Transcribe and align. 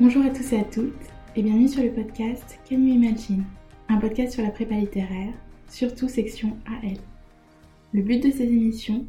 Bonjour 0.00 0.24
à 0.24 0.30
tous 0.30 0.52
et 0.52 0.58
à 0.58 0.64
toutes 0.64 0.92
et 1.36 1.42
bienvenue 1.44 1.68
sur 1.68 1.80
le 1.80 1.92
podcast 1.92 2.58
Can 2.68 2.78
You 2.78 2.94
Imagine, 2.94 3.44
un 3.88 3.98
podcast 3.98 4.32
sur 4.32 4.42
la 4.42 4.50
prépa 4.50 4.74
littéraire, 4.74 5.32
surtout 5.68 6.08
section 6.08 6.56
AL. 6.66 6.96
Le 7.92 8.02
but 8.02 8.20
de 8.20 8.32
ces 8.32 8.42
émissions, 8.42 9.06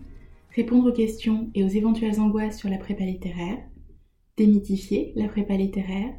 répondre 0.55 0.91
aux 0.91 0.93
questions 0.93 1.49
et 1.55 1.63
aux 1.63 1.69
éventuelles 1.69 2.19
angoisses 2.19 2.59
sur 2.59 2.69
la 2.69 2.77
prépa 2.77 3.03
littéraire, 3.03 3.57
démythifier 4.37 5.11
la 5.15 5.27
prépa 5.27 5.55
littéraire 5.55 6.13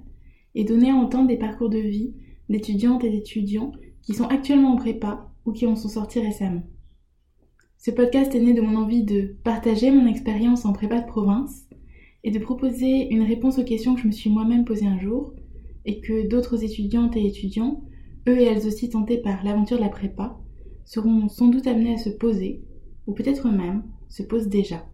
et 0.56 0.64
donner 0.64 0.90
à 0.90 0.96
entendre 0.96 1.28
des 1.28 1.38
parcours 1.38 1.70
de 1.70 1.78
vie 1.78 2.16
d'étudiantes 2.48 3.04
et 3.04 3.10
d'étudiants 3.10 3.70
qui 4.02 4.14
sont 4.14 4.26
actuellement 4.26 4.72
en 4.72 4.76
prépa 4.76 5.30
ou 5.44 5.52
qui 5.52 5.66
en 5.66 5.76
sont 5.76 5.90
sortis 5.90 6.18
récemment. 6.18 6.64
Ce 7.78 7.92
podcast 7.92 8.34
est 8.34 8.40
né 8.40 8.52
de 8.52 8.62
mon 8.62 8.74
envie 8.74 9.04
de 9.04 9.36
partager 9.44 9.92
mon 9.92 10.08
expérience 10.08 10.64
en 10.64 10.72
prépa 10.72 10.98
de 10.98 11.06
province 11.06 11.68
et 12.26 12.32
de 12.32 12.40
proposer 12.40 13.08
une 13.10 13.22
réponse 13.22 13.60
aux 13.60 13.64
questions 13.64 13.94
que 13.94 14.00
je 14.00 14.08
me 14.08 14.12
suis 14.12 14.30
moi-même 14.30 14.64
posées 14.64 14.86
un 14.86 14.98
jour 14.98 15.32
et 15.84 16.00
que 16.00 16.26
d'autres 16.26 16.64
étudiantes 16.64 17.16
et 17.16 17.24
étudiants, 17.24 17.84
eux 18.28 18.40
et 18.40 18.42
elles 18.42 18.66
aussi 18.66 18.90
tentés 18.90 19.18
par 19.18 19.44
l'aventure 19.44 19.76
de 19.76 19.82
la 19.82 19.88
prépa, 19.88 20.36
seront 20.84 21.28
sans 21.28 21.46
doute 21.46 21.68
amenés 21.68 21.94
à 21.94 21.98
se 21.98 22.10
poser, 22.10 22.64
ou 23.06 23.14
peut-être 23.14 23.48
même 23.48 23.84
se 24.08 24.24
posent 24.24 24.48
déjà. 24.48 24.84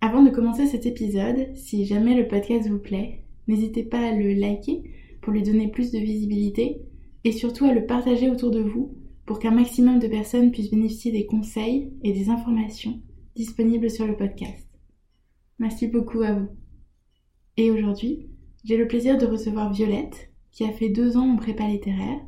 Avant 0.00 0.24
de 0.24 0.30
commencer 0.30 0.66
cet 0.66 0.86
épisode, 0.86 1.54
si 1.54 1.84
jamais 1.84 2.16
le 2.16 2.26
podcast 2.26 2.68
vous 2.68 2.80
plaît, 2.80 3.22
n'hésitez 3.46 3.84
pas 3.84 4.00
à 4.00 4.12
le 4.12 4.32
liker 4.32 4.82
pour 5.22 5.32
lui 5.32 5.44
donner 5.44 5.68
plus 5.68 5.92
de 5.92 5.98
visibilité 6.00 6.82
et 7.22 7.30
surtout 7.30 7.64
à 7.64 7.72
le 7.72 7.86
partager 7.86 8.28
autour 8.28 8.50
de 8.50 8.60
vous 8.60 8.92
pour 9.24 9.38
qu'un 9.38 9.52
maximum 9.52 10.00
de 10.00 10.08
personnes 10.08 10.50
puissent 10.50 10.72
bénéficier 10.72 11.12
des 11.12 11.26
conseils 11.26 11.92
et 12.02 12.12
des 12.12 12.28
informations 12.28 13.00
disponibles 13.36 13.88
sur 13.88 14.04
le 14.04 14.16
podcast. 14.16 14.67
Merci 15.58 15.88
beaucoup 15.88 16.22
à 16.22 16.34
vous. 16.34 16.48
Et 17.56 17.70
aujourd'hui, 17.70 18.30
j'ai 18.64 18.76
le 18.76 18.86
plaisir 18.86 19.18
de 19.18 19.26
recevoir 19.26 19.72
Violette, 19.72 20.30
qui 20.52 20.64
a 20.64 20.72
fait 20.72 20.88
deux 20.88 21.16
ans 21.16 21.32
en 21.32 21.36
prépa 21.36 21.66
littéraire, 21.66 22.20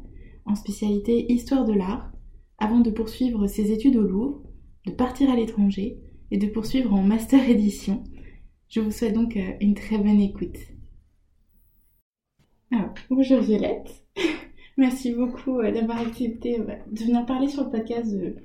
en 0.46 0.56
spécialité 0.56 1.32
Histoire 1.32 1.64
de 1.64 1.72
l'art, 1.72 2.10
avant 2.58 2.80
de 2.80 2.90
poursuivre 2.90 3.46
ses 3.46 3.70
études 3.70 3.96
au 3.96 4.02
Louvre, 4.02 4.42
de 4.86 4.90
partir 4.90 5.30
à 5.30 5.36
l'étranger 5.36 5.98
et 6.30 6.38
de 6.38 6.48
poursuivre 6.48 6.92
en 6.92 7.02
master 7.02 7.48
édition. 7.48 8.02
Je 8.68 8.80
vous 8.80 8.90
souhaite 8.90 9.14
donc 9.14 9.36
euh, 9.36 9.52
une 9.60 9.74
très 9.74 9.98
bonne 9.98 10.20
écoute. 10.20 10.58
Alors, 12.72 12.94
bonjour 13.08 13.40
Violette. 13.40 14.04
Merci 14.76 15.12
beaucoup 15.12 15.58
euh, 15.58 15.70
d'avoir 15.72 16.00
accepté 16.00 16.60
euh, 16.60 16.76
de 16.90 17.00
venir 17.00 17.26
parler 17.26 17.48
sur 17.48 17.64
le 17.64 17.70
podcast 17.70 18.12
de 18.12 18.36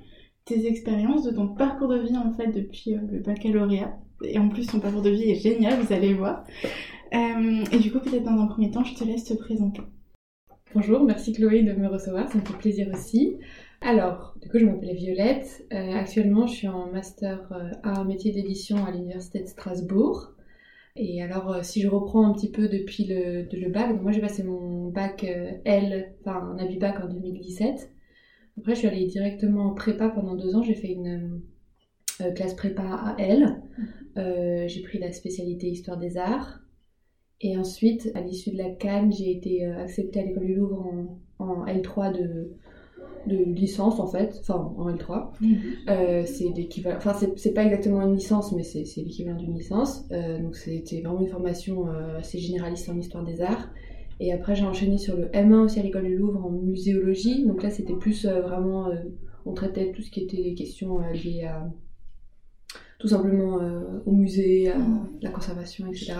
tes 0.44 0.66
expériences, 0.66 1.24
de 1.24 1.30
ton 1.32 1.48
parcours 1.48 1.88
de 1.88 1.98
vie 1.98 2.16
en 2.16 2.32
fait 2.32 2.52
depuis 2.52 2.94
le 2.94 3.20
baccalauréat. 3.20 3.98
Et 4.24 4.38
en 4.38 4.48
plus, 4.48 4.66
ton 4.66 4.80
parcours 4.80 5.02
de 5.02 5.10
vie 5.10 5.30
est 5.30 5.40
génial, 5.40 5.80
vous 5.80 5.92
allez 5.92 6.14
voir. 6.14 6.44
Euh, 7.14 7.64
et 7.70 7.78
du 7.78 7.92
coup, 7.92 8.00
peut-être 8.00 8.24
dans 8.24 8.40
un 8.40 8.46
premier 8.46 8.70
temps, 8.70 8.84
je 8.84 8.94
te 8.94 9.04
laisse 9.04 9.24
te 9.24 9.34
présenter. 9.34 9.82
Bonjour, 10.74 11.04
merci 11.04 11.32
Chloé 11.32 11.62
de 11.62 11.72
me 11.72 11.88
recevoir, 11.88 12.28
ça 12.28 12.38
me 12.38 12.44
fait 12.44 12.56
plaisir 12.58 12.88
aussi. 12.92 13.38
Alors, 13.80 14.34
du 14.40 14.48
coup, 14.48 14.58
je 14.58 14.64
m'appelle 14.64 14.94
Violette. 14.94 15.66
Euh, 15.72 15.92
actuellement, 15.92 16.46
je 16.46 16.54
suis 16.54 16.68
en 16.68 16.90
master 16.90 17.52
euh, 17.52 17.70
à 17.82 18.04
métier 18.04 18.32
d'édition 18.32 18.84
à 18.84 18.90
l'Université 18.90 19.40
de 19.40 19.46
Strasbourg. 19.46 20.32
Et 20.96 21.22
alors, 21.22 21.62
si 21.62 21.82
je 21.82 21.88
reprends 21.88 22.26
un 22.26 22.32
petit 22.32 22.50
peu 22.50 22.68
depuis 22.68 23.04
le, 23.04 23.42
le 23.52 23.70
bac, 23.70 24.00
moi 24.00 24.12
j'ai 24.12 24.22
passé 24.22 24.42
mon 24.42 24.88
bac 24.88 25.26
L, 25.66 26.14
enfin 26.20 26.54
un 26.54 26.58
habit 26.58 26.78
bac 26.78 26.98
en 27.04 27.08
2017. 27.08 27.90
Après, 28.58 28.74
je 28.74 28.78
suis 28.78 28.88
allée 28.88 29.04
directement 29.04 29.66
en 29.66 29.74
prépa 29.74 30.08
pendant 30.08 30.34
deux 30.34 30.56
ans. 30.56 30.62
J'ai 30.62 30.74
fait 30.74 30.88
une 30.88 31.42
classe 32.34 32.54
prépa 32.54 32.82
à 32.82 33.16
L. 33.18 33.60
Euh, 34.16 34.66
j'ai 34.66 34.82
pris 34.82 34.98
la 34.98 35.12
spécialité 35.12 35.68
Histoire 35.68 35.98
des 35.98 36.16
Arts. 36.16 36.60
Et 37.40 37.56
ensuite, 37.58 38.10
à 38.14 38.22
l'issue 38.22 38.50
de 38.50 38.58
la 38.58 38.70
Cannes, 38.70 39.12
j'ai 39.12 39.30
été 39.30 39.66
euh, 39.66 39.78
acceptée 39.78 40.20
à 40.20 40.24
l'école 40.24 40.46
du 40.46 40.54
Louvre 40.54 40.90
en, 41.38 41.66
L3 41.66 42.16
de, 42.16 42.52
de, 43.26 43.44
licence 43.44 44.00
en 44.00 44.06
fait, 44.06 44.38
enfin 44.40 44.72
en 44.78 44.90
L3. 44.90 45.32
Mhm. 45.42 45.58
Euh, 45.90 46.22
c'est 46.24 46.48
l'équivalent, 46.56 46.96
enfin 46.96 47.12
c'est 47.36 47.52
pas 47.52 47.64
exactement 47.64 48.00
une 48.00 48.14
licence, 48.14 48.52
mais 48.52 48.62
c'est 48.62 48.84
l'équivalent 48.96 49.36
d'une 49.36 49.52
licence. 49.52 50.08
donc 50.08 50.56
c'était 50.56 51.02
vraiment 51.02 51.20
une 51.20 51.28
formation 51.28 51.88
assez 52.18 52.38
généraliste 52.38 52.88
en 52.88 52.96
histoire 52.96 53.22
des 53.22 53.42
arts. 53.42 53.68
Et 54.18 54.32
après 54.32 54.54
j'ai 54.54 54.64
enchaîné 54.64 54.96
sur 54.96 55.14
le 55.14 55.26
M1 55.26 55.64
aussi 55.64 55.78
à 55.78 55.82
l'école 55.82 56.04
du 56.04 56.16
Louvre 56.16 56.42
en 56.42 56.50
muséologie. 56.50 57.44
Donc 57.44 57.62
là 57.62 57.68
c'était 57.68 57.96
plus 57.96 58.24
vraiment, 58.24 58.88
on 59.44 59.52
traitait 59.52 59.92
tout 59.92 60.00
ce 60.00 60.10
qui 60.10 60.22
était 60.22 60.42
des 60.42 60.54
questions 60.54 61.00
liées 61.12 61.44
à 61.44 61.70
tout 62.98 63.08
simplement 63.08 63.60
euh, 63.60 64.00
au 64.06 64.12
musée, 64.12 64.70
à 64.70 64.78
mm. 64.78 65.18
la 65.22 65.30
conservation, 65.30 65.86
etc. 65.86 66.14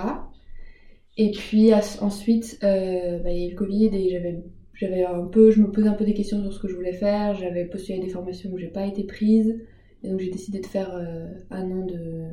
Et 1.16 1.30
puis 1.30 1.72
ensuite, 2.00 2.58
euh, 2.62 3.18
bah, 3.20 3.30
il 3.30 3.38
y 3.38 3.44
a 3.44 3.46
eu 3.46 3.50
le 3.50 3.56
Covid 3.56 3.86
et 3.86 4.10
j'avais, 4.10 4.44
j'avais 4.74 5.04
un 5.04 5.24
peu, 5.24 5.50
je 5.50 5.62
me 5.62 5.70
posais 5.70 5.88
un 5.88 5.94
peu 5.94 6.04
des 6.04 6.14
questions 6.14 6.42
sur 6.42 6.52
ce 6.52 6.60
que 6.60 6.68
je 6.68 6.74
voulais 6.74 6.92
faire. 6.92 7.34
J'avais 7.34 7.64
postulé 7.64 7.98
à 7.98 8.02
des 8.02 8.10
formations 8.10 8.50
où 8.52 8.58
j'ai 8.58 8.68
pas 8.68 8.86
été 8.86 9.04
prise. 9.04 9.58
Et 10.02 10.10
donc 10.10 10.20
j'ai 10.20 10.30
décidé 10.30 10.60
de 10.60 10.66
faire 10.66 10.94
euh, 10.94 11.26
un 11.50 11.70
an 11.70 11.86
de, 11.86 12.28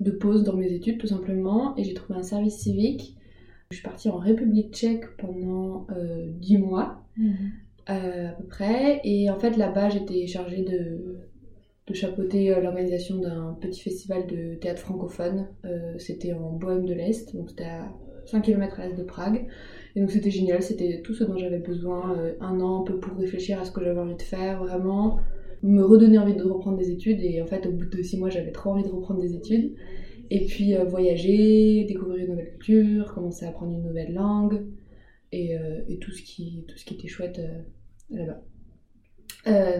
de 0.00 0.10
pause 0.12 0.44
dans 0.44 0.54
mes 0.54 0.72
études 0.72 0.98
tout 0.98 1.08
simplement. 1.08 1.76
Et 1.76 1.82
j'ai 1.82 1.94
trouvé 1.94 2.18
un 2.18 2.22
service 2.22 2.58
civique. 2.58 3.16
Je 3.72 3.76
suis 3.76 3.84
partie 3.84 4.08
en 4.08 4.18
République 4.18 4.72
tchèque 4.72 5.16
pendant 5.16 5.88
euh, 5.90 6.30
10 6.38 6.58
mois. 6.58 7.02
Mm. 7.16 7.32
à 7.86 8.32
peu 8.38 8.44
près. 8.44 9.00
Et 9.02 9.28
en 9.30 9.38
fait, 9.40 9.56
là-bas, 9.56 9.88
j'étais 9.88 10.28
chargée 10.28 10.62
de, 10.62 11.18
de 11.88 11.94
chapeauter 11.94 12.54
euh, 12.54 12.60
l'organisation 12.60 13.16
d'un 13.16 13.56
petit 13.60 13.80
festival 13.80 14.26
de 14.26 14.54
théâtre 14.54 14.80
francophone. 14.80 15.48
Euh, 15.64 15.94
c'était 15.98 16.32
en 16.32 16.52
Bohème 16.52 16.84
de 16.84 16.94
l'Est, 16.94 17.34
donc 17.34 17.50
c'était 17.50 17.64
à 17.64 17.92
5 18.26 18.42
km 18.42 18.80
à 18.80 18.86
l'est 18.86 18.94
de 18.94 19.02
Prague. 19.02 19.46
Et 19.96 20.00
donc 20.00 20.10
c'était 20.10 20.30
génial, 20.30 20.62
c'était 20.62 21.00
tout 21.02 21.14
ce 21.14 21.24
dont 21.24 21.36
j'avais 21.36 21.58
besoin, 21.58 22.16
euh, 22.18 22.34
un 22.40 22.60
an 22.60 22.82
un 22.82 22.84
peu 22.84 22.98
pour 22.98 23.16
réfléchir 23.16 23.58
à 23.60 23.64
ce 23.64 23.72
que 23.72 23.82
j'avais 23.82 24.00
envie 24.00 24.16
de 24.16 24.22
faire, 24.22 24.62
vraiment 24.62 25.18
me 25.62 25.82
redonner 25.82 26.18
envie 26.18 26.36
de 26.36 26.44
reprendre 26.44 26.76
des 26.76 26.90
études. 26.90 27.20
Et 27.22 27.42
en 27.42 27.46
fait, 27.46 27.66
au 27.66 27.72
bout 27.72 27.86
de 27.86 28.02
6 28.02 28.18
mois, 28.18 28.28
j'avais 28.28 28.52
trop 28.52 28.70
envie 28.70 28.84
de 28.84 28.90
reprendre 28.90 29.20
des 29.20 29.34
études. 29.34 29.74
Et 30.30 30.44
puis 30.44 30.74
voyager, 30.86 31.84
découvrir 31.84 32.24
une 32.24 32.30
nouvelle 32.32 32.50
culture, 32.50 33.14
commencer 33.14 33.46
à 33.46 33.48
apprendre 33.48 33.72
une 33.72 33.82
nouvelle 33.82 34.12
langue, 34.12 34.66
et, 35.32 35.56
tout, 36.00 36.10
ce 36.12 36.22
qui, 36.22 36.64
tout 36.68 36.76
ce 36.76 36.84
qui 36.84 36.94
était 36.94 37.08
chouette 37.08 37.40
là-bas. 38.10 38.42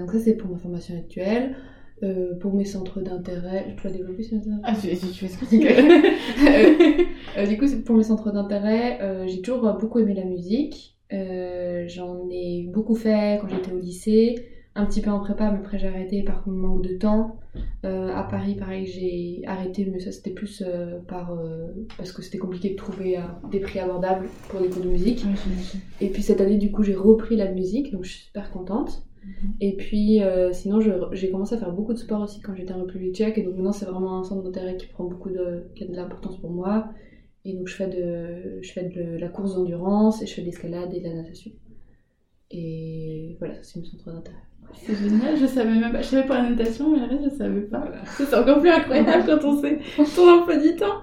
donc 0.01 0.11
ça 0.11 0.19
c'est 0.19 0.35
pour 0.35 0.51
ma 0.51 0.57
formation 0.57 0.97
actuelle. 0.97 1.55
Euh, 2.03 2.35
pour 2.39 2.55
mes 2.55 2.65
centres 2.65 3.01
d'intérêt, 3.01 3.75
je 3.77 3.83
dois 3.83 3.91
développer 3.91 4.23
sur 4.23 4.39
Ah, 4.63 4.73
tu, 4.75 4.89
fais 4.89 5.29
ce 5.29 5.39
que. 5.39 7.09
Euh, 7.37 7.47
du 7.47 7.59
coup, 7.59 7.67
pour 7.85 7.97
mes 7.97 8.03
centres 8.03 8.33
d'intérêt, 8.33 8.99
euh, 9.03 9.27
j'ai 9.27 9.41
toujours 9.43 9.73
beaucoup 9.79 9.99
aimé 9.99 10.15
la 10.15 10.25
musique. 10.25 10.97
J'en 11.11 12.29
ai 12.31 12.69
beaucoup 12.73 12.95
fait 12.95 13.39
quand 13.41 13.49
j'étais 13.49 13.73
au 13.73 13.79
lycée, 13.79 14.47
un 14.75 14.87
petit 14.87 15.01
peu 15.01 15.11
en 15.11 15.21
prépa, 15.21 15.51
mais 15.51 15.59
après 15.59 15.79
j'ai 15.79 15.89
arrêté 15.89 16.23
par 16.23 16.47
manque 16.49 16.83
de 16.83 16.97
temps. 16.97 17.37
à 17.85 18.27
Paris, 18.29 18.57
pareil, 18.57 18.87
j'ai 18.87 19.43
arrêté, 19.47 19.89
mais 19.91 20.01
ça 20.01 20.11
c'était 20.11 20.31
plus 20.31 20.65
par, 21.07 21.39
parce 21.97 22.13
que 22.13 22.23
c'était 22.23 22.39
compliqué 22.39 22.71
de 22.71 22.77
trouver 22.77 23.19
des 23.51 23.61
prix 23.61 23.79
abordables 23.79 24.29
pour 24.49 24.61
des 24.61 24.69
cours 24.69 24.83
de 24.83 24.89
musique. 24.89 25.25
Et 26.01 26.09
puis 26.09 26.23
cette 26.23 26.41
année, 26.41 26.57
du 26.57 26.71
coup, 26.71 26.83
j'ai 26.83 26.95
repris 26.95 27.37
la 27.37 27.51
musique, 27.51 27.93
donc 27.93 28.05
je 28.05 28.11
suis 28.11 28.25
super 28.27 28.51
contente. 28.51 29.08
Et 29.61 29.77
puis, 29.77 30.23
euh, 30.23 30.53
sinon, 30.53 30.81
j'ai 31.13 31.31
commencé 31.31 31.55
à 31.55 31.59
faire 31.59 31.73
beaucoup 31.73 31.93
de 31.93 31.99
sport 31.99 32.23
aussi 32.23 32.41
quand 32.41 32.55
j'étais 32.55 32.73
en 32.73 32.81
République 32.81 33.15
tchèque. 33.15 33.39
Et 33.39 33.43
donc 33.43 33.55
maintenant, 33.55 33.73
c'est 33.73 33.87
vraiment 33.87 34.19
un 34.19 34.25
centre 34.25 34.43
d'intérêt 34.43 34.77
qui 34.77 34.87
prend 34.87 35.05
beaucoup 35.05 35.31
de, 35.31 35.65
qui 35.75 35.85
a 35.85 35.87
de 35.87 35.95
l'importance 35.95 36.39
pour 36.39 36.51
moi. 36.51 36.89
Et 37.45 37.55
donc, 37.55 37.69
je 37.69 37.75
fais 37.75 37.89
de, 37.89 38.61
je 38.63 38.73
fais 38.73 38.85
de 38.85 39.19
la 39.19 39.29
course 39.29 39.55
d'endurance 39.55 40.23
et 40.23 40.27
je 40.27 40.35
fais 40.35 40.43
de 40.43 40.47
l'escalade 40.47 40.93
et 40.93 41.01
de 41.01 41.05
la 41.05 41.15
natation. 41.15 41.51
Et 42.51 43.37
voilà, 43.39 43.55
c'est 43.63 43.79
mon 43.79 43.85
centre 43.85 44.13
d'intérêt. 44.13 44.37
C'est 44.75 44.95
génial, 44.95 45.37
je 45.37 45.47
savais 45.47 45.75
même 45.75 45.93
pas. 45.93 46.03
Je 46.03 46.09
savais 46.09 46.27
pour 46.27 46.35
la 46.35 46.51
natation, 46.51 46.91
mais 46.91 46.99
le 46.99 47.07
reste, 47.07 47.33
je 47.33 47.37
savais 47.39 47.61
pas. 47.63 47.91
C'est 48.05 48.35
encore 48.35 48.61
plus 48.61 48.71
incroyable 48.71 49.25
quand 49.27 49.49
on 49.49 49.61
sait 49.61 49.79
ton 50.15 50.41
emploi 50.41 50.57
du 50.57 50.77
temps. 50.77 51.01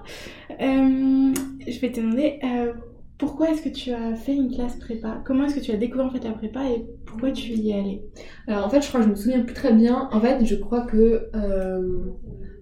Euh, 0.50 1.32
je 1.66 1.80
vais 1.80 1.90
te 1.90 2.00
demander, 2.00 2.38
euh, 2.44 2.72
pourquoi 3.18 3.50
est-ce 3.50 3.62
que 3.62 3.68
tu 3.68 3.92
as 3.92 4.14
fait 4.14 4.34
une 4.34 4.52
classe 4.52 4.76
prépa? 4.76 5.22
Comment 5.24 5.44
est-ce 5.44 5.56
que 5.56 5.60
tu 5.64 5.72
as 5.72 5.76
découvert 5.76 6.06
en 6.06 6.10
fait 6.10 6.22
la 6.22 6.32
prépa 6.32 6.64
et 6.64 6.86
pourquoi 7.16 7.32
tu 7.32 7.52
y 7.52 7.70
es 7.70 7.74
allée 7.74 8.02
Alors 8.46 8.66
en 8.66 8.68
fait, 8.68 8.82
je 8.82 8.88
crois 8.88 9.00
que 9.00 9.06
je 9.06 9.10
me 9.10 9.16
souviens 9.16 9.40
plus 9.40 9.54
très 9.54 9.72
bien. 9.72 10.08
En 10.12 10.20
fait, 10.20 10.44
je 10.44 10.54
crois 10.54 10.82
que 10.82 11.30
euh, 11.34 11.98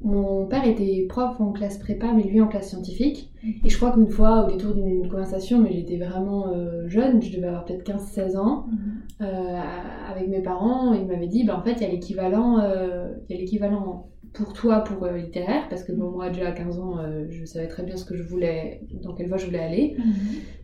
mon 0.01 0.47
père 0.47 0.67
était 0.67 1.07
prof 1.09 1.41
en 1.41 1.51
classe 1.51 1.79
prépa, 1.79 2.13
mais 2.15 2.23
lui 2.23 2.41
en 2.41 2.47
classe 2.47 2.69
scientifique. 2.69 3.33
Et 3.65 3.69
je 3.69 3.77
crois 3.77 3.91
qu'une 3.91 4.09
fois, 4.09 4.47
au 4.47 4.51
détour 4.51 4.75
d'une 4.75 5.09
conversation, 5.09 5.59
mais 5.59 5.73
j'étais 5.73 5.97
vraiment 5.97 6.53
euh, 6.55 6.89
jeune, 6.89 7.21
je 7.21 7.35
devais 7.35 7.49
avoir 7.49 7.65
peut-être 7.65 7.85
15-16 7.85 8.39
ans, 8.39 8.67
mhm. 8.69 9.27
euh, 9.27 9.61
avec 10.11 10.29
mes 10.29 10.41
parents, 10.41 10.95
ils 10.95 11.07
m'avaient 11.07 11.27
dit, 11.27 11.45
bah, 11.45 11.59
en 11.59 11.63
fait, 11.63 11.73
il 11.73 11.83
y 11.83 11.87
a 11.87 11.91
l'équivalent, 11.91 12.59
il 13.29 13.35
y 13.35 13.37
a 13.37 13.41
l'équivalent 13.41 14.07
pour 14.35 14.53
toi, 14.53 14.81
pour 14.81 15.05
euh, 15.05 15.17
littéraire, 15.17 15.69
parce 15.71 15.85
que 15.85 15.93
bon, 15.93 16.11
moi, 16.11 16.29
déjà 16.29 16.49
à 16.49 16.53
15 16.53 16.79
ans, 16.79 16.99
euh, 16.99 17.25
je 17.31 17.45
savais 17.45 17.69
très 17.69 17.83
bien 17.85 17.97
ce 17.97 18.05
que 18.05 18.17
je 18.17 18.23
voulais, 18.23 18.81
dans 19.03 19.15
quelle 19.15 19.29
voie 19.29 19.39
je 19.39 19.47
voulais 19.47 19.61
aller. 19.61 19.95
Mhm. 19.97 20.05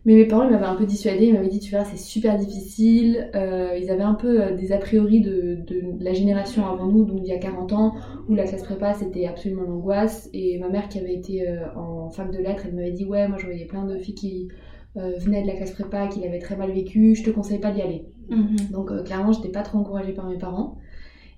Mais 0.05 0.15
mes 0.15 0.25
parents 0.25 0.43
ils 0.43 0.51
m'avaient 0.51 0.65
un 0.65 0.75
peu 0.75 0.85
dissuadée, 0.85 1.27
ils 1.27 1.33
m'avaient 1.33 1.47
dit, 1.47 1.59
tu 1.59 1.71
verras, 1.71 1.85
c'est 1.85 1.97
super 1.97 2.37
difficile. 2.37 3.29
Euh, 3.33 3.77
ils 3.81 3.89
avaient 3.89 4.03
un 4.03 4.13
peu 4.13 4.51
des 4.51 4.71
a 4.73 4.77
priori 4.77 5.21
de, 5.21 5.59
de 5.65 5.81
la 5.99 6.13
génération 6.13 6.67
avant 6.67 6.87
nous, 6.87 7.05
donc 7.05 7.21
il 7.23 7.29
y 7.29 7.33
a 7.33 7.39
40 7.39 7.73
ans, 7.73 7.95
où 8.27 8.35
la 8.35 8.43
classe 8.43 8.63
prépa, 8.63 8.93
c'était 8.93 9.25
absolument 9.25 9.63
l'angoisse. 9.63 10.29
Et 10.33 10.59
ma 10.59 10.69
mère, 10.69 10.89
qui 10.89 10.99
avait 10.99 11.15
été 11.15 11.47
en 11.75 12.09
fac 12.09 12.31
de 12.31 12.39
lettres, 12.39 12.63
elle 12.67 12.75
m'avait 12.75 12.91
dit, 12.91 13.05
ouais, 13.05 13.27
moi, 13.27 13.37
je 13.39 13.45
voyais 13.45 13.65
plein 13.65 13.85
de 13.85 13.97
filles 13.97 14.15
qui 14.15 14.49
euh, 14.97 15.13
venaient 15.19 15.41
de 15.41 15.47
la 15.47 15.53
classe 15.53 15.71
prépa, 15.71 16.07
qui 16.07 16.19
l'avaient 16.19 16.39
très 16.39 16.57
mal 16.57 16.71
vécu, 16.71 17.15
je 17.15 17.23
te 17.23 17.29
conseille 17.29 17.59
pas 17.59 17.71
d'y 17.71 17.81
aller. 17.81 18.05
Mhm. 18.29 18.71
Donc 18.71 18.91
euh, 18.91 19.03
clairement, 19.03 19.31
j'étais 19.31 19.49
pas 19.49 19.61
trop 19.61 19.77
encouragée 19.77 20.11
par 20.11 20.27
mes 20.27 20.37
parents. 20.37 20.77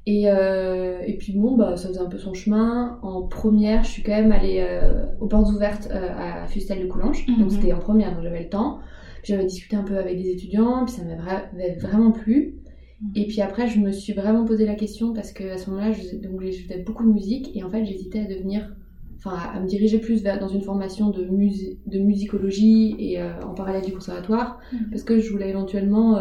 Et, 0.05 0.29
euh, 0.29 1.00
et 1.07 1.17
puis 1.17 1.31
bon, 1.33 1.55
bah, 1.55 1.77
ça 1.77 1.88
faisait 1.88 2.01
un 2.01 2.09
peu 2.09 2.17
son 2.17 2.33
chemin. 2.33 3.00
En 3.03 3.21
première, 3.23 3.83
je 3.83 3.89
suis 3.91 4.03
quand 4.03 4.11
même 4.11 4.31
allée 4.33 4.59
euh, 4.59 5.05
aux 5.21 5.27
portes 5.27 5.50
ouvertes 5.53 5.88
euh, 5.91 6.09
à 6.44 6.47
Fustel 6.47 6.81
de 6.81 6.88
Coulanges. 6.88 7.25
Mhm. 7.27 7.38
Donc 7.39 7.51
c'était 7.51 7.71
en 7.73 7.79
première, 7.79 8.13
donc 8.13 8.23
j'avais 8.23 8.44
le 8.44 8.50
temps. 8.50 8.79
J'avais 9.23 9.45
discuté 9.45 9.77
un 9.77 9.83
peu 9.83 9.97
avec 9.97 10.17
des 10.21 10.29
étudiants, 10.29 10.83
puis 10.85 10.94
ça 10.95 11.03
m'avait 11.05 11.75
vraiment 11.75 12.11
plu. 12.11 12.55
Mhm. 13.01 13.11
Et 13.15 13.27
puis 13.27 13.39
après, 13.41 13.67
je 13.67 13.79
me 13.79 13.91
suis 13.91 14.11
vraiment 14.13 14.44
posé 14.44 14.65
la 14.65 14.75
question 14.75 15.13
parce 15.13 15.31
que 15.31 15.45
à 15.51 15.57
ce 15.57 15.69
moment-là, 15.69 15.94
je, 15.94 16.01
faisais- 16.01 16.17
donc 16.17 16.41
faisais 16.41 16.83
beaucoup 16.85 17.05
de 17.05 17.13
musique 17.13 17.55
et 17.55 17.63
en 17.63 17.69
fait, 17.69 17.85
j'hésitais 17.85 18.19
à 18.19 18.25
devenir, 18.25 18.75
enfin, 19.17 19.38
à 19.53 19.59
me 19.61 19.67
diriger 19.67 20.00
plus 20.00 20.21
vers 20.21 20.38
dans 20.38 20.50
une 20.50 20.61
formation 20.61 21.11
de, 21.11 21.23
musi- 21.23 21.79
de 21.85 22.00
musicologie 22.00 22.95
et 23.00 23.21
en 23.23 23.53
parallèle 23.53 23.85
du 23.85 23.94
conservatoire 23.94 24.59
Mhm. 24.73 24.89
parce 24.91 25.03
que 25.03 25.19
je 25.19 25.31
voulais 25.31 25.50
éventuellement 25.50 26.17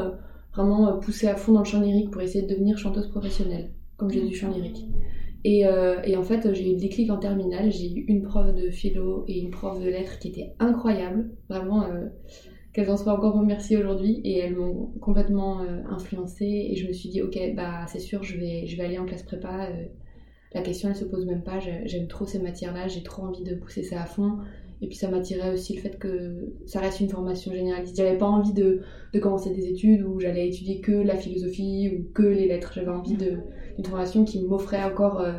vraiment 0.53 0.89
euh, 0.89 0.99
pousser 0.99 1.27
à 1.29 1.37
fond 1.37 1.53
dans 1.53 1.61
le 1.61 1.65
chant 1.67 1.81
lyrique 1.81 2.11
pour 2.11 2.23
essayer 2.23 2.43
de 2.47 2.51
devenir 2.53 2.79
chanteuse 2.79 3.09
professionnelle, 3.09 3.73
comme 3.97 4.11
j'ai 4.11 4.23
du 4.23 4.35
chant 4.35 4.51
lyrique. 4.51 4.89
Et, 5.45 5.67
euh, 5.67 6.01
et 6.05 6.17
en 6.17 6.23
fait, 6.23 6.53
j'ai 6.55 6.71
eu 6.71 6.75
le 6.75 6.81
déclic 6.81 7.11
en 7.11 7.19
terminale. 7.19 7.73
J'ai 7.73 7.93
eu 7.93 8.05
une 8.09 8.23
prof 8.23 8.55
de 8.55 8.71
philo 8.71 9.25
et 9.29 9.39
une 9.41 9.51
prof 9.51 9.81
de 9.81 9.89
lettres 9.89 10.19
qui 10.19 10.29
étaient 10.29 10.55
incroyables, 10.61 11.31
vraiment, 11.49 11.85
euh, 11.85 12.07
qu'elles 12.73 12.91
en 12.91 12.97
soient 12.97 13.15
encore 13.15 13.35
remerciées 13.35 13.77
aujourd'hui. 13.77 14.21
Et 14.25 14.39
elles 14.39 14.57
m'ont 14.57 14.93
complètement 15.01 15.61
influencée. 15.91 16.69
Et 16.71 16.77
je 16.77 16.87
me 16.89 16.93
suis 16.93 17.09
dit, 17.09 17.23
ok, 17.23 17.39
bah 17.57 17.87
c'est 17.89 17.99
sûr, 18.01 18.23
je 18.23 18.39
vais, 18.39 18.67
je 18.67 18.77
vais 18.77 18.85
aller 18.85 18.99
en 18.99 19.05
classe 19.07 19.23
prépa. 19.25 19.69
la 20.55 20.63
question, 20.63 20.89
elle 20.91 20.97
se 20.97 21.05
pose 21.05 21.27
même 21.27 21.43
pas. 21.43 21.59
J'ai- 21.61 21.83
J'aime 21.87 22.09
trop 22.09 22.27
ces 22.27 22.39
matières-là. 22.39 22.89
J'ai 22.89 23.03
trop 23.03 23.23
envie 23.25 23.43
de 23.43 23.55
pousser 23.55 23.83
ça 23.83 24.03
à 24.03 24.07
fond. 24.07 24.39
Et 24.83 24.89
puis 24.89 24.97
ça 24.97 25.09
m'attirait 25.09 25.53
aussi 25.55 25.75
le 25.77 25.81
fait 25.81 25.97
que 25.99 26.53
ça 26.67 26.81
reste 26.81 26.99
une 27.01 27.09
formation 27.09 27.53
généraliste. 27.53 27.97
J'avais 27.97 28.19
pas 28.19 28.27
envie 28.27 28.53
de, 28.53 28.81
de 29.15 29.19
commencer 29.21 29.51
des 29.55 29.69
études 29.69 30.03
où 30.03 30.19
j'allais 30.21 30.49
étudier 30.49 30.81
que 30.81 30.91
la 30.93 31.15
philosophie 31.17 31.89
ou 31.97 32.13
que 32.13 32.25
les 32.25 32.49
lettres. 32.49 32.73
J'avais 32.75 32.89
envie 32.91 33.15
de- 33.15 33.39
d'une 33.77 33.87
formation 33.87 34.25
qui 34.25 34.43
m'offrait 34.45 34.83
encore 34.83 35.21
euh, 35.21 35.33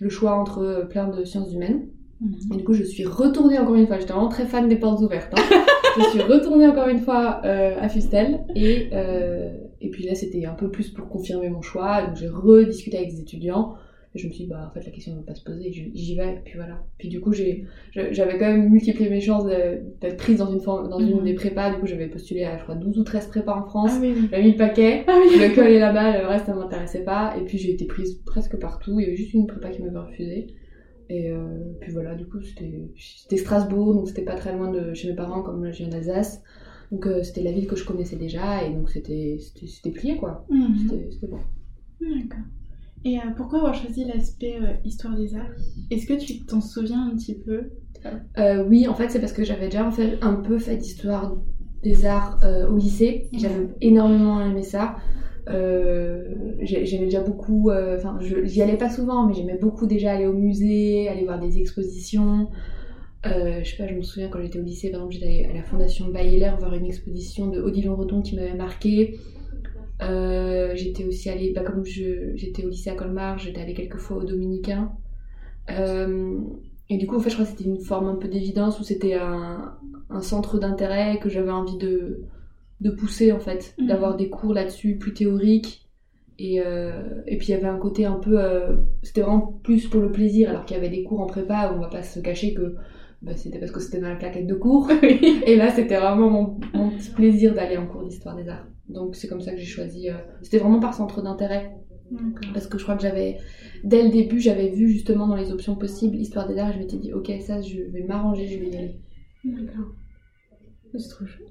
le 0.00 0.08
choix 0.08 0.32
entre 0.38 0.58
euh, 0.62 0.84
plein 0.84 1.08
de 1.08 1.24
sciences 1.24 1.52
humaines. 1.52 1.88
Mhm. 2.20 2.34
Et 2.52 2.56
du 2.56 2.64
coup, 2.64 2.72
je 2.72 2.84
suis 2.84 3.04
retournée 3.04 3.58
encore 3.58 3.74
une 3.74 3.86
fois. 3.88 3.98
J'étais 3.98 4.12
vraiment 4.12 4.28
très 4.28 4.46
fan 4.46 4.68
des 4.68 4.76
portes 4.76 5.00
ouvertes. 5.02 5.32
hein. 5.36 5.42
je 5.98 6.10
suis 6.10 6.22
retournée 6.22 6.66
encore 6.68 6.86
une 6.88 7.00
fois 7.00 7.40
euh, 7.44 7.74
à 7.80 7.88
Fustel. 7.88 8.44
Et, 8.54 8.88
euh, 8.92 9.50
et 9.80 9.90
puis 9.90 10.04
là, 10.04 10.14
c'était 10.14 10.44
un 10.44 10.54
peu 10.54 10.70
plus 10.70 10.90
pour 10.90 11.08
confirmer 11.08 11.48
mon 11.48 11.62
choix. 11.62 12.02
Donc 12.06 12.14
j'ai 12.16 12.28
rediscuté 12.28 12.96
avec 12.96 13.10
des 13.10 13.20
étudiants. 13.22 13.74
Et 14.14 14.18
je 14.18 14.26
me 14.26 14.32
suis 14.32 14.44
dit, 14.44 14.50
bah 14.50 14.66
en 14.68 14.72
fait, 14.72 14.84
la 14.86 14.90
question 14.90 15.12
ne 15.12 15.18
va 15.18 15.22
pas 15.24 15.34
se 15.34 15.44
poser. 15.44 15.70
J'y 15.70 16.16
vais. 16.16 16.40
Puis 16.44 16.54
voilà. 16.56 16.82
Puis 16.98 17.08
du 17.08 17.20
coup, 17.20 17.32
j'avais 17.32 18.38
quand 18.38 18.46
même 18.46 18.70
multiplié 18.70 19.10
mes 19.10 19.20
chances 19.20 19.44
d'être 19.44 20.16
prise 20.16 20.38
dans 20.38 20.50
une, 20.50 20.60
dans 20.64 20.98
une 20.98 21.18
Mhm. 21.18 21.24
des 21.24 21.34
prépas. 21.34 21.74
Du 21.74 21.80
coup, 21.80 21.86
j'avais 21.86 22.08
postulé 22.08 22.44
à, 22.44 22.56
je 22.56 22.62
crois, 22.62 22.74
12 22.74 22.98
ou 22.98 23.04
13 23.04 23.26
prépas 23.28 23.54
en 23.54 23.64
France. 23.64 23.92
Ah 23.94 23.98
oui, 24.00 24.12
oui. 24.16 24.28
J'avais 24.30 24.42
mis 24.44 24.52
le 24.52 24.56
paquet. 24.56 25.04
Ah 25.06 25.18
oui. 25.22 25.34
Voulais 25.34 25.52
que 25.52 25.60
aller 25.60 25.78
là-bas, 25.78 26.20
le 26.20 26.26
reste 26.26 26.46
ça 26.46 26.54
m'intéressait 26.54 27.04
pas. 27.04 27.34
Et 27.38 27.44
puis 27.44 27.58
j'ai 27.58 27.70
été 27.72 27.84
prise 27.84 28.14
presque 28.24 28.56
partout. 28.58 28.98
Il 28.98 29.02
y 29.04 29.06
avait 29.06 29.16
juste 29.16 29.34
une 29.34 29.46
prépa 29.46 29.68
qui 29.70 29.82
m'avait 29.82 29.98
refusé. 29.98 30.46
Et 31.10 31.30
euh, 31.30 31.58
puis 31.80 31.90
voilà, 31.92 32.14
du 32.14 32.26
coup 32.26 32.38
c'était 32.42 33.36
Strasbourg, 33.38 33.94
donc 33.94 34.08
c'était 34.08 34.24
pas 34.24 34.34
très 34.36 34.54
loin 34.54 34.70
de 34.70 34.92
chez 34.92 35.08
mes 35.08 35.14
parents, 35.16 35.42
comme 35.42 35.64
là 35.64 35.70
je 35.72 35.78
viens 35.78 35.88
d'Alsace. 35.88 36.42
Donc 36.92 37.06
euh, 37.06 37.22
c'était 37.22 37.42
la 37.42 37.50
ville 37.52 37.66
que 37.66 37.76
je 37.76 37.84
connaissais 37.86 38.16
déjà, 38.16 38.62
et 38.66 38.70
donc 38.74 38.90
c'était 38.90 39.38
plié 39.94 40.16
quoi. 40.18 40.46
C'était 40.82 41.08
c'était 41.10 41.26
bon. 41.28 41.38
D'accord. 42.00 42.44
Et 43.04 43.16
euh, 43.18 43.20
pourquoi 43.36 43.58
avoir 43.60 43.74
choisi 43.74 44.04
l'aspect 44.04 44.56
euh, 44.60 44.72
histoire 44.84 45.16
des 45.16 45.34
arts? 45.34 45.46
Est-ce 45.90 46.06
que 46.06 46.14
tu 46.14 46.44
t'en 46.44 46.60
souviens 46.60 47.08
un 47.08 47.16
petit 47.16 47.34
peu? 47.34 47.70
Euh, 48.38 48.64
oui, 48.68 48.86
en 48.86 48.94
fait 48.94 49.08
c'est 49.08 49.20
parce 49.20 49.32
que 49.32 49.44
j'avais 49.44 49.66
déjà 49.66 49.86
en 49.86 49.90
fait, 49.90 50.18
un 50.22 50.34
peu 50.34 50.58
fait 50.58 50.76
d'histoire 50.76 51.36
des 51.82 52.06
arts 52.06 52.38
au 52.70 52.76
lycée. 52.76 53.28
J'avais 53.32 53.68
énormément 53.80 54.40
aimé 54.40 54.62
ça. 54.62 54.96
J'ai- 55.48 56.86
j'aimais 56.86 57.06
déjà 57.06 57.22
beaucoup, 57.22 57.70
enfin 57.70 58.18
j'y 58.44 58.62
allais 58.62 58.76
pas 58.76 58.90
souvent, 58.90 59.26
mais 59.26 59.34
j'aimais 59.34 59.58
beaucoup 59.60 59.86
déjà 59.86 60.12
aller 60.12 60.26
au 60.26 60.32
musée, 60.32 61.08
aller 61.08 61.24
voir 61.24 61.40
des 61.40 61.58
expositions. 61.58 62.48
Je 63.24 63.64
sais 63.64 63.76
pas, 63.76 63.86
je 63.88 63.94
me 63.94 64.02
souviens 64.02 64.28
quand 64.28 64.40
j'étais 64.40 64.58
au 64.58 64.62
lycée, 64.62 64.90
par 64.90 65.00
exemple, 65.00 65.14
j'étais 65.14 65.48
à 65.50 65.54
la 65.54 65.62
Fondation 65.62 66.08
Bayeler 66.08 66.52
voir 66.58 66.74
une 66.74 66.86
exposition 66.86 67.48
de 67.48 67.60
Odilon 67.60 67.96
Redon 67.96 68.22
qui 68.22 68.36
m'avait 68.36 68.54
marqué. 68.54 69.18
Euh, 70.02 70.72
j'étais 70.76 71.04
aussi 71.04 71.28
allée, 71.30 71.52
bah, 71.54 71.62
comme 71.62 71.84
j'étais 71.84 72.64
au 72.64 72.68
lycée 72.68 72.90
à 72.90 72.94
Colmar, 72.94 73.38
j'étais 73.38 73.60
allée 73.60 73.74
quelques 73.74 73.98
fois 73.98 74.18
au 74.18 74.24
Dominicain. 74.24 74.92
Euh, 75.70 76.38
et 76.90 76.96
du 76.98 77.06
coup, 77.06 77.16
en 77.16 77.20
fait, 77.20 77.30
je 77.30 77.34
crois 77.36 77.44
que 77.46 77.52
c'était 77.52 77.64
une 77.68 77.80
forme 77.80 78.08
un 78.08 78.16
peu 78.16 78.28
d'évidence 78.28 78.80
où 78.80 78.84
c'était 78.84 79.14
un, 79.14 79.76
un 80.10 80.20
centre 80.22 80.58
d'intérêt 80.58 81.18
que 81.20 81.28
j'avais 81.28 81.50
envie 81.50 81.76
de, 81.78 82.22
de 82.80 82.90
pousser, 82.90 83.32
en 83.32 83.40
fait, 83.40 83.74
Mhm. 83.78 83.86
d'avoir 83.88 84.16
des 84.16 84.30
cours 84.30 84.54
là-dessus 84.54 84.98
plus 84.98 85.14
théoriques. 85.14 85.88
Et, 86.38 86.60
euh, 86.64 87.22
et 87.26 87.36
puis 87.38 87.48
il 87.48 87.50
y 87.52 87.54
avait 87.54 87.66
un 87.66 87.78
côté 87.78 88.06
un 88.06 88.14
peu. 88.16 88.38
c'était 89.02 89.22
vraiment 89.22 89.60
plus 89.64 89.88
pour 89.88 90.00
le 90.00 90.12
plaisir, 90.12 90.50
alors 90.50 90.64
qu'il 90.64 90.76
y 90.76 90.80
avait 90.80 90.88
des 90.90 91.02
cours 91.04 91.20
en 91.20 91.26
prépa 91.26 91.72
où 91.72 91.76
on 91.78 91.80
va 91.80 91.88
pas 91.88 92.02
se 92.02 92.20
cacher 92.20 92.54
que 92.54 92.76
bah, 93.22 93.32
c'était 93.36 93.58
parce 93.58 93.72
que 93.72 93.80
c'était 93.80 94.00
dans 94.00 94.08
la 94.08 94.16
claquette 94.16 94.46
de 94.46 94.54
cours. 94.54 94.88
et 95.02 95.56
là, 95.56 95.70
c'était 95.70 95.98
vraiment 95.98 96.30
mon, 96.30 96.60
mon 96.74 96.90
petit 96.90 97.10
plaisir 97.10 97.54
d'aller 97.54 97.76
en 97.76 97.86
cours 97.86 98.04
d'histoire 98.04 98.36
des 98.36 98.48
arts. 98.48 98.66
Donc 98.88 99.16
c'est 99.16 99.28
comme 99.28 99.40
ça 99.40 99.52
que 99.52 99.58
j'ai 99.58 99.66
choisi. 99.66 100.08
euh, 100.10 100.14
c'était 100.42 100.58
vraiment 100.58 100.80
par 100.80 100.94
centre 100.94 101.22
d'intérêt. 101.22 101.74
Parce 102.54 102.66
que 102.66 102.78
je 102.78 102.84
crois 102.84 102.96
que 102.96 103.02
j'avais, 103.02 103.36
dès 103.84 104.02
le 104.02 104.08
début, 104.08 104.40
j'avais 104.40 104.70
vu 104.70 104.88
justement 104.88 105.26
dans 105.26 105.36
les 105.36 105.52
options 105.52 105.76
possibles 105.76 106.16
histoire 106.16 106.48
des 106.48 106.56
arts 106.56 106.70
et 106.70 106.72
je 106.72 106.78
m'étais 106.78 106.96
dit, 106.96 107.12
ok, 107.12 107.30
ça, 107.42 107.60
je 107.60 107.82
vais 107.82 108.02
m'arranger, 108.02 108.46
je 108.46 108.58
vais 108.58 108.70
y 108.70 108.76
aller. 108.76 109.00
D'accord. 109.44 109.92
C'est 110.96 111.08
trop 111.10 111.26
chouette. 111.26 111.48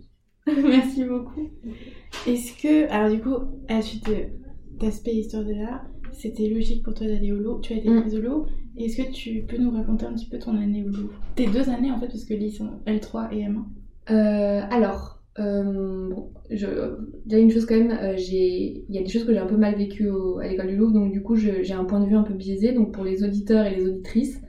Merci 0.47 1.03
beaucoup. 1.05 1.49
Est-ce 2.25 2.59
que, 2.59 2.89
alors 2.91 3.11
du 3.15 3.21
coup, 3.21 3.35
à 3.67 3.75
la 3.75 3.81
suite 3.83 4.07
de 4.07 4.15
d'aspect 4.79 5.13
histoire 5.15 5.43
de 5.43 5.53
l'art, 5.53 5.85
c'était 6.11 6.47
logique 6.49 6.83
pour 6.83 6.93
toi 6.95 7.05
d'aller 7.07 7.31
au 7.31 7.37
Louvre? 7.37 7.61
Tu 7.61 7.73
as 7.73 7.77
été 7.77 7.89
Mm. 7.89 8.01
prise 8.01 8.15
au 8.15 8.21
Louvre. 8.21 8.47
Est-ce 8.77 8.97
que 8.97 9.11
tu 9.11 9.43
peux 9.47 9.57
nous 9.57 9.71
raconter 9.71 10.05
un 10.05 10.13
petit 10.13 10.27
peu 10.29 10.39
ton 10.39 10.55
année 10.55 10.83
au 10.83 10.87
Louvre? 10.87 11.13
Tes 11.35 11.45
deux 11.47 11.69
années 11.69 11.91
en 11.91 11.99
fait, 11.99 12.07
parce 12.07 12.25
que 12.25 12.33
ils 12.33 12.51
sont 12.51 12.79
L3 12.87 13.29
et 13.31 13.43
M1. 13.43 13.63
Euh, 14.09 14.61
alors, 14.71 15.21
euh, 15.39 16.09
bon, 16.09 16.31
je, 16.49 16.67
déjà 17.25 17.41
une 17.41 17.51
chose 17.51 17.65
quand 17.65 17.75
même, 17.75 17.91
euh, 17.91 18.15
j'ai, 18.15 18.85
il 18.87 18.95
y 18.95 18.97
a 18.97 19.01
des 19.01 19.09
choses 19.09 19.25
que 19.25 19.33
j'ai 19.33 19.39
un 19.39 19.47
peu 19.47 19.57
mal 19.57 19.75
vécues 19.75 20.09
à 20.41 20.47
l'école 20.47 20.67
du 20.67 20.75
Louvre, 20.75 20.93
donc 20.93 21.11
du 21.11 21.21
coup 21.21 21.35
j'ai 21.35 21.73
un 21.73 21.85
point 21.85 21.99
de 21.99 22.05
vue 22.05 22.15
un 22.15 22.23
peu 22.23 22.33
biaisé. 22.33 22.71
Donc 22.73 22.93
pour 22.93 23.03
les 23.03 23.23
auditeurs 23.23 23.65
et 23.65 23.75
les 23.75 23.87
auditrices, 23.87 24.41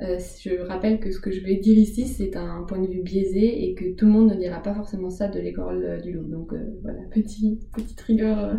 euh, 0.00 0.18
je 0.40 0.60
rappelle 0.66 0.98
que 0.98 1.12
ce 1.12 1.20
que 1.20 1.30
je 1.30 1.40
vais 1.40 1.54
dire 1.56 1.78
ici 1.78 2.06
c'est 2.06 2.36
un 2.36 2.64
point 2.66 2.80
de 2.80 2.88
vue 2.88 3.02
biaisé 3.02 3.64
et 3.64 3.74
que 3.74 3.94
tout 3.94 4.06
le 4.06 4.12
monde 4.12 4.30
ne 4.30 4.34
dira 4.34 4.60
pas 4.60 4.74
forcément 4.74 5.10
ça 5.10 5.28
de 5.28 5.38
l'école 5.38 5.84
euh, 5.84 6.00
du 6.00 6.12
Louvre. 6.12 6.28
Donc 6.28 6.52
voilà, 6.82 7.00
petit, 7.12 7.60
petite 7.74 8.00
rigueur. 8.00 8.58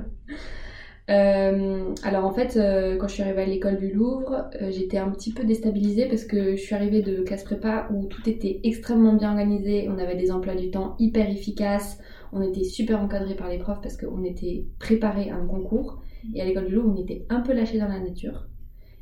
alors 1.07 2.25
en 2.25 2.31
fait, 2.31 2.57
quand 2.97 3.07
je 3.07 3.13
suis 3.13 3.23
arrivée 3.23 3.41
à 3.41 3.45
l'école 3.45 3.77
du 3.77 3.91
Louvre, 3.91 4.49
j'étais 4.69 4.97
un 4.97 5.09
petit 5.09 5.33
peu 5.33 5.43
déstabilisée 5.43 6.05
parce 6.07 6.23
que 6.23 6.55
je 6.55 6.61
suis 6.61 6.73
arrivée 6.73 7.01
de 7.01 7.23
classe 7.23 7.43
prépa 7.43 7.89
où 7.93 8.05
tout 8.05 8.27
était 8.29 8.61
extrêmement 8.63 9.13
bien 9.13 9.31
organisé, 9.31 9.89
on 9.89 9.97
avait 9.97 10.15
des 10.15 10.31
emplois 10.31 10.55
du 10.55 10.71
temps 10.71 10.95
hyper 10.97 11.29
efficaces, 11.29 11.99
on 12.35 12.41
était 12.41 12.63
super 12.63 13.01
encadré 13.01 13.33
par 13.33 13.49
les 13.49 13.57
profs 13.57 13.81
parce 13.81 13.97
qu'on 13.97 14.23
était 14.23 14.65
préparé 14.77 15.29
à 15.29 15.37
un 15.37 15.47
concours. 15.47 16.01
Et 16.33 16.41
à 16.41 16.45
l'école 16.45 16.67
du 16.67 16.75
Louvre, 16.75 16.93
on 16.95 17.01
était 17.01 17.25
un 17.29 17.39
peu 17.39 17.53
lâché 17.53 17.79
dans 17.79 17.87
la 17.87 17.99
nature. 17.99 18.47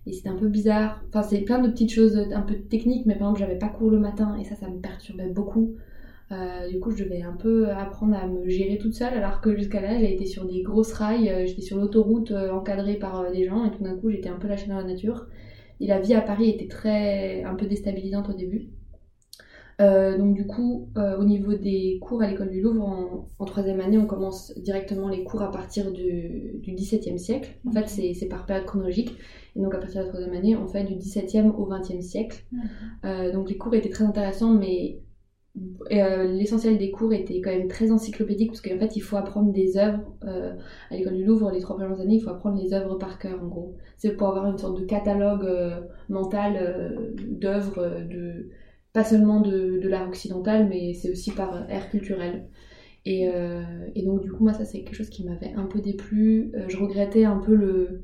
Et 0.06 0.14
c'était 0.14 0.30
un 0.30 0.36
peu 0.36 0.48
bizarre. 0.48 1.02
Enfin, 1.10 1.24
c'est 1.24 1.42
plein 1.42 1.60
de 1.60 1.70
petites 1.70 1.92
choses 1.92 2.18
un 2.18 2.42
peu 2.42 2.56
techniques, 2.56 3.06
mais 3.06 3.16
par 3.16 3.30
exemple, 3.30 3.40
j'avais 3.40 3.58
pas 3.58 3.70
cours 3.70 3.90
le 3.90 4.00
matin 4.00 4.38
et 4.40 4.44
ça, 4.44 4.56
ça 4.56 4.70
me 4.70 4.80
perturbait 4.80 5.30
beaucoup. 5.30 5.76
Euh, 6.32 6.68
du 6.68 6.80
coup, 6.80 6.92
je 6.92 7.04
devais 7.04 7.22
un 7.22 7.34
peu 7.34 7.70
apprendre 7.70 8.16
à 8.16 8.28
me 8.28 8.48
gérer 8.48 8.78
toute 8.78 8.94
seule, 8.94 9.14
alors 9.14 9.42
que 9.42 9.56
jusqu'à 9.56 9.82
là, 9.82 9.98
j'ai 10.00 10.14
été 10.14 10.26
sur 10.26 10.46
des 10.46 10.62
grosses 10.62 10.94
rails, 10.94 11.30
euh, 11.30 11.46
j'étais 11.46 11.62
sur 11.62 11.78
l'autoroute 11.78 12.32
euh, 12.32 12.52
encadrée 12.52 12.96
par 12.96 13.32
des 13.32 13.46
gens, 13.46 13.66
et 13.66 13.72
tout 13.72 13.84
d'un 13.84 13.96
coup, 13.96 14.10
j'étais 14.10 14.30
un 14.30 14.38
peu 14.38 14.48
lâchée 14.48 14.68
dans 14.68 14.78
la 14.78 14.84
nature. 14.84 15.28
Et 15.80 15.88
la 15.88 16.00
vie 16.00 16.14
à 16.14 16.22
Paris 16.22 16.50
était 16.50 16.68
très 16.68 17.44
un 17.44 17.56
peu 17.56 17.66
déstabilisante 17.66 18.30
au 18.30 18.34
début. 18.34 18.70
Euh, 19.82 20.18
donc 20.18 20.36
du 20.36 20.46
coup, 20.46 20.90
euh, 20.98 21.18
au 21.18 21.24
niveau 21.24 21.54
des 21.54 22.00
cours 22.02 22.22
à 22.22 22.28
l'école 22.30 22.50
du 22.50 22.62
Louvre, 22.62 22.84
en, 22.84 23.28
en 23.40 23.46
troisième 23.46 23.80
année, 23.80 23.98
on 23.98 24.06
commence 24.06 24.54
directement 24.58 25.10
les 25.10 25.24
cours 25.24 25.42
à 25.42 25.52
partir 25.52 25.92
du, 25.92 26.60
du 26.62 26.74
XVIIe 26.74 27.20
siècle. 27.20 27.58
En 27.68 27.72
fait, 27.72 27.88
c'est 27.88 28.28
par 28.28 28.46
période 28.46 28.66
chronologique. 28.66 29.16
Et 29.56 29.62
donc 29.62 29.74
à 29.76 29.78
partir 29.78 30.02
de 30.02 30.06
la 30.06 30.10
troisième 30.12 30.34
année, 30.36 30.56
on 30.56 30.68
fait 30.68 30.84
du 30.84 30.96
XVIIe 30.96 31.50
au 31.58 31.66
XXe 31.66 32.02
siècle. 32.02 32.44
Euh, 33.06 33.32
donc 33.32 33.50
les 33.50 33.58
cours 33.58 33.74
étaient 33.76 33.90
très 33.90 34.04
intéressants, 34.04 34.54
mais 34.54 35.00
l'essentiel 35.92 36.80
des 36.80 36.90
cours 36.90 37.14
était 37.14 37.40
quand 37.40 37.52
même 37.52 37.68
très 37.68 37.92
encyclopédique 37.92 38.50
parce 38.50 38.62
qu'en 38.62 38.80
fait 38.80 38.96
il 38.96 39.02
faut 39.02 39.18
apprendre 39.18 39.52
des 39.54 39.78
œuvres 39.78 40.02
à 40.24 40.96
l'école 40.96 41.14
du 41.14 41.24
Louvre 41.24 41.52
les 41.52 41.60
trois 41.60 41.76
premières 41.76 42.00
années 42.02 42.16
il 42.16 42.22
faut 42.22 42.32
apprendre 42.32 42.60
les 42.60 42.74
œuvres 42.74 42.96
par 42.96 43.20
cœur 43.20 43.40
en 43.40 43.46
gros 43.46 43.76
c'est 43.96 44.18
pour 44.18 44.30
avoir 44.30 44.48
une 44.48 44.58
sorte 44.58 44.80
de 44.80 44.86
catalogue 44.86 45.48
mental 46.10 47.14
d'œuvres 47.30 48.02
de 48.10 48.50
pas 48.94 49.04
seulement 49.04 49.42
de, 49.42 49.80
l'art 49.88 50.08
occidental 50.08 50.68
mais 50.70 50.94
c'est 50.94 51.12
aussi 51.12 51.32
par 51.32 51.70
air 51.70 51.90
culturel. 51.90 52.46
Et, 53.06 53.24
et, 53.96 54.04
donc 54.04 54.22
du 54.22 54.32
coup 54.32 54.44
moi 54.44 54.54
ça 54.54 54.64
c'est 54.64 54.80
quelque 54.82 54.96
chose 54.96 55.10
qui 55.10 55.26
m'avait 55.26 55.54
un 55.56 55.66
peu 55.66 55.82
déplu. 55.82 56.54
Je 56.70 56.78
regrettais 56.78 57.26
un 57.26 57.38
peu 57.38 57.54
le 57.56 58.04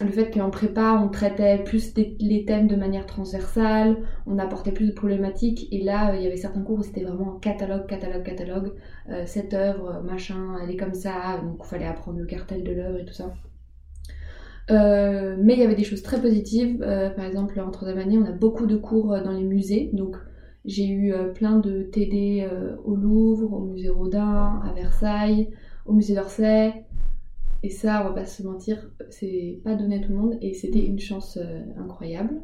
le 0.00 0.10
fait 0.10 0.30
qu'en 0.30 0.50
prépa, 0.50 1.00
on 1.04 1.08
traitait 1.08 1.62
plus 1.64 1.94
les 2.18 2.44
thèmes 2.44 2.66
de 2.66 2.76
manière 2.76 3.06
transversale, 3.06 3.98
on 4.26 4.38
apportait 4.38 4.72
plus 4.72 4.86
de 4.86 4.92
problématiques, 4.92 5.68
et 5.70 5.82
là, 5.82 6.14
il 6.16 6.22
y 6.22 6.26
avait 6.26 6.36
certains 6.36 6.62
cours 6.62 6.78
où 6.78 6.82
c'était 6.82 7.04
vraiment 7.04 7.38
catalogue, 7.38 7.86
catalogue, 7.86 8.22
catalogue, 8.22 8.72
euh, 9.10 9.24
cette 9.26 9.54
œuvre, 9.54 10.02
machin, 10.02 10.56
elle 10.62 10.70
est 10.70 10.76
comme 10.76 10.94
ça, 10.94 11.38
donc 11.42 11.60
il 11.64 11.68
fallait 11.68 11.86
apprendre 11.86 12.18
le 12.18 12.26
cartel 12.26 12.64
de 12.64 12.72
l'œuvre 12.72 12.98
et 12.98 13.04
tout 13.04 13.14
ça. 13.14 13.32
Euh, 14.70 15.36
mais 15.40 15.54
il 15.54 15.60
y 15.60 15.64
avait 15.64 15.74
des 15.74 15.84
choses 15.84 16.02
très 16.02 16.20
positives, 16.20 16.82
euh, 16.82 17.10
par 17.10 17.24
exemple 17.24 17.58
en 17.60 17.70
troisième 17.70 17.98
année, 17.98 18.16
on 18.16 18.24
a 18.24 18.32
beaucoup 18.32 18.66
de 18.66 18.76
cours 18.76 19.08
dans 19.22 19.32
les 19.32 19.42
musées, 19.42 19.90
donc 19.92 20.16
j'ai 20.64 20.88
eu 20.88 21.12
plein 21.34 21.58
de 21.58 21.82
TD 21.82 22.48
au 22.84 22.94
Louvre, 22.94 23.52
au 23.52 23.64
musée 23.64 23.88
Rodin, 23.88 24.62
à 24.64 24.72
Versailles, 24.72 25.50
au 25.86 25.92
musée 25.92 26.14
d'Orsay, 26.14 26.84
et 27.62 27.70
ça, 27.70 28.02
on 28.02 28.08
va 28.08 28.14
pas 28.14 28.26
se 28.26 28.42
mentir, 28.42 28.90
c'est 29.08 29.60
pas 29.62 29.74
donné 29.74 29.96
à 29.96 29.98
tout 30.00 30.10
le 30.10 30.18
monde. 30.18 30.38
Et 30.42 30.54
c'était 30.54 30.84
une 30.84 30.98
chance 30.98 31.38
euh, 31.40 31.62
incroyable. 31.78 32.42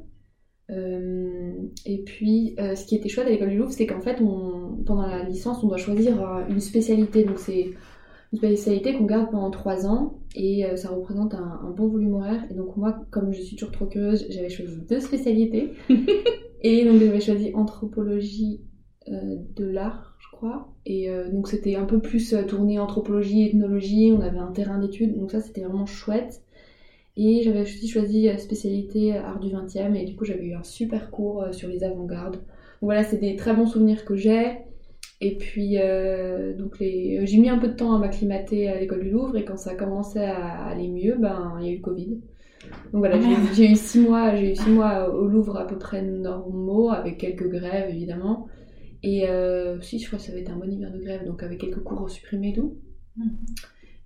Euh, 0.71 1.53
et 1.87 2.03
puis, 2.05 2.55
euh, 2.61 2.77
ce 2.77 2.87
qui 2.87 2.95
était 2.95 3.09
chouette 3.09 3.27
à 3.27 3.31
l'école 3.31 3.51
du 3.51 3.59
Louvre, 3.59 3.73
c'est 3.73 3.87
qu'en 3.87 4.01
fait, 4.01 4.17
pendant 4.87 5.07
la 5.07 5.25
licence, 5.25 5.63
on 5.65 5.69
doit 5.69 5.77
choisir 5.77 6.23
une 6.49 6.61
spécialité. 6.61 7.25
Donc, 7.25 7.39
c'est 7.39 7.71
une 8.33 8.39
spécialité 8.39 8.95
qu'on 8.95 9.07
garde 9.07 9.31
pendant 9.31 9.51
trois 9.51 9.87
ans 9.87 10.18
et 10.35 10.65
ça 10.77 10.91
représente 10.91 11.35
un, 11.35 11.61
un, 11.65 11.71
bon 11.71 11.89
volume 11.89 12.15
horaire. 12.15 12.45
Et 12.51 12.55
donc, 12.55 12.77
moi, 12.77 13.01
comme 13.11 13.33
je 13.33 13.41
suis 13.41 13.57
toujours 13.57 13.73
trop 13.73 13.87
curieuse, 13.87 14.27
j'avais 14.31 14.51
choisi 14.51 14.81
deux 14.89 15.01
spécialités. 15.01 15.73
et 16.63 16.85
donc, 16.85 17.01
j'avais 17.01 17.21
choisi 17.21 17.53
anthropologie 17.55 18.61
de 19.07 19.65
l'art 19.65 20.19
et 20.87 21.11
euh, 21.11 21.31
donc 21.31 21.49
c'était 21.49 21.77
un 21.77 21.85
peu 21.85 22.01
plus 22.01 22.33
euh, 22.33 22.43
tourné 22.43 22.79
anthropologie, 22.79 23.47
ethnologie, 23.47 24.13
on 24.17 24.21
avait 24.21 24.39
un 24.39 24.53
terrain 24.53 24.79
d'études, 24.79 25.19
donc 25.19 25.31
ça 25.31 25.41
c'était 25.41 25.63
vraiment 25.63 25.87
chouette. 25.87 26.43
Et 27.17 27.43
j'avais 27.43 27.63
aussi 27.63 27.89
choisi 27.89 28.29
euh, 28.29 28.37
spécialité 28.37 29.17
art 29.17 29.41
du 29.41 29.49
20e 29.49 29.95
et 29.95 30.05
du 30.05 30.15
coup 30.15 30.25
j'avais 30.25 30.47
eu 30.47 30.55
un 30.55 30.63
super 30.63 31.11
cours 31.11 31.47
sur 31.53 31.69
les 31.69 31.83
avant-gardes. 31.85 32.37
Donc 32.37 32.43
voilà, 32.83 33.03
c'est 33.03 33.19
des 33.19 33.37
très 33.37 33.55
bons 33.55 33.67
souvenirs 33.67 34.05
que 34.05 34.17
j'ai. 34.17 34.59
Et 35.21 35.37
puis 35.37 35.77
donc 36.57 36.79
les... 36.79 37.27
j'ai 37.27 37.39
mis 37.39 37.49
un 37.49 37.59
peu 37.59 37.69
de 37.69 37.75
temps 37.75 37.93
à 37.93 37.99
m'acclimater 37.99 38.69
à 38.69 38.79
l'école 38.79 39.03
du 39.03 39.11
Louvre 39.11 39.37
et 39.37 39.45
quand 39.45 39.57
ça 39.57 39.71
a 39.71 39.75
commencé 39.75 40.21
à 40.21 40.67
aller 40.67 40.89
mieux, 40.89 41.17
ben 41.19 41.57
il 41.61 41.67
y 41.67 41.69
a 41.71 41.73
eu 41.73 41.77
le 41.77 41.83
Covid. 41.83 42.21
Donc 42.93 43.01
voilà, 43.01 43.19
j'ai 43.55 43.71
eu 43.71 43.75
six 43.75 44.01
mois, 44.01 44.35
j'ai 44.37 44.53
eu 44.53 44.57
six 44.57 44.71
mois 44.71 45.13
au 45.13 45.27
Louvre 45.27 45.57
à 45.57 45.67
peu 45.67 45.79
près 45.79 46.03
normaux 46.03 46.91
avec 46.91 47.19
quelques 47.19 47.49
grèves 47.49 47.91
évidemment. 47.91 48.47
Et 49.03 49.29
euh, 49.29 49.81
si, 49.81 49.99
je 49.99 50.07
crois 50.07 50.19
que 50.19 50.25
ça 50.25 50.33
avait 50.33 50.41
été 50.41 50.51
un 50.51 50.57
bon 50.57 50.71
hiver 50.71 50.93
de 50.93 50.99
grève, 50.99 51.25
donc 51.25 51.43
avec 51.43 51.61
quelques 51.61 51.83
cours 51.83 52.09
supprimés 52.11 52.53
d'où. 52.53 52.79
Mm. 53.17 53.29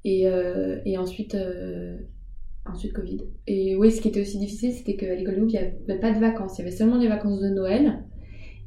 Et, 0.05 0.29
euh, 0.29 0.81
et 0.85 0.99
ensuite, 0.99 1.35
euh, 1.35 1.97
ensuite 2.67 2.93
Covid. 2.93 3.23
Et 3.47 3.77
oui, 3.77 3.91
ce 3.91 4.01
qui 4.01 4.09
était 4.09 4.21
aussi 4.21 4.39
difficile, 4.39 4.73
c'était 4.73 4.97
qu'à 4.97 5.15
l'école 5.15 5.37
de 5.37 5.41
il 5.41 5.47
n'y 5.47 5.59
avait 5.59 6.01
pas 6.01 6.13
de 6.13 6.19
vacances. 6.19 6.59
Il 6.59 6.63
y 6.63 6.67
avait 6.67 6.77
seulement 6.77 6.99
les 6.99 7.09
vacances 7.09 7.41
de 7.41 7.49
Noël 7.49 8.05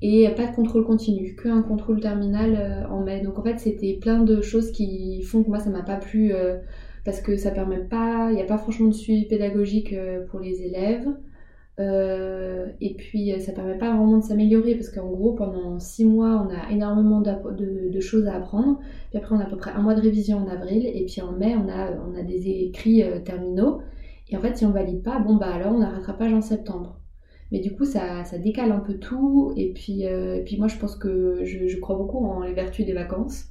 et 0.02 0.30
pas 0.30 0.46
de 0.48 0.56
contrôle 0.56 0.86
continu, 0.86 1.36
qu'un 1.36 1.62
contrôle 1.62 2.00
terminal 2.00 2.88
en 2.92 3.02
mai. 3.02 3.22
Donc 3.22 3.40
en 3.40 3.44
fait, 3.44 3.60
c'était 3.60 3.98
plein 4.00 4.24
de 4.24 4.42
choses 4.42 4.72
qui 4.72 5.22
font 5.24 5.44
que 5.44 5.50
moi, 5.50 5.60
ça 5.60 5.70
m'a 5.70 5.84
pas 5.84 5.96
plu 5.96 6.34
parce 7.06 7.22
que 7.22 7.38
ça 7.38 7.52
permet 7.52 7.80
pas, 7.80 8.28
il 8.32 8.36
n'y 8.36 8.42
a 8.42 8.46
pas 8.46 8.58
franchement 8.58 8.90
de 8.90 8.94
suivi 8.94 9.26
pédagogique 9.26 9.96
pour 10.30 10.40
les 10.40 10.62
élèves. 10.64 11.08
Euh, 11.78 12.68
et 12.80 12.94
puis 12.94 13.34
ça 13.42 13.52
permet 13.52 13.78
pas 13.78 13.90
vraiment 13.90 14.18
de 14.18 14.24
s'améliorer 14.24 14.76
parce 14.76 14.90
qu'en 14.90 15.10
gros 15.10 15.34
pendant 15.34 15.78
six 15.78 16.06
mois 16.06 16.48
on 16.48 16.50
a 16.50 16.72
énormément 16.72 17.22
de, 17.22 18.00
choses 18.00 18.28
à 18.28 18.36
apprendre. 18.36 18.80
Puis 19.10 19.18
après 19.20 19.36
on 19.36 19.40
a 19.40 19.44
à 19.44 19.50
peu 19.50 19.58
près 19.58 19.72
un 19.72 19.82
mois 19.82 19.96
de 19.96 20.02
révision 20.02 20.38
en 20.38 20.48
avril 20.48 20.86
et 20.86 21.06
puis 21.06 21.22
en 21.22 21.34
mai 21.34 21.56
on 21.56 21.68
a, 21.70 21.92
on 21.92 22.16
a 22.18 22.24
des 22.24 22.48
écrits 22.48 23.04
euh, 23.04 23.20
terminaux. 23.20 23.82
Et 24.30 24.38
en 24.38 24.42
fait 24.42 24.58
si 24.58 24.66
on 24.66 24.72
valide 24.72 25.04
pas, 25.04 25.20
bon 25.20 25.36
bah 25.36 25.54
alors 25.54 25.74
on 25.74 25.82
a 25.82 25.90
rattrapage 25.90 26.34
en 26.34 26.42
septembre. 26.42 27.00
Mais 27.52 27.60
du 27.60 27.74
coup 27.74 27.86
ça, 27.86 28.24
décale 28.38 28.72
un 28.72 28.80
peu 28.80 28.96
tout 28.96 29.54
et 29.56 29.72
puis, 29.72 30.06
euh, 30.08 30.44
moi 30.58 30.68
je 30.68 30.78
pense 30.78 30.96
que 30.96 31.42
je, 31.44 31.78
crois 31.78 31.96
beaucoup 31.96 32.26
en 32.26 32.44
les 32.44 32.54
vertus 32.54 32.86
des 32.86 32.94
vacances. 32.94 33.46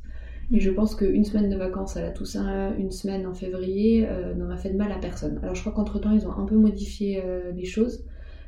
Et 0.52 0.60
je 0.60 0.70
pense 0.70 0.94
qu'une 0.94 1.24
semaine 1.24 1.48
de 1.48 1.56
vacances 1.56 1.96
à 1.96 2.02
la 2.02 2.10
Toussaint, 2.10 2.74
une 2.76 2.90
semaine 2.90 3.26
en 3.26 3.32
février, 3.32 4.06
n'aurait 4.36 4.58
fait 4.58 4.70
de 4.70 4.76
mal 4.76 4.92
à 4.92 4.98
personne. 4.98 5.38
Alors 5.42 5.54
je 5.54 5.60
crois 5.62 5.72
qu'entre 5.72 5.98
temps 5.98 6.12
ils 6.12 6.26
ont 6.26 6.32
un 6.32 6.44
peu 6.44 6.56
modifié 6.56 7.22
les 7.54 7.64
choses. 7.64 8.04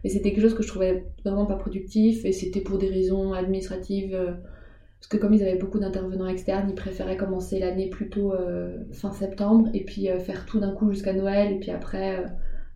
Et 0.07 0.09
c'était 0.09 0.31
quelque 0.31 0.43
chose 0.43 0.55
que 0.55 0.63
je 0.63 0.69
trouvais 0.69 1.05
vraiment 1.25 1.47
pas 1.47 1.57
productif 1.57 2.25
et 2.25 2.31
c'était 2.31 2.61
pour 2.61 2.79
des 2.79 2.89
raisons 2.89 3.33
administratives. 3.33 4.15
Euh, 4.15 4.35
parce 5.01 5.09
que 5.09 5.17
comme 5.17 5.35
ils 5.35 5.43
avaient 5.43 5.59
beaucoup 5.59 5.81
d'intervenants 5.81 6.29
externes, 6.29 6.69
ils 6.69 6.77
préféraient 6.77 7.17
commencer 7.17 7.59
l'année 7.59 7.91
plutôt 7.91 8.33
euh, 8.33 8.77
fin 8.93 9.13
septembre 9.13 9.69
et 9.75 9.85
puis 9.85 10.09
euh, 10.09 10.21
faire 10.21 10.47
tout 10.47 10.61
d'un 10.61 10.71
coup 10.71 10.93
jusqu'à 10.93 11.13
Noël 11.13 11.55
et 11.55 11.59
puis 11.59 11.73
après 11.73 12.25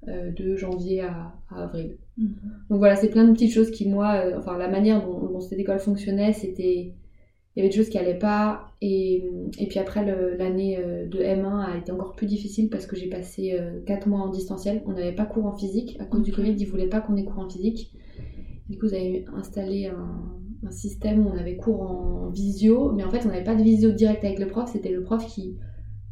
de 0.06 0.56
janvier 0.56 1.02
à, 1.02 1.34
avril. 1.50 1.96
Mhm. 2.16 2.34
Donc 2.70 2.78
voilà, 2.78 2.96
c'est 2.96 3.10
plein 3.10 3.24
de 3.24 3.32
petites 3.32 3.52
choses 3.52 3.70
qui, 3.70 3.88
moi, 3.88 4.22
enfin 4.36 4.56
la 4.56 4.68
manière 4.68 5.04
dont 5.04 5.40
cette 5.40 5.58
école 5.58 5.78
fonctionnait, 5.78 6.32
c'était 6.32 6.94
il 7.54 7.58
y 7.58 7.62
avait 7.62 7.70
des 7.70 7.76
choses 7.76 7.88
qui 7.88 7.98
allaient 7.98 8.18
pas. 8.18 8.70
Et, 8.80 9.24
et 9.58 9.66
puis 9.66 9.78
après, 9.78 10.04
l'année 10.36 10.78
euh, 10.78 11.06
de 11.06 11.18
M1 11.18 11.72
a 11.72 11.78
été 11.78 11.90
encore 11.90 12.14
plus 12.14 12.26
difficile 12.26 12.70
parce 12.70 12.86
que 12.86 12.96
j'ai 12.96 13.08
passé 13.08 13.58
4 13.86 14.06
euh, 14.06 14.10
mois 14.10 14.20
en 14.20 14.28
distanciel. 14.28 14.82
On 14.86 14.92
n'avait 14.92 15.14
pas 15.14 15.26
cours 15.26 15.46
en 15.46 15.52
physique. 15.52 15.96
À 16.00 16.04
cause 16.04 16.22
du 16.22 16.32
Covid, 16.32 16.52
ils 16.52 16.66
voulaient 16.66 16.88
pas 16.88 17.00
qu'on 17.00 17.16
ait 17.16 17.24
cours 17.24 17.40
en 17.40 17.50
physique. 17.50 17.92
Du 18.68 18.78
coup, 18.78 18.86
vous 18.86 18.94
avez 18.94 19.24
installé 19.34 19.86
un, 19.86 20.32
un, 20.64 20.70
système 20.70 21.26
où 21.26 21.30
on 21.30 21.36
avait 21.36 21.56
cours 21.56 21.82
en 21.82 22.30
visio. 22.30 22.92
Mais 22.92 23.02
en 23.02 23.10
fait, 23.10 23.26
on 23.26 23.28
n'avait 23.28 23.42
pas 23.42 23.56
de 23.56 23.64
visio 23.64 23.90
direct 23.90 24.24
avec 24.24 24.38
le 24.38 24.46
prof. 24.46 24.70
C'était 24.72 24.92
le 24.92 25.02
prof 25.02 25.26
qui 25.26 25.56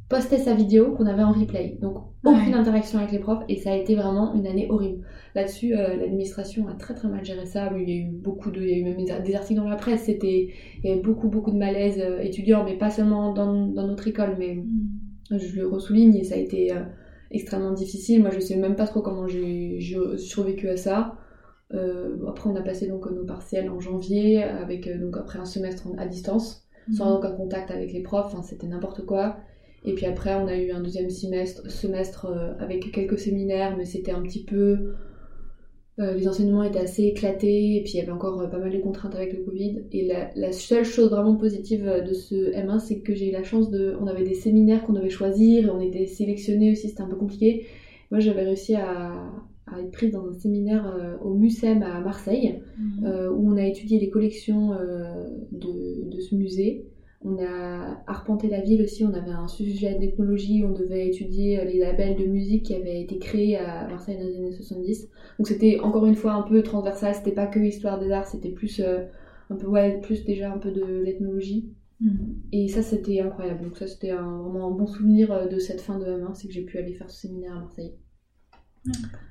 postait 0.09 0.39
sa 0.39 0.55
vidéo 0.55 0.93
qu'on 0.93 1.07
avait 1.07 1.23
en 1.23 1.33
replay. 1.33 1.79
Donc 1.83 1.99
aucune 2.25 2.55
interaction 2.55 2.99
avec 2.99 3.13
les 3.13 3.19
profs 3.19 3.45
et 3.49 3.57
ça 3.57 3.73
a 3.73 3.77
été 3.77 3.95
vraiment 3.95 4.35
une 4.35 4.47
année 4.47 4.67
horrible. 4.71 5.05
Là-dessus, 5.35 5.75
euh, 5.75 5.97
l'administration 5.97 6.67
a 6.69 6.75
très 6.75 6.95
très 6.95 7.09
mal 7.09 7.25
géré 7.25 7.45
ça. 7.45 7.71
Il 7.77 7.89
y 7.89 7.93
a 7.93 7.97
eu 7.97 8.11
beaucoup 8.11 8.51
de, 8.51 8.61
il 8.61 8.69
y 8.69 8.75
a 8.75 8.79
eu 8.79 8.85
même 8.85 9.23
des 9.23 9.35
articles 9.35 9.61
dans 9.61 9.69
la 9.69 9.77
presse. 9.77 10.05
C'était, 10.05 10.49
il 10.83 10.89
y 10.89 10.93
avait 10.93 11.01
beaucoup 11.01 11.29
beaucoup 11.29 11.51
de 11.51 11.59
malaise 11.59 11.99
euh, 12.01 12.21
étudiants, 12.21 12.65
mais 12.65 12.77
pas 12.77 12.91
seulement 12.91 13.33
dans, 13.35 13.67
dans, 13.67 13.87
notre 13.87 14.09
école, 14.09 14.37
mais 14.39 14.55
mm. 14.55 15.39
je 15.39 15.61
le 15.61 15.69
ressouligne 15.69 16.17
et 16.17 16.25
ça 16.25 16.37
a 16.37 16.39
été 16.39 16.73
euh, 16.73 16.81
extrêmement 17.31 17.73
difficile. 17.73 18.23
Moi, 18.23 18.31
je 18.31 18.41
sais 18.41 18.57
même 18.57 18.77
pas 18.77 18.87
trop 18.87 19.03
comment 19.03 19.27
j'ai 19.27 19.79
survécu 20.17 20.71
à 20.71 20.77
ça. 20.79 21.17
après, 21.71 22.49
on 22.49 22.57
a 22.57 22.63
passé 22.63 22.89
donc 22.89 23.11
nos 23.11 23.27
partiels 23.27 23.69
en 23.69 23.79
janvier, 23.79 24.43
avec 24.43 24.89
donc 24.99 25.19
après 25.19 25.39
un 25.39 25.45
semestre 25.45 25.87
à 25.99 26.07
distance, 26.07 26.67
sans 26.97 27.11
mm. 27.11 27.17
aucun 27.17 27.33
contact 27.33 27.71
avec 27.71 27.93
les 27.93 28.01
profs. 28.01 28.33
Enfin, 28.33 28.43
c'était 28.43 28.67
n'importe 28.67 29.05
quoi. 29.05 29.37
Et 29.85 29.95
puis 29.95 30.07
après, 30.07 30.35
on 30.35 30.47
a 30.47 30.57
eu 30.57 30.71
un 30.71 30.81
deuxième 30.81 31.11
semestre, 31.11 31.71
semestre 31.71 32.27
euh, 32.27 32.53
avec 32.59 32.91
quelques 32.93 33.19
séminaires, 33.19 33.77
mais 33.77 33.85
c'était 33.85 34.11
un 34.11 34.23
petit 34.23 34.45
peu. 34.45 34.95
Euh, 36.01 36.15
les 36.15 36.29
enseignements 36.29 36.63
étaient 36.63 36.79
assez 36.79 37.05
éclatés, 37.05 37.77
et 37.77 37.83
puis 37.83 37.93
il 37.95 37.97
y 37.99 38.01
avait 38.01 38.13
encore 38.13 38.41
euh, 38.41 38.47
pas 38.47 38.59
mal 38.59 38.73
de 38.73 38.79
contraintes 38.79 39.15
avec 39.15 39.33
le 39.33 39.45
Covid. 39.45 39.85
Et 39.93 40.11
la, 40.35 40.53
seule 40.53 40.85
chose 40.85 41.11
vraiment 41.11 41.37
positive 41.37 41.85
de 42.07 42.13
ce 42.13 42.53
M1, 42.53 42.79
c'est 42.81 43.01
que 43.01 43.15
j'ai 43.15 43.29
eu 43.29 43.33
la 43.33 43.45
chance 43.45 43.71
de. 43.71 43.97
On 44.01 44.07
avait 44.07 44.25
des 44.25 44.35
séminaires 44.35 44.85
qu'on 44.85 44.93
devait 44.93 45.11
choisir, 45.11 45.67
et 45.67 45.71
on 45.71 45.81
était 45.81 46.07
sélectionnés 46.07 46.73
aussi, 46.73 46.89
c'était 46.89 47.03
un 47.03 47.09
peu 47.09 47.17
compliqué. 47.17 47.67
Moi, 48.11 48.21
j'avais 48.21 48.43
réussi 48.43 48.75
à, 48.75 49.13
être 49.79 49.91
prise 49.91 50.13
dans 50.13 50.27
un 50.27 50.33
séminaire 50.33 51.19
au 51.23 51.35
MUSEM 51.35 51.83
à 51.83 52.01
Marseille, 52.01 52.63
mmh. 52.79 53.07
où 53.35 53.53
on 53.53 53.57
a 53.59 53.67
étudié 53.67 53.99
les 54.01 54.09
collections 54.09 54.71
de, 55.53 56.09
de, 56.09 56.21
ce 56.21 56.35
musée. 56.35 56.87
On 57.21 57.37
a 57.45 58.01
arpenté 58.07 58.49
la 58.49 58.61
ville 58.61 58.81
aussi, 58.83 59.05
on 59.05 59.13
avait 59.13 59.33
un 59.33 59.49
sujet 59.49 59.97
d'ethnologie, 59.97 60.65
on 60.65 60.73
devait 60.73 61.09
étudier 61.09 61.59
euh, 61.59 61.65
les 61.65 61.79
labels 61.79 62.17
de 62.17 62.25
musique 62.25 62.67
qui 62.67 62.75
avaient 62.75 63.01
été 63.01 63.19
créés 63.19 63.57
à 63.57 63.89
Marseille 63.89 64.19
dans 64.19 64.25
les 64.25 64.37
années 64.37 64.53
70. 64.53 65.09
Donc 65.39 65.49
c'était 65.49 65.81
encore 65.81 66.07
une 66.07 66.15
fois 66.15 66.33
un 66.35 66.43
peu 66.43 66.63
transversal, 66.63 67.15
c'était 67.15 67.33
pas 67.33 67.49
que 67.49 67.59
histoire 67.59 67.99
des 67.99 68.13
arts, 68.13 68.27
c'était 68.29 68.51
plus 68.51 68.81
euh, 68.81 69.05
un 69.51 69.57
peu 69.57 69.67
ouais, 69.67 70.01
plus 70.01 70.25
déjà 70.25 70.53
un 70.53 70.59
peu 70.59 70.71
de 70.71 70.85
l'ethnologie. 70.85 71.73
Mhm. 72.01 72.37
Et 72.53 72.69
ça 72.69 72.83
c'était 72.83 73.21
incroyable. 73.21 73.65
Donc 73.65 73.77
ça 73.77 73.89
c'était 73.89 74.11
un, 74.11 74.43
vraiment 74.43 74.69
un 74.69 74.71
bon 74.71 74.87
souvenir 74.87 75.33
euh, 75.33 75.49
de 75.49 75.59
cette 75.59 75.81
fin 75.81 75.99
de 75.99 76.07
M1, 76.07 76.35
c'est 76.35 76.47
que 76.47 76.55
j'ai 76.55 76.63
pu 76.63 76.79
aller 76.79 76.95
faire 76.95 77.11
ce 77.11 77.23
séminaire 77.23 77.57
à 77.57 77.61
Marseille. 77.61 77.95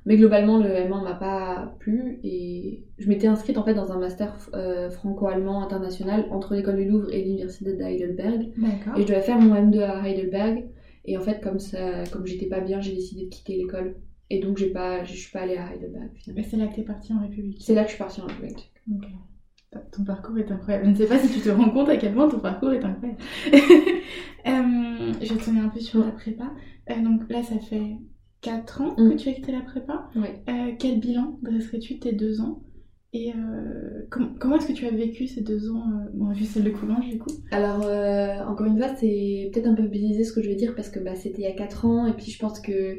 Mais 0.06 0.18
globalement, 0.18 0.58
le 0.58 0.70
M1 0.70 1.04
m'a 1.04 1.16
pas 1.16 1.76
plu 1.80 2.20
et 2.24 2.86
je 2.98 3.10
m'étais 3.10 3.28
inscrite 3.28 3.58
en 3.58 3.64
fait 3.64 3.74
dans 3.74 3.92
un 3.92 4.00
master 4.00 4.36
euh, 4.54 4.90
franco-allemand 4.90 5.62
international 5.64 6.26
entre 6.32 6.56
l'école 6.56 6.78
du 6.78 6.86
Louvre 6.86 7.14
et 7.14 7.24
l'université 7.24 7.76
de 7.76 7.82
Heidelberg. 7.82 8.52
Et 8.96 9.02
je 9.02 9.08
devais 9.08 9.22
faire 9.22 9.40
mon 9.40 9.54
M2 9.54 9.82
à 9.82 10.08
Heidelberg. 10.08 10.66
Et 11.06 11.18
en 11.18 11.22
fait, 11.22 11.42
comme 11.42 11.60
ça, 11.60 12.04
comme 12.12 12.26
j'étais 12.26 12.48
pas 12.48 12.60
bien, 12.60 12.82
j'ai 12.82 12.94
décidé 12.94 13.26
de 13.26 13.30
quitter 13.30 13.58
l'école. 13.58 13.96
Et 14.30 14.40
donc, 14.40 14.58
j'ai 14.58 14.70
pas, 14.72 15.04
je 15.06 15.14
suis 15.14 15.32
pas 15.32 15.42
allée 15.42 15.58
à 15.58 15.74
Heidelberg. 15.74 16.10
Mais 16.36 16.44
c'est 16.44 16.58
là 16.58 16.68
que 16.68 16.76
tu 16.76 16.82
es 16.82 16.84
partie 16.84 17.14
en 17.14 17.22
République. 17.22 17.62
C'est 17.62 17.74
là 17.74 17.84
que 17.84 17.90
je 17.90 17.96
suis 17.96 18.04
partie 18.04 18.22
en 18.22 18.28
République. 18.28 18.74
Ton 19.92 20.04
parcours 20.04 20.38
est 20.38 20.52
incroyable. 20.52 20.86
Je 20.86 20.90
ne 20.92 20.96
sais 20.96 21.08
pas 21.08 21.20
si 21.20 21.30
tu 21.34 21.40
te 21.40 21.50
rends 21.50 21.70
compte 21.70 21.90
à 21.90 21.98
quel 21.98 22.14
point 22.14 22.30
ton 22.30 22.40
parcours 22.40 22.72
est 22.72 22.84
incroyable. 22.84 23.22
Euh, 24.46 25.12
je 25.22 25.34
vais 25.34 25.40
tourner 25.42 25.60
un 25.60 25.68
peu 25.68 25.82
sur 25.82 26.00
la 26.00 26.12
prépa. 26.12 26.50
Euh, 26.90 27.02
donc 27.02 27.30
là, 27.30 27.44
ça 27.44 27.60
fait 27.60 27.98
4 28.42 28.82
ans 28.82 28.96
Mm. 28.98 29.12
que 29.12 29.16
tu 29.16 29.30
as 29.30 29.34
quitté 29.34 29.52
la 29.52 29.62
prépa. 29.62 30.10
Oui. 30.16 30.28
Euh, 30.50 30.72
quel 30.80 31.00
bilan 31.00 31.40
dresserais-tu 31.42 31.96
de 31.96 32.00
tes 32.00 32.12
deux 32.14 32.42
ans? 32.42 32.62
Et 33.14 33.32
com- 34.12 34.36
comment 34.40 34.58
est-ce 34.58 34.68
que 34.68 34.74
tu 34.74 34.86
as 34.86 34.92
vécu 34.92 35.28
ces 35.28 35.42
deux 35.42 35.72
ans 35.72 35.84
euh, 35.92 36.10
Bon, 36.14 36.32
vu 36.34 36.44
celle 36.46 36.64
de 36.64 36.70
Coulanges, 36.70 37.10
du 37.10 37.18
coup? 37.18 37.32
Alors, 37.52 37.82
euh, 37.86 38.44
encore 38.46 38.68
une 38.68 38.78
fois, 38.78 38.94
c'est 38.96 39.50
peut-être 39.52 39.68
un 39.68 39.74
peu 39.76 39.88
biaisé 39.88 40.24
ce 40.24 40.34
que 40.34 40.42
je 40.42 40.50
vais 40.50 40.56
dire 40.56 40.76
parce 40.76 40.90
que 40.90 41.00
bah, 41.00 41.16
c'était 41.16 41.42
il 41.42 41.46
y 41.46 41.48
a 41.48 41.54
4 41.54 41.86
ans 41.86 42.06
et 42.06 42.14
puis 42.14 42.30
je 42.32 42.38
pense 42.38 42.60
que 42.60 42.98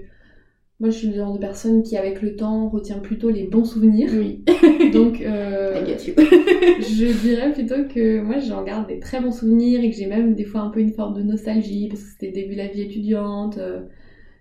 moi 0.80 0.90
je 0.90 0.96
suis 0.98 1.08
le 1.08 1.14
genre 1.14 1.32
de 1.34 1.38
personne 1.38 1.82
qui, 1.82 1.96
avec 1.96 2.22
le 2.22 2.36
temps, 2.36 2.68
retient 2.68 2.98
plutôt 3.00 3.30
les 3.30 3.44
bons 3.44 3.64
souvenirs. 3.64 4.10
Oui. 4.14 4.44
Donc, 4.92 5.20
euh, 5.20 5.74
I 5.82 5.86
get 5.86 6.08
you. 6.10 6.14
je 6.18 7.20
dirais 7.20 7.52
plutôt 7.52 7.84
que 7.92 8.20
moi 8.22 8.38
j'en 8.38 8.64
garde 8.64 8.88
des 8.88 9.00
très 9.00 9.20
bons 9.20 9.32
souvenirs 9.32 9.80
et 9.84 9.90
que 9.90 9.96
j'ai 9.96 10.06
même 10.06 10.34
des 10.34 10.44
fois 10.44 10.62
un 10.62 10.70
peu 10.70 10.80
une 10.80 10.92
forme 10.92 11.14
de 11.16 11.22
nostalgie 11.22 11.88
parce 11.88 12.02
que 12.02 12.10
c'était 12.10 12.28
le 12.28 12.32
début 12.32 12.52
de 12.54 12.58
la 12.58 12.68
vie 12.68 12.82
étudiante, 12.82 13.58
euh, 13.58 13.82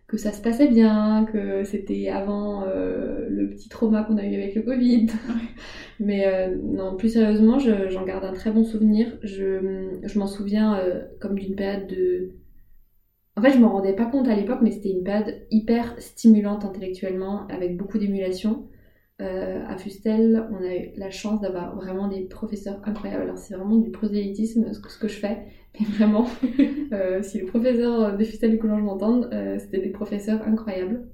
que 0.08 0.18
ça 0.18 0.32
se 0.32 0.42
passait 0.42 0.68
bien, 0.70 1.26
que 1.32 1.64
c'était 1.66 2.10
avant 2.10 2.64
euh, 2.64 3.28
le 3.30 3.50
petit 3.50 3.70
trauma 3.70 4.04
qu'on 4.04 4.18
a 4.18 4.26
eu 4.26 4.36
avec 4.36 4.56
le 4.56 4.62
Covid. 4.62 5.08
Mais 6.00 6.28
euh, 6.28 6.56
non, 6.64 6.96
plus 6.98 7.10
sérieusement, 7.14 7.60
je- 7.60 7.90
j'en 7.90 8.06
garde 8.06 8.26
un 8.26 8.34
très 8.34 8.52
bon 8.52 8.64
souvenir. 8.66 9.18
Je, 9.24 10.00
je 10.04 10.20
m'en 10.20 10.28
souviens 10.28 10.78
euh, 10.80 11.02
comme 11.22 11.38
d'une 11.40 11.56
période 11.56 11.88
de... 11.88 12.32
En 13.38 13.42
fait, 13.42 13.54
je 13.54 13.58
m'en 13.60 13.70
rendais 13.72 13.96
pas 13.96 14.06
compte 14.06 14.28
à 14.28 14.36
l'époque, 14.36 14.60
mais 14.62 14.72
c'était 14.72 14.90
une 14.92 15.04
période 15.06 15.46
hyper 15.50 15.96
stimulante 16.02 16.66
intellectuellement, 16.66 17.48
avec 17.48 17.78
beaucoup 17.78 17.98
d'émulation. 18.00 18.68
Euh, 19.20 19.64
à 19.68 19.78
Fustel, 19.78 20.48
on 20.52 20.64
a 20.64 20.76
eu 20.76 20.92
la 20.96 21.10
chance 21.10 21.42
d'avoir 21.42 21.76
vraiment 21.76 22.08
des 22.08 22.22
professeurs 22.22 22.80
incroyables. 22.84 23.24
Alors, 23.24 23.38
c'est 23.38 23.56
vraiment 23.56 23.78
du 23.78 23.90
prosélytisme 23.90 24.72
ce 24.74 24.80
que, 24.80 24.92
ce 24.92 25.00
que 25.00 25.08
je 25.08 25.18
fais, 25.18 25.48
mais 25.80 25.88
vraiment, 25.88 26.28
euh, 26.94 27.24
si 27.24 27.40
les 27.40 27.46
professeurs 27.46 28.16
de 28.16 28.24
Fustel 28.24 28.54
et 28.54 28.58
Coulanges 28.60 28.84
m'entendent, 28.84 29.30
euh, 29.34 29.58
c'était 29.58 29.80
des 29.80 29.90
professeurs 29.90 30.42
incroyables. 30.44 31.08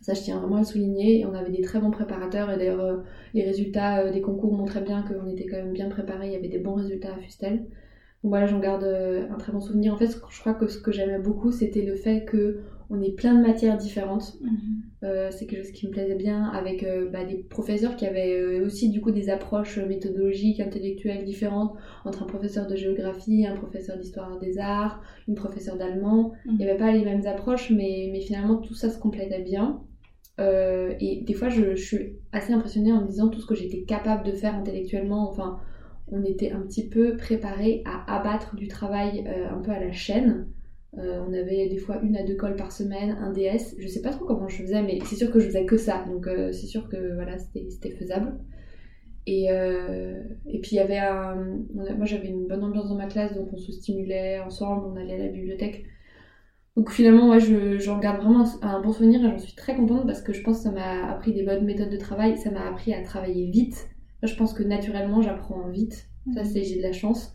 Ça, 0.00 0.14
je 0.14 0.22
tiens 0.22 0.38
vraiment 0.38 0.56
à 0.56 0.60
le 0.60 0.64
souligner. 0.64 1.20
Et 1.20 1.26
on 1.26 1.34
avait 1.34 1.50
des 1.50 1.60
très 1.60 1.78
bons 1.78 1.90
préparateurs. 1.90 2.50
Et 2.50 2.56
d'ailleurs, 2.56 3.04
les 3.34 3.44
résultats 3.44 4.10
des 4.10 4.22
concours 4.22 4.56
montraient 4.56 4.80
bien 4.80 5.02
qu'on 5.02 5.28
était 5.28 5.44
quand 5.44 5.58
même 5.58 5.72
bien 5.72 5.90
préparés. 5.90 6.28
Il 6.28 6.32
y 6.32 6.36
avait 6.36 6.48
des 6.48 6.58
bons 6.58 6.74
résultats 6.74 7.12
à 7.12 7.18
Fustel. 7.18 7.58
Donc 7.58 8.30
voilà, 8.30 8.46
j'en 8.46 8.60
garde 8.60 8.84
un 8.84 9.36
très 9.36 9.52
bon 9.52 9.60
souvenir. 9.60 9.92
En 9.92 9.98
fait, 9.98 10.06
je 10.06 10.40
crois 10.40 10.54
que 10.54 10.68
ce 10.68 10.78
que 10.78 10.90
j'aimais 10.90 11.18
beaucoup, 11.18 11.52
c'était 11.52 11.82
le 11.82 11.96
fait 11.96 12.24
que 12.24 12.62
on 12.90 13.00
ait 13.02 13.12
plein 13.12 13.34
de 13.34 13.42
matières 13.42 13.76
différentes. 13.76 14.38
Mhm. 14.40 14.82
Euh, 15.04 15.30
c'est 15.30 15.46
quelque 15.46 15.64
chose 15.64 15.72
qui 15.72 15.86
me 15.86 15.92
plaisait 15.92 16.16
bien 16.16 16.44
avec 16.46 16.82
euh, 16.82 17.08
bah, 17.08 17.22
des 17.24 17.36
professeurs 17.36 17.94
qui 17.94 18.04
avaient 18.04 18.34
euh, 18.34 18.66
aussi 18.66 18.90
du 18.90 19.00
coup 19.00 19.12
des 19.12 19.30
approches 19.30 19.78
méthodologiques, 19.78 20.58
intellectuelles 20.58 21.24
différentes 21.24 21.74
entre 22.04 22.24
un 22.24 22.26
professeur 22.26 22.66
de 22.66 22.74
géographie, 22.74 23.46
un 23.46 23.54
professeur 23.54 23.96
d'histoire 23.96 24.38
des 24.40 24.58
arts, 24.58 25.00
une 25.28 25.36
professeure 25.36 25.76
d'allemand. 25.76 26.32
Il 26.46 26.56
n'y 26.56 26.68
avait 26.68 26.78
pas 26.78 26.90
les 26.90 27.04
mêmes 27.04 27.26
approches, 27.26 27.70
mais, 27.70 28.08
mais 28.12 28.20
finalement 28.20 28.56
tout 28.56 28.74
ça 28.74 28.90
se 28.90 28.98
complétait 28.98 29.42
bien. 29.42 29.82
Et 31.00 31.24
des 31.26 31.34
fois, 31.34 31.48
je, 31.48 31.74
je 31.74 31.84
suis 31.84 32.12
assez 32.30 32.52
impressionnée 32.52 32.92
en 32.92 33.02
me 33.02 33.08
disant 33.08 33.26
tout 33.26 33.40
ce 33.40 33.46
que 33.46 33.56
j'étais 33.56 33.82
capable 33.82 34.24
de 34.24 34.30
faire 34.30 34.54
intellectuellement. 34.54 35.28
Enfin, 35.28 35.58
on 36.06 36.22
était 36.22 36.52
un 36.52 36.60
petit 36.60 36.88
peu 36.88 37.16
préparé 37.16 37.82
à 37.84 38.16
abattre 38.16 38.54
du 38.54 38.68
travail 38.68 39.24
un 39.26 39.58
peu 39.58 39.72
à 39.72 39.80
la 39.80 39.90
chaîne. 39.90 40.46
Euh, 40.96 41.20
on 41.28 41.32
avait 41.34 41.68
des 41.68 41.76
fois 41.76 42.00
une 42.02 42.16
à 42.16 42.22
deux 42.22 42.34
calls 42.36 42.56
par 42.56 42.72
semaine, 42.72 43.10
un 43.20 43.30
DS. 43.30 43.74
Je 43.78 43.86
sais 43.88 44.00
pas 44.02 44.10
trop 44.10 44.24
comment 44.24 44.48
je 44.48 44.62
faisais, 44.62 44.82
mais 44.82 44.98
c'est 45.04 45.16
sûr 45.16 45.30
que 45.30 45.38
je 45.40 45.46
faisais 45.46 45.66
que 45.66 45.76
ça. 45.76 46.04
Donc 46.06 46.26
euh, 46.26 46.52
c'est 46.52 46.66
sûr 46.66 46.88
que 46.88 47.14
voilà, 47.14 47.36
c'était 47.38 47.90
faisable. 47.90 48.38
Et, 49.26 49.50
euh, 49.50 50.22
et 50.46 50.60
puis 50.60 50.72
il 50.72 50.76
y 50.76 50.80
avait 50.80 50.98
un... 50.98 51.58
a- 51.80 51.94
Moi 51.94 52.06
j'avais 52.06 52.28
une 52.28 52.46
bonne 52.48 52.64
ambiance 52.64 52.88
dans 52.88 52.94
ma 52.96 53.06
classe, 53.06 53.34
donc 53.34 53.50
on 53.52 53.58
se 53.58 53.72
stimulait 53.72 54.40
ensemble, 54.40 54.86
on 54.86 54.96
allait 54.96 55.14
à 55.14 55.18
la 55.18 55.28
bibliothèque. 55.28 55.84
Donc 56.76 56.90
finalement, 56.90 57.26
moi 57.26 57.38
je- 57.38 57.78
j'en 57.78 57.98
garde 57.98 58.22
vraiment 58.22 58.44
un, 58.62 58.68
un 58.68 58.80
bon 58.80 58.92
souvenir 58.92 59.20
et 59.24 59.30
j'en 59.30 59.38
suis 59.38 59.54
très 59.54 59.76
contente 59.76 60.06
parce 60.06 60.22
que 60.22 60.32
je 60.32 60.42
pense 60.42 60.58
que 60.58 60.62
ça 60.64 60.70
m'a 60.72 61.10
appris 61.10 61.32
des 61.34 61.42
bonnes 61.42 61.64
méthodes 61.64 61.90
de 61.90 61.96
travail, 61.96 62.38
ça 62.38 62.50
m'a 62.50 62.66
appris 62.68 62.94
à 62.94 63.02
travailler 63.02 63.50
vite. 63.50 63.88
Moi, 64.22 64.30
je 64.30 64.36
pense 64.36 64.54
que 64.54 64.62
naturellement 64.62 65.22
j'apprends 65.22 65.68
vite, 65.68 66.08
ça 66.34 66.44
c'est 66.44 66.64
j'ai 66.64 66.76
de 66.78 66.82
la 66.82 66.92
chance. 66.92 67.34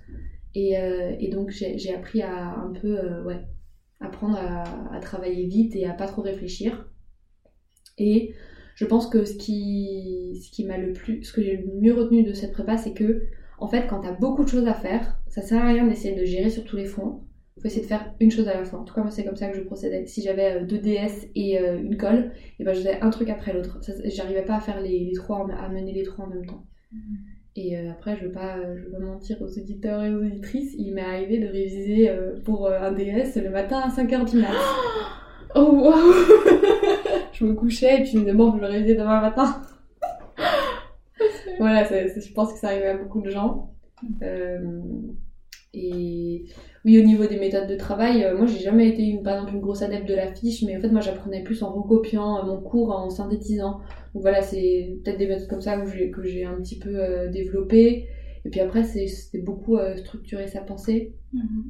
Et, 0.56 0.78
euh, 0.78 1.16
et 1.20 1.30
donc 1.30 1.50
j'ai 1.52 1.94
appris 1.94 2.22
à 2.22 2.56
un 2.56 2.72
peu, 2.74 3.00
euh, 3.00 3.24
ouais, 3.24 3.42
apprendre 4.00 4.38
à, 4.38 4.64
à 4.94 5.00
travailler 5.00 5.48
vite 5.48 5.76
et 5.76 5.86
à 5.86 5.94
pas 5.94 6.08
trop 6.08 6.22
réfléchir. 6.22 6.90
Et 7.98 8.34
je 8.76 8.86
pense 8.86 9.08
que 9.08 9.26
ce 9.26 9.36
qui, 9.36 10.40
ce 10.44 10.52
qui 10.52 10.66
m'a 10.66 10.78
le 10.78 10.94
plus, 10.94 11.24
ce 11.24 11.34
que 11.34 11.42
j'ai 11.44 11.58
le 11.58 11.80
mieux 11.82 11.94
retenu 11.94 12.24
de 12.24 12.34
cette 12.34 12.52
prépa, 12.54 12.78
c'est 12.78 12.94
que, 12.94 13.24
en 13.60 13.68
fait, 13.68 13.88
quand 13.88 14.02
t'as 14.02 14.14
beaucoup 14.14 14.44
de 14.44 14.50
choses 14.50 14.68
à 14.68 14.74
faire, 14.74 15.20
ça 15.28 15.42
sert 15.42 15.64
à 15.64 15.68
rien 15.68 15.88
d'essayer 15.88 16.16
de 16.16 16.26
gérer 16.26 16.50
sur 16.50 16.64
tous 16.66 16.76
les 16.78 16.86
fronts. 16.86 17.24
Faut 17.60 17.68
essayer 17.68 17.84
de 17.84 17.88
faire 17.88 18.14
une 18.20 18.32
chose 18.32 18.48
à 18.48 18.56
la 18.56 18.66
fois. 18.66 18.80
En 18.80 18.84
tout 18.84 18.94
cas, 18.96 19.02
moi, 19.02 19.12
c'est 19.12 19.24
comme 19.24 19.36
ça 19.36 19.50
que 19.50 19.56
je 19.58 19.62
procédais. 19.62 20.06
Si 20.08 20.22
j'avais 20.24 20.62
euh, 20.64 20.66
deux 20.66 20.80
DS 20.80 21.30
et 21.36 21.60
une 21.60 21.98
colle, 21.98 22.34
et 22.60 22.64
ben, 22.64 22.74
je 22.74 22.80
faisais 22.80 23.00
un 23.02 23.10
truc 23.12 23.30
après 23.30 23.54
l'autre. 23.54 23.80
J'arrivais 24.06 24.44
pas 24.44 24.56
à 24.56 24.60
faire 24.60 24.82
les, 24.82 25.12
trois, 25.16 25.48
à 25.52 25.70
mener 25.70 25.94
les 25.94 26.04
trois 26.04 26.26
en 26.26 26.30
même 26.30 26.46
temps. 26.46 26.66
Et 27.56 27.78
euh, 27.78 27.92
après, 27.92 28.18
je 28.18 28.26
veux 28.26 28.32
pas, 28.32 28.58
euh, 28.58 28.76
je 28.78 28.86
veux 28.86 28.92
pas 28.92 29.00
mentir 29.00 29.40
aux 29.42 29.48
auditeurs 29.48 30.04
et 30.04 30.12
aux 30.12 30.24
auditrices, 30.24 30.74
il 30.78 30.94
m'est 30.94 31.04
arrivé 31.04 31.38
de 31.38 31.48
réviser 31.48 32.10
euh, 32.10 32.40
pour 32.44 32.68
un 32.68 32.92
DS 32.92 33.36
le 33.36 33.50
matin 33.52 33.80
à 33.80 33.90
5h 33.90 34.30
du 34.30 34.38
mat. 34.38 34.48
Oh 35.56 35.70
waouh 35.72 36.14
je 37.32 37.46
me 37.46 37.54
couchais 37.54 38.00
et 38.00 38.02
puis 38.02 38.14
je 38.14 38.18
me 38.18 38.34
bon, 38.34 38.56
je 38.56 38.60
vais 38.60 38.66
réviser 38.66 38.96
demain 38.96 39.22
matin. 39.22 39.62
voilà, 41.60 41.84
je 41.84 42.34
pense 42.34 42.54
que 42.54 42.58
ça 42.58 42.70
arrive 42.70 42.86
à 42.86 42.98
beaucoup 42.98 43.22
de 43.22 43.30
gens. 43.30 43.72
Euh, 44.24 44.82
et 45.76 46.46
oui, 46.86 47.00
au 47.00 47.04
niveau 47.04 47.26
des 47.26 47.38
méthodes 47.40 47.68
de 47.68 47.76
travail, 47.76 48.24
euh, 48.24 48.36
moi 48.38 48.46
j'ai 48.46 48.60
jamais 48.60 48.90
été 48.90 49.04
une, 49.04 49.24
par 49.24 49.36
exemple 49.36 49.54
une 49.54 49.62
grosse 49.62 49.82
adepte 49.82 50.08
de 50.08 50.16
la 50.16 50.34
fiche, 50.34 50.64
mais 50.64 50.76
en 50.78 50.82
fait 50.82 50.90
moi 50.90 51.00
j'apprenais 51.02 51.42
plus 51.44 51.64
en 51.64 51.72
recopiant 51.72 52.40
euh, 52.40 52.46
mon 52.46 52.62
cours, 52.62 52.92
en 52.92 53.10
synthétisant. 53.10 53.80
Donc 54.14 54.22
voilà, 54.22 54.42
c'est 54.42 54.98
peut-être 55.04 55.18
des 55.18 55.28
méthodes 55.28 55.48
comme 55.48 55.62
ça 55.62 55.78
que 55.78 55.90
j'ai, 55.90 56.12
que 56.12 56.24
j'ai 56.24 56.44
un 56.46 56.56
petit 56.56 56.78
peu 56.80 56.90
euh, 56.96 57.30
développé. 57.30 58.08
Et 58.46 58.50
puis 58.50 58.60
après, 58.60 58.84
c'est, 58.84 59.06
beaucoup 59.40 59.78
euh, 59.78 59.96
structurer 59.96 60.48
sa 60.48 60.60
pensée. 60.60 61.14
Mhm. 61.32 61.64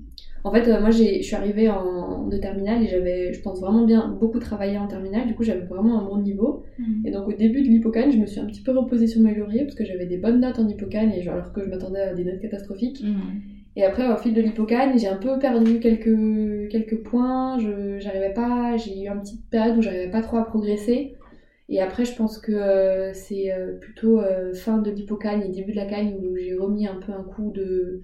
En 0.43 0.51
fait, 0.51 0.67
moi, 0.81 0.89
j'ai- 0.91 1.21
je 1.21 1.27
suis 1.27 1.35
arrivée 1.35 1.69
en 1.69 2.27
de 2.27 2.37
terminale 2.37 2.83
et 2.83 2.87
j'avais, 2.87 3.31
je 3.31 3.41
pense 3.41 3.61
vraiment 3.61 3.85
bien 3.85 4.07
beaucoup 4.19 4.39
travaillé 4.39 4.77
en 4.77 4.87
terminale. 4.87 5.27
Du 5.27 5.35
coup, 5.35 5.43
j'avais 5.43 5.61
vraiment 5.65 5.99
un 5.99 6.03
bon 6.03 6.17
niveau. 6.17 6.63
Mhm. 6.79 7.05
Et 7.05 7.11
donc, 7.11 7.27
au 7.27 7.33
début 7.33 7.61
de 7.61 7.67
l'hippocane, 7.67 8.11
je 8.11 8.17
me 8.17 8.25
suis 8.25 8.39
un 8.39 8.45
petit 8.47 8.61
peu 8.63 8.71
reposée 8.77 9.07
sur 9.07 9.21
mes 9.21 9.35
lauriers 9.35 9.63
parce 9.63 9.75
que 9.75 9.85
j'avais 9.85 10.07
des 10.07 10.17
bonnes 10.17 10.41
notes 10.41 10.59
en 10.59 10.67
hippocane 10.67 11.11
et 11.11 11.21
genre, 11.21 11.35
alors 11.35 11.53
que 11.53 11.63
je 11.63 11.69
m'attendais 11.69 12.01
à 12.01 12.13
des 12.13 12.23
notes 12.25 12.41
catastrophiques. 12.41 13.01
Mhm. 13.03 13.41
Et 13.75 13.83
après, 13.83 14.11
au 14.11 14.17
fil 14.17 14.33
de 14.33 14.41
l'hippocane, 14.41 14.97
j'ai 14.99 15.07
un 15.07 15.17
peu 15.17 15.39
perdu 15.39 15.79
quelques 15.79 16.69
quelques 16.69 17.03
points. 17.03 17.57
Je 17.59 17.99
j'arrivais 17.99 18.33
pas, 18.33 18.77
j'ai 18.77 19.03
eu 19.03 19.07
une 19.07 19.21
petite 19.21 19.49
période 19.49 19.77
où 19.77 19.81
j'arrivais 19.81 20.11
pas 20.11 20.21
trop 20.21 20.37
à 20.37 20.45
progresser. 20.45 21.15
Et 21.69 21.81
après, 21.81 22.05
je 22.05 22.15
pense 22.15 22.37
que 22.37 22.51
euh, 22.51 23.13
c'est 23.13 23.51
euh, 23.51 23.77
plutôt 23.79 24.19
euh, 24.19 24.53
fin 24.53 24.77
de 24.79 24.91
l'hippocane 24.91 25.41
et 25.41 25.49
début 25.49 25.71
de 25.71 25.77
la 25.77 25.85
cagne 25.85 26.15
où 26.15 26.35
j'ai 26.35 26.55
remis 26.55 26.87
un 26.87 26.99
peu 26.99 27.11
un 27.11 27.23
coup 27.23 27.51
de 27.51 28.01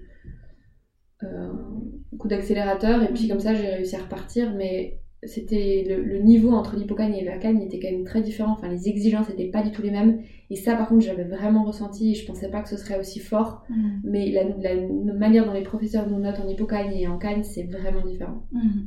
un 1.22 2.16
coup 2.18 2.28
d'accélérateur 2.28 3.02
et 3.02 3.12
puis 3.12 3.28
comme 3.28 3.40
ça 3.40 3.54
j'ai 3.54 3.68
réussi 3.68 3.94
à 3.96 4.00
repartir. 4.00 4.54
Mais 4.54 4.99
c'était 5.22 5.84
le, 5.86 6.02
le 6.02 6.18
niveau 6.18 6.50
entre 6.52 6.76
l'hippocane 6.76 7.12
et 7.14 7.24
la 7.24 7.36
cagne 7.36 7.60
était 7.62 7.78
quand 7.78 7.90
même 7.90 8.04
très 8.04 8.22
différent. 8.22 8.52
Enfin, 8.52 8.68
les 8.68 8.88
exigences 8.88 9.28
n'étaient 9.28 9.50
pas 9.50 9.62
du 9.62 9.70
tout 9.70 9.82
les 9.82 9.90
mêmes. 9.90 10.22
Et 10.48 10.56
ça, 10.56 10.74
par 10.74 10.88
contre, 10.88 11.04
j'avais 11.04 11.24
vraiment 11.24 11.64
ressenti 11.64 12.12
et 12.12 12.14
je 12.14 12.26
pensais 12.26 12.48
pas 12.48 12.62
que 12.62 12.68
ce 12.68 12.76
serait 12.76 12.98
aussi 12.98 13.20
fort. 13.20 13.64
Mhm. 13.68 14.00
Mais 14.04 14.30
la, 14.30 14.44
la 14.44 15.12
manière 15.12 15.44
dont 15.44 15.52
les 15.52 15.62
professeurs 15.62 16.08
nous 16.08 16.18
notent 16.18 16.40
en 16.40 16.48
hippocagne 16.48 16.94
et 16.94 17.06
en 17.06 17.18
cagne, 17.18 17.42
c'est 17.42 17.64
vraiment 17.64 18.04
différent. 18.06 18.46
Mhm. 18.52 18.86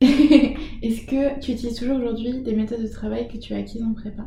Est-ce 0.82 1.06
que 1.06 1.40
tu 1.40 1.52
utilises 1.52 1.78
toujours 1.78 1.96
aujourd'hui 1.96 2.42
des 2.42 2.54
méthodes 2.54 2.82
de 2.82 2.88
travail 2.88 3.28
que 3.28 3.38
tu 3.38 3.54
as 3.54 3.58
acquises 3.58 3.82
en 3.82 3.94
prépa? 3.94 4.26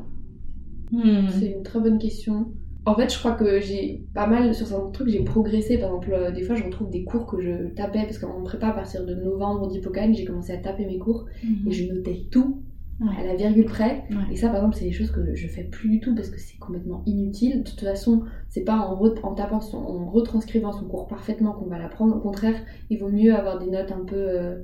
Mhm. 0.92 1.28
C'est 1.40 1.52
une 1.52 1.64
très 1.64 1.80
bonne 1.80 2.00
question. 2.00 2.52
En 2.88 2.96
fait, 2.96 3.14
je 3.14 3.20
crois 3.20 3.34
que 3.34 3.60
j'ai 3.60 4.06
pas 4.14 4.28
mal 4.28 4.56
sur 4.56 4.66
certains 4.66 4.90
trucs, 4.92 5.10
j'ai 5.10 5.24
progressé. 5.24 5.78
Par 5.78 5.90
exemple, 5.90 6.14
euh, 6.14 6.32
des 6.32 6.42
fois, 6.42 6.56
je 6.56 6.64
retrouve 6.64 6.90
des 6.90 7.04
cours 7.04 7.26
que 7.28 7.40
je 7.42 7.68
tapais 7.76 8.04
parce 8.04 8.18
qu'en 8.18 8.42
prépa, 8.44 8.68
à 8.68 8.72
partir 8.72 9.06
de 9.06 9.14
novembre 9.14 9.68
d'hippocagne, 9.68 10.14
j'ai 10.16 10.24
commencé 10.26 10.54
à 10.54 10.58
taper 10.58 10.86
mes 10.86 10.98
cours 10.98 11.26
Mhm. 11.44 11.68
et 11.68 11.72
je 11.72 11.94
notais 11.94 12.22
tout 12.32 12.64
Ouais. 13.02 13.08
à 13.20 13.26
la 13.26 13.36
virgule 13.36 13.66
près. 13.66 14.06
Ouais. 14.10 14.32
Et 14.32 14.36
ça, 14.38 14.48
par 14.48 14.56
exemple, 14.58 14.76
c'est 14.78 14.86
des 14.86 14.92
choses 14.94 15.12
que 15.12 15.36
je 15.36 15.48
fais 15.48 15.66
plus 15.66 15.90
du 15.90 16.00
tout 16.00 16.16
parce 16.16 16.30
que 16.30 16.40
c'est 16.40 16.58
complètement 16.58 17.04
inutile. 17.06 17.60
De 17.64 17.70
toute 17.70 17.82
façon, 17.82 18.24
c'est 18.48 18.64
pas 18.64 18.78
en, 18.78 18.96
re- 19.04 19.20
en 19.22 19.36
tapant, 19.36 19.60
son- 19.60 19.78
en 19.78 20.10
retranscrivant 20.10 20.72
son 20.72 20.86
cours 20.88 21.08
parfaitement 21.08 21.52
qu'on 21.54 21.66
va 21.68 21.78
l'apprendre. 21.78 22.16
Au 22.16 22.20
contraire, 22.22 22.56
il 22.90 23.00
vaut 23.00 23.10
mieux 23.10 23.36
avoir 23.36 23.60
des 23.60 23.70
notes 23.70 23.92
un 23.92 24.06
peu 24.06 24.16
euh, 24.16 24.64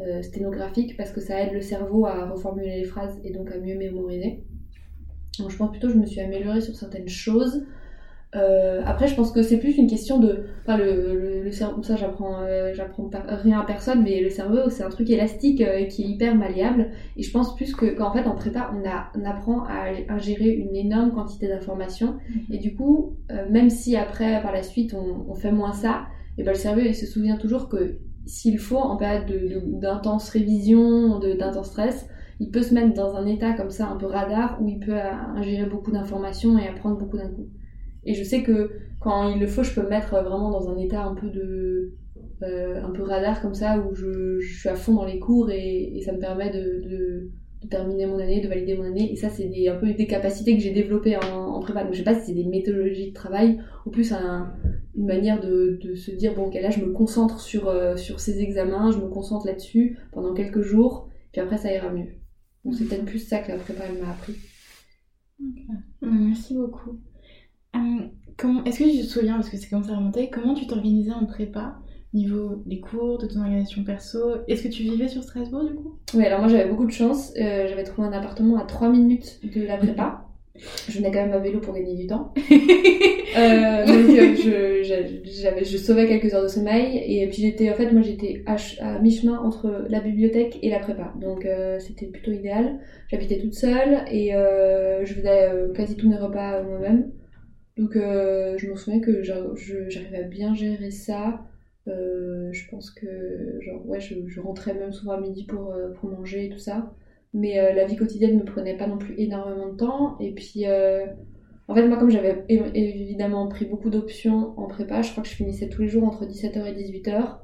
euh, 0.00 0.20
sténographiques 0.22 0.96
parce 0.96 1.12
que 1.12 1.20
ça 1.20 1.40
aide 1.40 1.52
le 1.52 1.60
cerveau 1.60 2.06
à 2.06 2.28
reformuler 2.28 2.76
les 2.78 2.84
phrases 2.84 3.20
et 3.24 3.32
donc 3.32 3.50
à 3.52 3.58
mieux 3.58 3.76
mémoriser. 3.78 4.42
Donc, 5.38 5.50
je 5.50 5.56
pense 5.56 5.70
plutôt 5.70 5.88
que 5.88 5.94
je 5.94 5.98
me 5.98 6.06
suis 6.06 6.20
améliorée 6.20 6.60
sur 6.60 6.74
certaines 6.74 7.08
choses. 7.08 7.64
Euh, 8.34 8.80
après, 8.86 9.08
je 9.08 9.14
pense 9.14 9.30
que 9.30 9.42
c'est 9.42 9.58
plus 9.58 9.76
une 9.76 9.88
question 9.88 10.18
de. 10.18 10.46
Enfin, 10.62 10.78
le, 10.78 11.42
le, 11.44 11.50
cerveau, 11.52 11.82
ça, 11.82 11.96
j'apprends, 11.96 12.40
euh, 12.40 12.72
j'apprends 12.72 13.10
rien 13.26 13.60
à 13.60 13.64
personne, 13.64 14.02
mais 14.02 14.22
le 14.22 14.30
cerveau, 14.30 14.70
c'est 14.70 14.82
un 14.82 14.88
truc 14.88 15.10
élastique 15.10 15.60
euh, 15.60 15.84
qui 15.84 16.02
est 16.02 16.06
hyper 16.06 16.34
malléable. 16.34 16.90
Et 17.16 17.22
je 17.22 17.30
pense 17.30 17.54
plus 17.54 17.74
que 17.74 17.86
qu'en 17.94 18.10
fait, 18.12 18.26
en 18.26 18.34
prépa, 18.34 18.72
on, 18.74 18.88
a, 18.88 19.08
on 19.18 19.24
apprend 19.28 19.64
à, 19.64 20.18
gérer 20.18 20.48
une 20.48 20.74
énorme 20.74 21.12
quantité 21.12 21.46
d'informations. 21.46 22.14
Mhm. 22.30 22.40
Et 22.52 22.58
du 22.58 22.74
coup, 22.74 23.16
même 23.50 23.68
si 23.68 23.96
après, 23.96 24.40
par 24.40 24.52
la 24.52 24.62
suite, 24.62 24.94
on, 24.94 25.26
on 25.28 25.34
fait 25.34 25.52
moins 25.52 25.72
ça, 25.72 26.06
et 26.38 26.42
ben 26.42 26.52
le 26.52 26.58
cerveau, 26.58 26.80
il 26.80 26.94
se 26.94 27.06
souvient 27.06 27.36
toujours 27.36 27.68
que 27.68 27.98
s'il 28.24 28.58
faut, 28.58 28.78
en 28.78 28.96
période 28.96 29.26
d'intense 29.80 30.30
révision, 30.30 31.18
d'intense 31.18 31.66
stress, 31.66 32.06
il 32.42 32.50
peut 32.50 32.62
se 32.62 32.74
mettre 32.74 32.92
dans 32.92 33.14
un 33.14 33.26
état 33.26 33.52
comme 33.52 33.70
ça, 33.70 33.88
un 33.88 33.96
peu 33.96 34.06
radar, 34.06 34.58
où 34.60 34.68
il 34.68 34.80
peut 34.80 34.98
ingérer 35.36 35.64
beaucoup 35.64 35.92
d'informations 35.92 36.58
et 36.58 36.66
apprendre 36.66 36.98
beaucoup 36.98 37.16
d'un 37.16 37.28
coup. 37.28 37.46
Et 38.04 38.14
je 38.14 38.24
sais 38.24 38.42
que 38.42 38.70
quand 38.98 39.28
il 39.28 39.40
le 39.40 39.46
faut, 39.46 39.62
je 39.62 39.72
peux 39.72 39.82
me 39.82 39.88
mettre 39.88 40.10
vraiment 40.10 40.50
dans 40.50 40.68
un 40.68 40.76
état 40.76 41.04
un 41.04 41.14
peu 41.14 41.28
de. 41.28 41.92
Euh, 42.42 42.82
un 42.82 42.90
peu 42.90 43.04
radar 43.04 43.40
comme 43.40 43.54
ça, 43.54 43.78
où 43.78 43.94
je, 43.94 44.40
suis 44.40 44.68
à 44.68 44.74
fond 44.74 44.94
dans 44.94 45.04
les 45.04 45.20
cours 45.20 45.50
et, 45.52 46.00
ça 46.04 46.12
me 46.12 46.18
permet 46.18 46.50
de, 46.50 47.30
terminer 47.70 48.06
mon 48.06 48.18
année, 48.18 48.40
de 48.40 48.48
valider 48.48 48.76
mon 48.76 48.82
année. 48.82 49.12
Et 49.12 49.14
ça, 49.14 49.28
c'est 49.28 49.68
un 49.68 49.76
peu 49.76 49.92
des 49.92 50.08
capacités 50.08 50.56
que 50.56 50.60
j'ai 50.60 50.72
développées 50.72 51.16
en, 51.16 51.60
prépa. 51.60 51.84
Donc 51.84 51.92
je 51.92 51.98
sais 51.98 52.04
pas 52.04 52.16
si 52.16 52.26
c'est 52.26 52.34
des 52.34 52.48
méthodologies 52.48 53.10
de 53.10 53.14
travail 53.14 53.60
ou 53.86 53.90
plus 53.90 54.12
un, 54.12 54.52
une 54.96 55.06
manière 55.06 55.40
de, 55.40 55.78
de, 55.80 55.94
se 55.94 56.10
dire 56.10 56.34
bon, 56.34 56.46
ok, 56.46 56.54
là, 56.54 56.70
je 56.70 56.84
me 56.84 56.90
concentre 56.90 57.38
sur, 57.38 57.68
euh, 57.68 57.96
sur 57.96 58.18
ces 58.18 58.42
examens, 58.42 58.90
je 58.90 58.98
me 58.98 59.06
concentre 59.06 59.46
là-dessus 59.46 59.96
pendant 60.10 60.34
quelques 60.34 60.62
jours, 60.62 61.08
puis 61.30 61.40
après, 61.40 61.56
ça 61.56 61.72
ira 61.72 61.92
mieux. 61.92 62.08
Donc 62.64 62.74
c'est 62.74 62.84
peut-être 62.84 63.04
plus 63.04 63.18
ça 63.18 63.38
que 63.38 63.50
la 63.50 63.58
prépa 63.58 63.84
m'a 64.00 64.10
appris. 64.10 64.36
Merci 66.00 66.54
beaucoup. 66.54 67.00
Euh, 67.76 68.60
est-ce 68.64 68.78
que 68.78 68.84
tu 68.84 69.02
te 69.02 69.06
souviens, 69.06 69.34
parce 69.34 69.48
que 69.48 69.56
c'est 69.56 69.68
comme 69.68 69.84
ça 69.84 69.96
remonter, 69.96 70.30
comment 70.30 70.54
tu 70.54 70.66
t'organisais 70.66 71.12
en 71.12 71.26
prépa 71.26 71.78
niveau 72.12 72.62
des 72.66 72.80
cours, 72.80 73.18
de 73.18 73.26
ton 73.26 73.40
organisation 73.40 73.84
perso? 73.84 74.18
Est-ce 74.46 74.64
que 74.64 74.68
tu 74.68 74.82
vivais 74.82 75.08
sur 75.08 75.22
Strasbourg 75.22 75.64
du 75.64 75.74
coup? 75.74 75.98
Oui, 76.14 76.24
alors 76.24 76.40
moi 76.40 76.48
j'avais 76.48 76.68
beaucoup 76.68 76.86
de 76.86 76.92
chance. 76.92 77.32
Euh, 77.36 77.66
j'avais 77.68 77.84
trouvé 77.84 78.08
un 78.08 78.12
appartement 78.12 78.58
à 78.58 78.64
3 78.64 78.90
minutes 78.90 79.40
de 79.54 79.62
la 79.62 79.76
prépa. 79.78 80.28
Je 80.54 80.98
venais 80.98 81.10
quand 81.10 81.22
même 81.22 81.32
à 81.32 81.38
vélo 81.38 81.60
pour 81.60 81.74
gagner 81.74 81.94
du 81.94 82.06
temps. 82.06 82.34
euh, 82.40 83.86
donc 83.86 84.16
euh, 84.18 84.82
je, 85.64 85.76
sauvais 85.78 86.06
quelques 86.06 86.34
heures 86.34 86.42
de 86.42 86.48
sommeil 86.48 86.98
et 87.06 87.26
puis 87.28 87.42
j'étais 87.42 87.70
en 87.70 87.74
fait 87.74 87.90
moi 87.90 88.02
j'étais 88.02 88.42
à, 88.46 88.56
à 88.80 88.98
mi-chemin 88.98 89.38
entre 89.38 89.86
la 89.88 90.00
bibliothèque 90.00 90.58
et 90.60 90.68
la 90.68 90.78
prépa 90.78 91.14
donc 91.18 91.46
euh, 91.46 91.78
c'était 91.78 92.06
plutôt 92.06 92.32
idéal. 92.32 92.80
J'habitais 93.08 93.38
toute 93.38 93.54
seule 93.54 94.04
et 94.10 94.34
euh, 94.34 95.04
je 95.06 95.14
faisais 95.14 95.50
quasi 95.74 95.96
tous 95.96 96.08
mes 96.08 96.18
repas 96.18 96.62
moi-même. 96.62 97.12
Donc 97.78 97.94
je 97.94 98.70
me 98.70 98.76
souviens 98.76 99.00
que 99.00 99.22
j'arrivais 99.22 100.18
à 100.18 100.22
bien 100.22 100.54
gérer 100.54 100.90
ça. 100.90 101.46
Je 101.86 102.70
pense 102.70 102.90
que 102.90 103.58
genre 103.62 103.86
ouais 103.86 104.00
je, 104.00 104.14
je, 104.26 104.40
rentrais 104.40 104.74
même 104.74 104.92
souvent 104.92 105.12
à 105.12 105.20
midi 105.20 105.44
pour, 105.44 105.74
pour 105.98 106.10
manger 106.10 106.46
et 106.46 106.48
tout 106.50 106.58
ça. 106.58 106.92
Mais 107.34 107.74
la 107.74 107.86
vie 107.86 107.96
quotidienne 107.96 108.38
me 108.38 108.44
prenait 108.44 108.76
pas 108.76 108.86
non 108.86 108.98
plus 108.98 109.14
énormément 109.18 109.68
de 109.68 109.76
temps. 109.76 110.18
Et 110.20 110.32
puis 110.32 110.66
en 110.66 111.74
fait 111.74 111.88
moi 111.88 111.96
comme 111.96 112.10
j'avais 112.10 112.44
évidemment 112.48 113.48
pris 113.48 113.64
beaucoup 113.64 113.88
d'options 113.88 114.58
en 114.58 114.66
prépa, 114.66 115.02
je 115.02 115.10
crois 115.12 115.22
que 115.22 115.28
je 115.28 115.34
finissais 115.34 115.68
tous 115.68 115.82
les 115.82 115.88
jours 115.88 116.04
entre 116.04 116.26
17h 116.26 116.66
et 116.66 116.74
18h. 116.74 117.38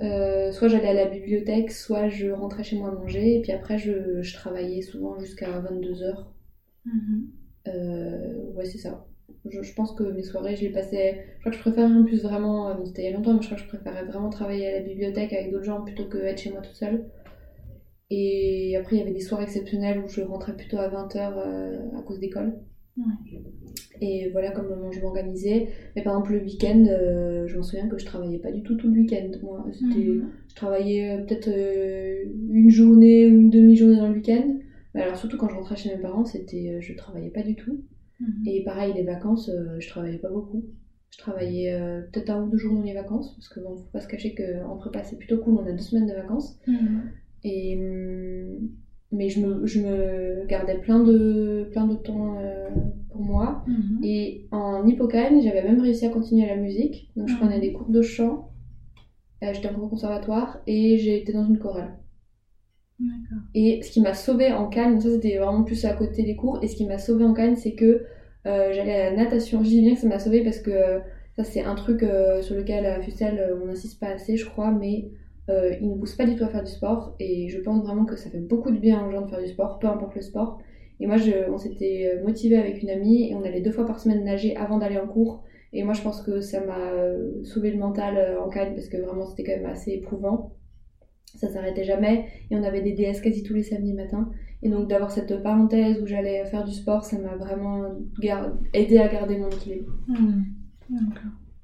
Euh, 0.00 0.52
soit 0.52 0.68
j'allais 0.68 0.88
à 0.88 0.94
la 0.94 1.06
bibliothèque, 1.06 1.72
soit 1.72 2.08
je 2.08 2.30
rentrais 2.30 2.62
chez 2.62 2.76
moi 2.76 2.92
manger, 2.92 3.36
et 3.36 3.40
puis 3.40 3.50
après 3.50 3.78
je, 3.78 4.22
je 4.22 4.34
travaillais 4.34 4.82
souvent 4.82 5.18
jusqu'à 5.18 5.60
22h. 5.60 6.26
Mm-hmm. 6.86 7.68
euh, 7.68 8.52
ouais, 8.54 8.64
c'est 8.64 8.78
ça 8.78 9.08
je, 9.50 9.74
pense 9.74 9.92
que 9.92 10.02
mes 10.04 10.22
soirées, 10.22 10.56
je 10.56 10.62
les 10.62 10.70
passais. 10.70 11.24
Je 11.36 11.40
crois 11.40 11.52
que 11.52 11.56
je 11.56 11.62
préférais 11.62 11.92
en 11.92 12.04
plus 12.04 12.22
vraiment. 12.22 12.70
Euh, 12.70 12.74
c'était 12.84 13.02
il 13.02 13.10
y 13.10 13.14
a 13.14 13.16
longtemps, 13.16 13.34
mais 13.34 13.42
je 13.42 13.46
crois 13.46 13.56
que 13.56 13.62
je 13.62 13.68
préférais 13.68 14.04
vraiment 14.04 14.30
travailler 14.30 14.68
à 14.68 14.72
la 14.72 14.80
bibliothèque 14.80 15.32
avec 15.32 15.50
d'autres 15.50 15.64
gens 15.64 15.82
plutôt 15.82 16.06
que 16.06 16.18
être 16.18 16.40
chez 16.40 16.50
moi 16.50 16.60
toute 16.60 16.74
seule. 16.74 17.06
Et 18.10 18.76
après, 18.76 18.96
il 18.96 18.98
y 19.00 19.02
avait 19.02 19.12
des 19.12 19.20
soirées 19.20 19.44
exceptionnelles 19.44 20.00
où 20.04 20.08
je 20.08 20.22
rentrais 20.22 20.56
plutôt 20.56 20.78
à 20.78 20.88
20h 20.88 21.16
euh, 21.16 21.98
à 21.98 22.02
cause 22.02 22.18
d'école. 22.20 22.54
Et 24.00 24.30
voilà 24.30 24.50
comment 24.50 24.90
je 24.90 25.00
m'organisais. 25.00 25.68
Mais 25.94 26.02
par 26.02 26.14
exemple, 26.14 26.32
le 26.32 26.42
week-end, 26.42 26.84
euh, 26.88 27.46
je 27.46 27.56
m'en 27.56 27.62
souviens 27.62 27.88
que 27.88 27.98
je 27.98 28.06
travaillais 28.06 28.38
pas 28.38 28.50
du 28.50 28.62
tout 28.62 28.76
tout 28.76 28.88
le 28.88 29.00
week-end. 29.00 29.30
Moi, 29.42 29.64
mhm. 29.82 30.30
je 30.48 30.54
travaillais 30.54 31.24
peut-être 31.24 31.48
une 31.48 32.70
journée 32.70 33.26
ou 33.26 33.40
une 33.40 33.50
demi-journée 33.50 33.96
dans 33.96 34.08
le 34.08 34.14
week-end. 34.14 34.58
Mais 34.94 35.02
alors, 35.02 35.16
surtout 35.16 35.36
quand 35.36 35.48
je 35.48 35.54
rentrais 35.54 35.76
chez 35.76 35.94
mes 35.94 36.00
parents, 36.00 36.24
c'était, 36.24 36.80
je 36.80 36.94
travaillais 36.94 37.30
pas 37.30 37.42
du 37.42 37.54
tout. 37.54 37.84
Mhm. 38.20 38.42
Et 38.46 38.64
pareil, 38.64 38.92
les 38.94 39.04
vacances, 39.04 39.48
euh, 39.48 39.78
je 39.78 39.88
travaillais 39.88 40.18
pas 40.18 40.30
beaucoup. 40.30 40.64
Je 41.10 41.18
travaillais 41.18 41.72
euh, 41.72 42.02
peut-être 42.12 42.30
un 42.30 42.44
ou 42.44 42.50
deux 42.50 42.58
jours 42.58 42.74
dans 42.74 42.82
les 42.82 42.94
vacances, 42.94 43.34
parce 43.34 43.48
que 43.48 43.60
bon, 43.60 43.76
faut 43.76 43.90
pas 43.92 44.00
se 44.00 44.08
cacher 44.08 44.34
qu'en 44.34 44.76
prépa 44.76 45.02
c'est 45.04 45.16
plutôt 45.16 45.38
cool, 45.38 45.54
on 45.54 45.66
a 45.66 45.72
deux 45.72 45.78
semaines 45.78 46.06
de 46.06 46.14
vacances. 46.14 46.58
Mhm. 46.66 47.10
Et, 47.44 47.76
hum, 47.76 48.68
mais 49.10 49.28
je 49.28 49.40
me, 49.40 49.66
je 49.66 49.80
me 49.80 50.46
gardais 50.46 50.78
plein 50.78 51.00
de, 51.00 51.68
plein 51.70 51.86
de 51.86 51.96
temps 51.96 52.36
euh, 52.38 52.68
pour 53.10 53.22
moi. 53.22 53.64
Mhm. 53.66 54.00
Et 54.02 54.46
en 54.50 54.86
hippocane, 54.86 55.40
j'avais 55.42 55.62
même 55.62 55.80
réussi 55.80 56.06
à 56.06 56.10
continuer 56.10 56.46
la 56.46 56.56
musique. 56.56 57.10
Donc 57.16 57.28
je 57.28 57.36
prenais 57.36 57.60
des 57.60 57.72
cours 57.72 57.90
de 57.90 58.02
chant. 58.02 58.50
J'étais 59.40 59.68
en 59.68 59.88
conservatoire 59.88 60.58
et 60.66 60.98
j'ai 60.98 61.16
été 61.16 61.32
dans 61.32 61.44
une 61.44 61.58
chorale. 61.58 61.96
Et 63.54 63.80
ce 63.82 63.90
qui 63.90 64.00
m'a 64.00 64.14
sauvé 64.14 64.52
en 64.52 64.68
Cannes, 64.68 65.00
ça 65.00 65.10
c'était 65.10 65.38
vraiment 65.38 65.62
plus 65.62 65.84
à 65.84 65.92
côté 65.92 66.22
des 66.22 66.36
cours, 66.36 66.58
et 66.62 66.68
ce 66.68 66.76
qui 66.76 66.84
m'a 66.86 66.98
sauvé 66.98 67.24
en 67.24 67.32
Cannes, 67.32 67.56
c'est 67.56 67.74
que 67.74 68.04
euh, 68.46 68.72
j'allais 68.72 68.94
à 68.94 69.10
la 69.10 69.16
natation. 69.16 69.62
Je 69.62 69.68
dis 69.68 69.80
bien 69.80 69.94
que 69.94 70.00
ça 70.00 70.08
m'a 70.08 70.18
sauvé 70.18 70.42
parce 70.42 70.58
que 70.58 70.70
euh, 70.70 70.98
ça 71.36 71.44
c'est 71.44 71.62
un 71.62 71.74
truc 71.74 72.02
euh, 72.02 72.42
sur 72.42 72.56
lequel 72.56 72.86
à 72.86 73.00
Fussel 73.00 73.56
on 73.62 73.66
n'insiste 73.66 74.00
pas 74.00 74.08
assez, 74.08 74.36
je 74.36 74.46
crois, 74.46 74.70
mais 74.70 75.10
il 75.48 75.90
ne 75.90 75.94
pousse 75.96 76.14
pas 76.14 76.26
du 76.26 76.36
tout 76.36 76.44
à 76.44 76.48
faire 76.48 76.64
du 76.64 76.70
sport, 76.70 77.14
et 77.18 77.48
je 77.48 77.58
pense 77.60 77.82
vraiment 77.84 78.04
que 78.04 78.16
ça 78.16 78.30
fait 78.30 78.40
beaucoup 78.40 78.70
de 78.70 78.78
bien 78.78 79.06
aux 79.06 79.10
gens 79.10 79.22
de 79.22 79.30
faire 79.30 79.40
du 79.40 79.48
sport, 79.48 79.78
peu 79.78 79.86
importe 79.86 80.14
le 80.14 80.22
sport. 80.22 80.58
Et 81.00 81.06
moi, 81.06 81.16
on 81.50 81.58
s'était 81.58 82.20
motivé 82.24 82.56
avec 82.56 82.82
une 82.82 82.90
amie, 82.90 83.30
et 83.30 83.34
on 83.34 83.44
allait 83.44 83.60
deux 83.60 83.72
fois 83.72 83.86
par 83.86 84.00
semaine 84.00 84.24
nager 84.24 84.56
avant 84.56 84.78
d'aller 84.78 84.98
en 84.98 85.06
cours. 85.06 85.44
Et 85.72 85.84
moi, 85.84 85.94
je 85.94 86.02
pense 86.02 86.22
que 86.22 86.40
ça 86.40 86.64
m'a 86.64 86.92
sauvé 87.44 87.70
le 87.70 87.78
mental 87.78 88.38
en 88.38 88.48
Cannes 88.48 88.74
parce 88.74 88.88
que 88.88 88.96
vraiment 88.96 89.26
c'était 89.26 89.44
quand 89.44 89.60
même 89.60 89.70
assez 89.70 89.92
éprouvant 89.92 90.54
ça 91.34 91.48
s'arrêtait 91.48 91.84
jamais 91.84 92.26
et 92.50 92.56
on 92.56 92.62
avait 92.62 92.80
des 92.80 92.92
DS 92.92 93.20
quasi 93.22 93.42
tous 93.42 93.54
les 93.54 93.62
samedis 93.62 93.92
matins 93.92 94.30
et 94.62 94.70
donc 94.70 94.88
d'avoir 94.88 95.10
cette 95.10 95.42
parenthèse 95.42 96.00
où 96.02 96.06
j'allais 96.06 96.44
faire 96.46 96.64
du 96.64 96.72
sport 96.72 97.04
ça 97.04 97.18
m'a 97.18 97.36
vraiment 97.36 97.84
aidé 98.72 98.98
à 98.98 99.08
garder 99.08 99.38
mon 99.38 99.48
équilibre 99.48 99.92
mmh. 100.08 100.42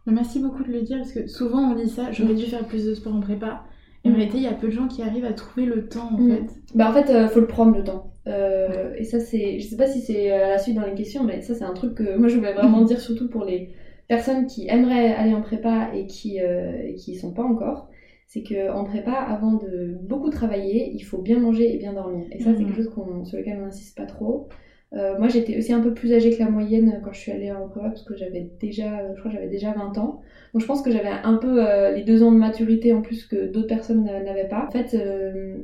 merci 0.06 0.40
beaucoup 0.40 0.62
de 0.62 0.72
le 0.72 0.82
dire 0.82 0.98
parce 0.98 1.12
que 1.12 1.26
souvent 1.26 1.72
on 1.72 1.74
dit 1.74 1.88
ça 1.88 2.12
j'aurais 2.12 2.34
dû 2.34 2.44
faire 2.44 2.66
plus 2.66 2.86
de 2.86 2.94
sport 2.94 3.14
en 3.14 3.20
prépa 3.20 3.64
en 4.10 4.14
réalité 4.14 4.38
il 4.38 4.44
y 4.44 4.48
a 4.48 4.52
peu 4.52 4.68
de 4.68 4.72
gens 4.72 4.88
qui 4.88 5.02
arrivent 5.02 5.24
à 5.24 5.32
trouver 5.32 5.66
le 5.66 5.88
temps 5.88 6.10
en 6.12 6.18
mmh. 6.18 6.30
fait 6.30 6.46
bah 6.74 6.90
en 6.90 6.92
fait 6.92 7.10
euh, 7.10 7.28
faut 7.28 7.40
le 7.40 7.46
prendre 7.46 7.76
le 7.76 7.84
temps 7.84 8.12
euh, 8.26 8.92
et 8.96 9.04
ça 9.04 9.20
c'est 9.20 9.58
je 9.58 9.66
sais 9.66 9.76
pas 9.76 9.86
si 9.86 10.00
c'est 10.00 10.30
à 10.30 10.48
la 10.48 10.58
suite 10.58 10.76
dans 10.76 10.86
les 10.86 10.94
questions 10.94 11.24
mais 11.24 11.42
ça 11.42 11.54
c'est 11.54 11.64
un 11.64 11.74
truc 11.74 11.94
que 11.94 12.16
moi 12.16 12.28
je 12.28 12.36
voulais 12.36 12.52
vraiment 12.52 12.82
dire 12.82 13.00
surtout 13.00 13.28
pour 13.28 13.44
les 13.44 13.70
personnes 14.08 14.46
qui 14.46 14.68
aimeraient 14.68 15.14
aller 15.14 15.34
en 15.34 15.42
prépa 15.42 15.90
et 15.94 16.06
qui 16.06 16.40
euh, 16.40 16.92
qui 16.96 17.16
sont 17.16 17.32
pas 17.32 17.44
encore 17.44 17.88
c'est 18.34 18.42
qu'en 18.42 18.82
prépa, 18.82 19.12
avant 19.12 19.52
de 19.52 19.96
beaucoup 20.02 20.30
travailler, 20.30 20.90
il 20.92 21.02
faut 21.02 21.18
bien 21.18 21.38
manger 21.38 21.72
et 21.72 21.78
bien 21.78 21.92
dormir. 21.92 22.26
Et 22.32 22.40
ça, 22.40 22.50
c'est 22.52 22.64
mhm. 22.64 22.66
quelque 22.66 22.82
chose 22.82 23.28
sur 23.28 23.38
lequel 23.38 23.58
on 23.60 23.66
n'insiste 23.66 23.96
pas 23.96 24.06
trop. 24.06 24.48
Euh, 24.94 25.18
moi, 25.18 25.28
j'étais 25.28 25.58
aussi 25.58 25.72
un 25.72 25.80
peu 25.80 25.92
plus 25.92 26.12
âgée 26.12 26.30
que 26.30 26.42
la 26.42 26.48
moyenne 26.48 27.00
quand 27.02 27.12
je 27.12 27.18
suis 27.18 27.32
allée 27.32 27.50
en 27.50 27.68
prépa, 27.68 27.88
parce 27.88 28.02
que 28.02 28.16
j'avais 28.16 28.48
déjà, 28.60 29.12
je 29.14 29.18
crois 29.18 29.30
j'avais 29.30 29.48
déjà 29.48 29.72
20 29.72 29.98
ans. 29.98 30.20
Donc 30.52 30.62
je 30.62 30.66
pense 30.66 30.82
que 30.82 30.90
j'avais 30.90 31.08
un 31.08 31.34
peu 31.34 31.66
euh, 31.66 31.92
les 31.92 32.02
deux 32.02 32.22
ans 32.22 32.32
de 32.32 32.38
maturité 32.38 32.92
en 32.92 33.02
plus 33.02 33.26
que 33.26 33.46
d'autres 33.50 33.66
personnes 33.66 34.04
n'avaient 34.04 34.48
pas. 34.48 34.66
En 34.66 34.70
fait, 34.70 34.94
euh, 34.94 35.56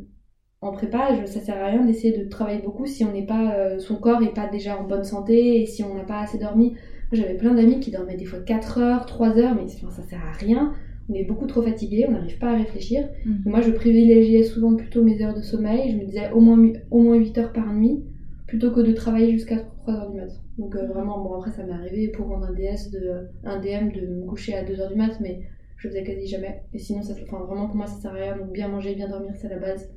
en 0.60 0.72
prépa, 0.72 1.26
ça 1.26 1.40
sert 1.40 1.56
à 1.56 1.66
rien 1.66 1.84
d'essayer 1.84 2.16
de 2.16 2.28
travailler 2.28 2.60
beaucoup 2.60 2.86
si 2.86 3.04
on 3.04 3.12
n'est 3.12 3.24
pas, 3.24 3.78
son 3.78 3.96
corps 3.96 4.20
n'est 4.20 4.34
pas 4.34 4.46
déjà 4.46 4.78
en 4.78 4.84
bonne 4.84 5.04
santé 5.04 5.62
et 5.62 5.66
si 5.66 5.82
on 5.82 5.94
n'a 5.94 6.04
pas 6.04 6.20
assez 6.20 6.38
dormi. 6.38 6.74
J'avais 7.12 7.34
plein 7.34 7.54
d'amis 7.54 7.80
qui 7.80 7.90
dormaient 7.90 8.16
des 8.16 8.24
fois 8.24 8.40
4 8.40 8.78
heures, 8.78 9.06
3 9.06 9.38
heures, 9.38 9.54
mais 9.54 9.68
ça 9.68 10.02
sert 10.02 10.20
à 10.20 10.32
rien 10.32 10.74
on 11.10 11.14
est 11.14 11.24
beaucoup 11.24 11.46
trop 11.46 11.62
fatigué, 11.62 12.06
on 12.08 12.12
n'arrive 12.12 12.38
pas 12.38 12.50
à 12.50 12.56
réfléchir. 12.56 13.08
Mhm. 13.26 13.42
Moi, 13.46 13.60
je 13.60 13.70
privilégiais 13.70 14.44
souvent 14.44 14.74
plutôt 14.76 15.02
mes 15.02 15.22
heures 15.22 15.34
de 15.34 15.42
sommeil. 15.42 15.90
Je 15.90 15.96
me 15.96 16.04
disais 16.04 16.30
au 16.30 16.40
moins, 16.40 16.58
au 16.90 17.00
moins 17.00 17.16
8 17.16 17.36
heures 17.38 17.52
par 17.52 17.72
nuit, 17.72 18.04
plutôt 18.50 18.72
que 18.72 18.80
de 18.80 18.92
travailler 18.92 19.30
jusqu'à 19.30 19.58
3 19.58 19.94
heures 19.94 20.10
du 20.10 20.16
mat. 20.16 20.32
Donc 20.58 20.74
euh, 20.74 20.84
vraiment, 20.88 21.22
bon 21.22 21.34
après 21.34 21.52
ça 21.52 21.62
m'est 21.62 21.72
arrivé 21.72 22.08
pour 22.08 22.26
rendre 22.26 22.46
un 22.46 22.52
DS, 22.52 22.90
de, 22.90 23.28
un 23.44 23.60
DM 23.60 23.92
de 23.92 24.06
me 24.08 24.26
coucher 24.26 24.54
à 24.54 24.64
2 24.64 24.80
heures 24.80 24.90
du 24.90 24.96
mat, 24.96 25.20
mais 25.20 25.42
je 25.76 25.88
faisais 25.88 26.02
quasi 26.02 26.26
jamais. 26.26 26.64
Et 26.72 26.78
sinon, 26.80 27.00
ça, 27.00 27.14
enfin, 27.22 27.44
vraiment 27.44 27.68
pour 27.68 27.76
moi 27.76 27.86
ça 27.86 28.00
sert 28.00 28.10
à 28.10 28.14
rien. 28.14 28.36
Donc 28.36 28.50
bien 28.50 28.66
manger, 28.66 28.96
bien 28.96 29.08
dormir, 29.08 29.36
c'est 29.36 29.48
la 29.48 29.58
base. 29.58 29.88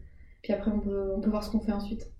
Puis 0.43 0.53
après, 0.53 0.69
on 0.69 0.79
peut, 0.79 1.13
on 1.17 1.19
peut 1.19 1.31
voir 1.31 1.43
ce 1.43 1.49
qu'on 1.49 1.61
fait 1.61 1.71
ensuite. 1.71 2.11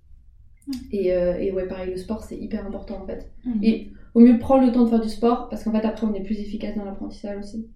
Et, 0.90 1.14
euh, 1.14 1.38
et, 1.38 1.52
ouais, 1.52 1.68
pareil, 1.68 1.90
le 1.90 1.96
sport 1.96 2.24
c'est 2.24 2.36
hyper 2.36 2.66
important 2.66 3.02
en 3.02 3.06
fait. 3.06 3.30
Mhm. 3.44 3.62
Et 3.62 3.92
au 4.14 4.20
mieux 4.20 4.38
prendre 4.40 4.66
le 4.66 4.72
temps 4.72 4.84
de 4.84 4.90
faire 4.90 5.00
du 5.00 5.08
sport 5.08 5.48
parce 5.48 5.62
qu'en 5.62 5.72
fait 5.72 5.86
après 5.86 6.04
on 6.04 6.14
est 6.14 6.22
plus 6.22 6.40
efficace 6.40 6.74
dans 6.76 6.84
l'apprentissage 6.84 7.38
aussi. 7.38 7.70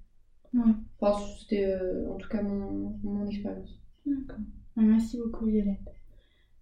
Ouais. 0.53 1.13
c'était 1.39 1.67
euh, 1.67 2.11
en 2.11 2.17
tout 2.17 2.29
cas 2.29 2.43
mon, 2.43 2.99
mon 3.05 3.27
expérience. 3.29 3.79
D'accord. 4.05 4.43
Merci 4.77 5.19
beaucoup, 5.19 5.47
Violette. 5.47 5.98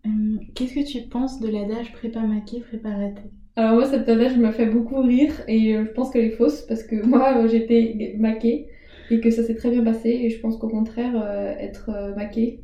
Euh, 0.06 0.36
qu'est-ce 0.54 0.74
que 0.74 0.86
tu 0.86 1.08
penses 1.08 1.40
de 1.40 1.48
l'adage 1.48 1.92
prépa 1.92 2.20
maquée, 2.20 2.60
prépa 2.60 2.90
raté 2.90 3.22
Alors 3.56 3.74
moi, 3.74 3.86
cette 3.86 4.08
adage 4.08 4.36
me 4.36 4.52
fait 4.52 4.66
beaucoup 4.66 5.00
rire 5.02 5.32
et 5.48 5.74
je 5.74 5.92
pense 5.92 6.10
qu'elle 6.10 6.26
est 6.26 6.36
fausse 6.36 6.62
parce 6.62 6.82
que 6.82 7.04
moi, 7.04 7.46
j'étais 7.48 8.14
maquée 8.18 8.68
et 9.10 9.20
que 9.20 9.30
ça 9.30 9.42
s'est 9.42 9.54
très 9.54 9.70
bien 9.70 9.84
passé 9.84 10.08
et 10.08 10.30
je 10.30 10.40
pense 10.40 10.56
qu'au 10.56 10.68
contraire, 10.68 11.14
être 11.60 12.14
maquée, 12.16 12.60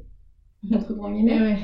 entre 0.72 0.94
grands 0.94 1.10
guillemets, 1.10 1.56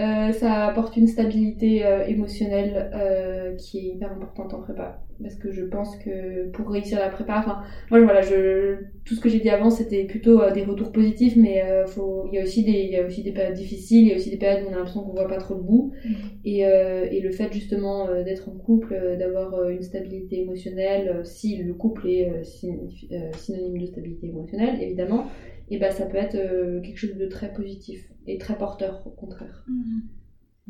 euh, 0.00 0.32
ça 0.32 0.66
apporte 0.66 0.96
une 0.96 1.06
stabilité 1.06 1.84
euh, 1.84 2.06
émotionnelle 2.06 2.90
euh, 2.94 3.54
qui 3.56 3.78
est 3.78 3.94
hyper 3.94 4.12
importante 4.12 4.54
en 4.54 4.60
prépa. 4.60 5.04
Parce 5.22 5.34
que 5.34 5.52
je 5.52 5.62
pense 5.64 5.96
que 5.96 6.48
pour 6.50 6.70
réussir 6.70 6.98
la 6.98 7.10
prépa, 7.10 7.38
enfin, 7.38 7.60
moi 7.90 8.00
voilà, 8.00 8.22
je, 8.22 8.76
tout 9.04 9.14
ce 9.14 9.20
que 9.20 9.28
j'ai 9.28 9.38
dit 9.38 9.50
avant 9.50 9.68
c'était 9.68 10.04
plutôt 10.04 10.40
des 10.50 10.64
retours 10.64 10.92
positifs, 10.92 11.36
mais 11.36 11.62
faut, 11.88 12.24
il 12.32 12.36
y 12.36 12.38
a 12.38 12.42
aussi 12.42 12.64
des, 12.64 12.70
il 12.70 12.90
y 12.90 12.96
a 12.96 13.04
aussi 13.04 13.22
des 13.22 13.32
périodes 13.32 13.54
difficiles, 13.54 14.06
il 14.06 14.08
y 14.08 14.12
a 14.12 14.16
aussi 14.16 14.30
des 14.30 14.38
périodes 14.38 14.64
où 14.64 14.70
on 14.70 14.72
a 14.72 14.76
l'impression 14.76 15.02
qu'on 15.02 15.12
voit 15.12 15.28
pas 15.28 15.36
trop 15.36 15.56
le 15.56 15.60
bout. 15.60 15.92
Mm. 16.02 16.12
Et, 16.46 16.60
et 16.60 17.20
le 17.20 17.30
fait 17.32 17.52
justement 17.52 18.06
d'être 18.24 18.48
en 18.48 18.52
couple, 18.52 18.98
d'avoir 19.18 19.68
une 19.68 19.82
stabilité 19.82 20.40
émotionnelle, 20.40 21.20
si 21.24 21.58
le 21.58 21.74
couple 21.74 22.08
est 22.08 22.42
synonyme 22.42 23.76
de 23.76 23.84
stabilité 23.84 24.28
émotionnelle, 24.28 24.80
évidemment, 24.80 25.26
et 25.70 25.78
ben 25.78 25.90
ça 25.90 26.06
peut 26.06 26.16
être 26.16 26.36
quelque 26.82 26.98
chose 26.98 27.16
de 27.16 27.26
très 27.26 27.52
positif 27.52 28.10
et 28.26 28.38
très 28.38 28.58
porteur 28.58 29.06
au 29.06 29.10
contraire. 29.10 29.64
Mhm. 29.68 30.02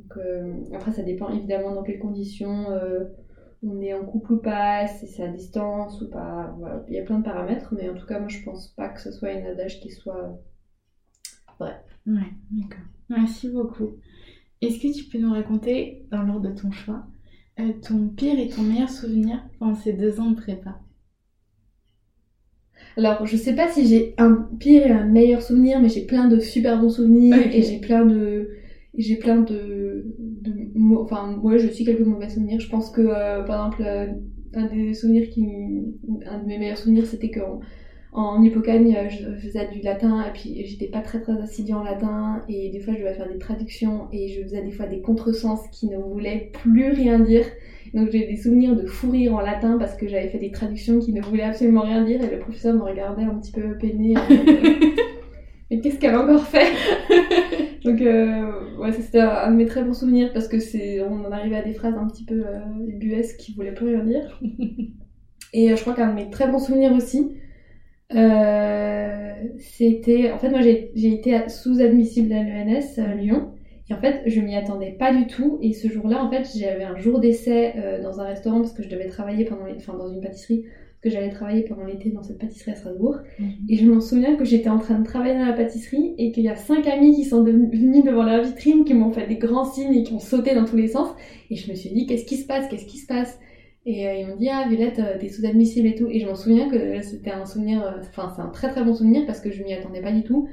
Donc, 0.01 0.17
euh, 0.17 0.55
après, 0.73 0.93
ça 0.93 1.03
dépend 1.03 1.31
évidemment 1.31 1.75
dans 1.75 1.83
quelles 1.83 1.99
conditions 1.99 2.71
euh, 2.71 3.05
on 3.63 3.81
est 3.81 3.93
en 3.93 4.05
couple 4.05 4.35
ou 4.35 4.39
pas, 4.39 4.87
si 4.87 5.07
c'est 5.07 5.23
à 5.23 5.29
distance 5.29 6.01
ou 6.01 6.09
pas. 6.09 6.55
Voilà. 6.59 6.85
Il 6.89 6.95
y 6.95 6.99
a 6.99 7.03
plein 7.03 7.19
de 7.19 7.25
paramètres, 7.25 7.75
mais 7.77 7.89
en 7.89 7.95
tout 7.95 8.07
cas, 8.07 8.19
moi 8.19 8.29
je 8.29 8.43
pense 8.43 8.69
pas 8.69 8.89
que 8.89 9.01
ce 9.01 9.13
soit 9.13 9.33
une 9.33 9.47
adage 9.47 9.81
qui 9.81 9.91
soit 9.91 10.41
vrai. 11.59 11.83
Ouais, 12.07 12.33
d'accord. 12.51 12.85
Merci 13.11 13.51
beaucoup. 13.51 13.91
Est-ce 14.63 14.79
que 14.79 14.93
tu 14.93 15.05
peux 15.05 15.19
nous 15.19 15.33
raconter, 15.33 16.07
dans 16.11 16.23
l'ordre 16.23 16.51
de 16.51 16.55
ton 16.55 16.71
choix, 16.71 17.07
euh, 17.59 17.73
ton 17.87 18.09
pire 18.09 18.39
et 18.39 18.49
ton 18.49 18.63
meilleur 18.63 18.89
souvenir 18.89 19.43
pendant 19.59 19.75
ces 19.75 19.93
deux 19.93 20.21
ans 20.21 20.31
de 20.31 20.37
prépa? 20.37 20.81
Alors, 22.97 23.27
je 23.27 23.37
sais 23.37 23.55
pas 23.55 23.69
si 23.69 23.87
j'ai 23.87 24.15
un 24.19 24.49
pire 24.59 24.87
et 24.87 24.91
un 24.91 25.07
meilleur 25.07 25.43
souvenir, 25.43 25.81
mais 25.81 25.89
j'ai 25.89 26.07
plein 26.07 26.29
de 26.29 26.39
super 26.39 26.81
bons 26.81 26.91
souvenirs 26.91 27.37
et 27.53 27.63
j'ai 27.63 27.79
plein 27.79 28.05
de. 28.05 28.51
J'ai 28.99 29.17
plein 29.17 29.41
de, 29.41 30.05
Enfin, 30.99 31.39
moi, 31.41 31.57
je 31.59 31.69
suis 31.69 31.85
quelques 31.85 32.01
mauvais 32.01 32.29
souvenirs. 32.29 32.59
Je 32.61 32.69
pense 32.69 32.91
que, 32.91 33.01
euh, 33.01 33.45
par 33.45 33.67
exemple, 33.67 33.83
euh, 33.87 34.07
un 34.55 34.67
des 34.67 34.95
souvenirs 34.95 35.31
qui. 35.31 35.47
Un 36.27 36.39
de 36.39 36.47
mes 36.47 36.59
meilleurs 36.59 36.79
souvenirs, 36.79 37.07
c'était 37.07 37.31
qu'en 37.31 37.61
en 38.13 38.43
Hippocagne, 38.43 39.09
je 39.09 39.37
faisais 39.37 39.69
du 39.73 39.81
latin 39.83 40.25
et 40.27 40.33
puis 40.33 40.67
j'étais 40.67 40.89
pas 40.89 41.01
très 41.01 41.21
très 41.21 41.41
assidue 41.41 41.75
en 41.75 41.85
latin 41.85 42.43
et 42.49 42.69
des 42.71 42.81
fois 42.81 42.93
je 42.95 42.99
devais 42.99 43.15
faire 43.15 43.29
des 43.29 43.39
traductions 43.39 44.09
et 44.13 44.27
je 44.29 44.43
faisais 44.43 44.63
des 44.63 44.73
fois 44.73 44.87
des 44.87 45.01
contresens 45.01 45.69
qui 45.71 45.87
ne 45.89 45.97
voulaient 45.97 46.51
plus 46.53 46.91
rien 46.91 47.21
dire. 47.21 47.45
Donc 47.95 48.11
j'ai 48.11 48.27
des 48.27 48.37
souvenirs 48.37 48.77
de 48.77 48.87
fou 48.87 49.11
rire 49.11 49.35
en 49.35 49.41
latin 49.41 49.77
parce 49.79 49.97
que 49.97 50.07
j'avais 50.07 50.29
fait 50.29 50.39
des 50.39 50.51
traductions 50.51 51.01
qui 51.01 51.13
ne 51.13 51.21
voulaient 51.21 51.43
absolument 51.43 51.83
rien 51.83 52.05
dire 52.05 52.23
et 52.23 52.31
le 52.31 52.39
professeur 52.39 52.75
me 52.75 52.83
regardait 52.83 53.25
un 53.25 53.35
petit 53.35 53.53
peu 53.53 53.77
peiné. 53.79 54.15
Mais 55.71 55.81
qu'est-ce 55.81 55.99
qu'elle 55.99 56.15
a 56.15 56.23
encore 56.23 56.47
fait? 56.47 56.73
Donc 57.85 58.01
euh, 58.01 58.79
ouais, 58.79 58.93
c'était 58.93 59.21
un 59.21 59.51
de 59.51 59.57
mes 59.57 59.67
très 59.67 59.83
bons 59.83 59.95
souvenirs 59.95 60.33
parce 60.33 60.49
que 60.49 60.59
c'est 60.59 61.01
on 61.01 61.25
en 61.25 61.33
arrivait 61.33 61.57
à 61.57 61.63
des 61.63 61.73
phrases 61.73 61.97
un 61.97 62.07
petit 62.07 62.25
peu 62.25 62.45
euh, 62.47 62.61
buesques 62.87 63.39
qui 63.39 63.55
voulaient 63.55 63.75
plus 63.75 63.87
rien 63.87 64.05
dire. 64.05 64.41
Et 65.53 65.73
euh, 65.73 65.77
je 65.77 65.81
crois 65.81 65.95
qu'un 65.95 66.09
de 66.09 66.15
mes 66.15 66.31
très 66.31 66.49
bons 66.49 66.59
souvenirs 66.59 66.93
aussi, 66.93 67.37
euh, 68.15 69.33
c'était 69.59 70.31
en 70.33 70.39
fait 70.39 70.51
moi 70.51 70.61
j'ai 70.61 71.13
été 71.13 71.49
sous-admissible 71.49 72.33
à 72.33 72.43
l'ENS 72.43 72.99
à 72.99 73.15
Lyon 73.15 73.53
et 73.91 73.95
en 73.95 74.01
fait, 74.01 74.23
je 74.27 74.41
m'y 74.41 74.55
attendais 74.55 74.93
pas 74.93 75.13
du 75.13 75.27
tout. 75.27 75.59
Et 75.61 75.73
ce 75.73 75.89
jour-là, 75.89 76.25
en 76.25 76.31
fait, 76.31 76.49
j'avais 76.57 76.85
un 76.85 76.97
jour 76.97 77.19
d'essai 77.19 77.73
euh, 77.77 78.01
dans 78.03 78.21
un 78.21 78.25
restaurant 78.25 78.61
parce 78.61 78.73
que 78.73 78.85
je 78.85 78.89
devais 78.89 79.07
travailler 79.07 79.45
pendant, 79.45 79.67
enfin, 79.77 79.95
dans 79.95 80.09
une 80.09 80.21
pâtisserie 80.21 80.63
parce 80.63 81.15
que 81.15 81.19
j'allais 81.19 81.33
travailler 81.33 81.63
pendant 81.63 81.85
l'été 81.85 82.11
dans 82.11 82.23
cette 82.23 82.39
pâtisserie 82.39 82.71
à 82.71 82.75
Strasbourg. 82.77 83.17
Mhm. 83.39 83.49
Et 83.69 83.77
je 83.77 83.91
m'en 83.91 84.01
souviens 84.01 84.37
que 84.37 84.45
j'étais 84.45 84.69
en 84.69 84.79
train 84.79 84.99
de 84.99 85.05
travailler 85.05 85.35
dans 85.35 85.47
la 85.47 85.55
pâtisserie 85.55 86.15
et 86.19 86.31
qu'il 86.31 86.45
y 86.45 86.49
a 86.49 86.57
cinq 86.57 86.87
amis 86.87 87.17
qui 87.17 87.25
sont 87.25 87.43
venus 87.43 88.05
devant 88.05 88.23
la 88.23 88.41
vitrine, 88.41 88.85
qui 88.85 88.95
m'ont 88.95 89.11
fait 89.11 89.27
des 89.27 89.37
grands 89.37 89.65
signes 89.65 89.95
et 89.95 90.05
qui 90.05 90.13
ont 90.13 90.21
sauté 90.21 90.55
dans 90.55 90.65
tous 90.65 90.77
les 90.77 90.89
sens. 90.89 91.09
Et 91.51 91.57
je 91.57 91.69
me 91.69 91.75
suis 91.75 91.91
dit, 91.91 92.07
qu'est-ce 92.07 92.27
qui 92.27 92.37
se 92.37 92.47
passe? 92.47 92.69
Qu'est-ce 92.69 92.87
qui 92.87 92.99
se 92.99 93.07
passe? 93.07 93.41
Et 93.87 94.07
euh, 94.07 94.15
ils 94.15 94.27
m'ont 94.27 94.37
dit, 94.37 94.51
ah 94.51 94.67
Violette, 94.69 95.01
euh, 95.01 95.19
t'es 95.19 95.29
sous-admissible 95.29 95.89
et 95.89 95.95
tout. 95.97 96.07
Et 96.07 96.21
je 96.21 96.27
m'en 96.27 96.37
souviens 96.37 96.69
que 96.69 97.01
c'était 97.01 97.33
un 97.33 97.47
souvenir, 97.47 97.83
enfin 98.01 98.31
c'est 98.37 98.43
un 98.43 98.51
très 98.51 98.69
très 98.69 98.85
bon 98.85 98.95
souvenir 98.95 99.25
parce 99.27 99.41
que 99.41 99.51
je 99.51 99.65
m'y 99.65 99.73
attendais 99.73 100.03
pas 100.03 100.13
du 100.13 100.23
tout 100.23 100.49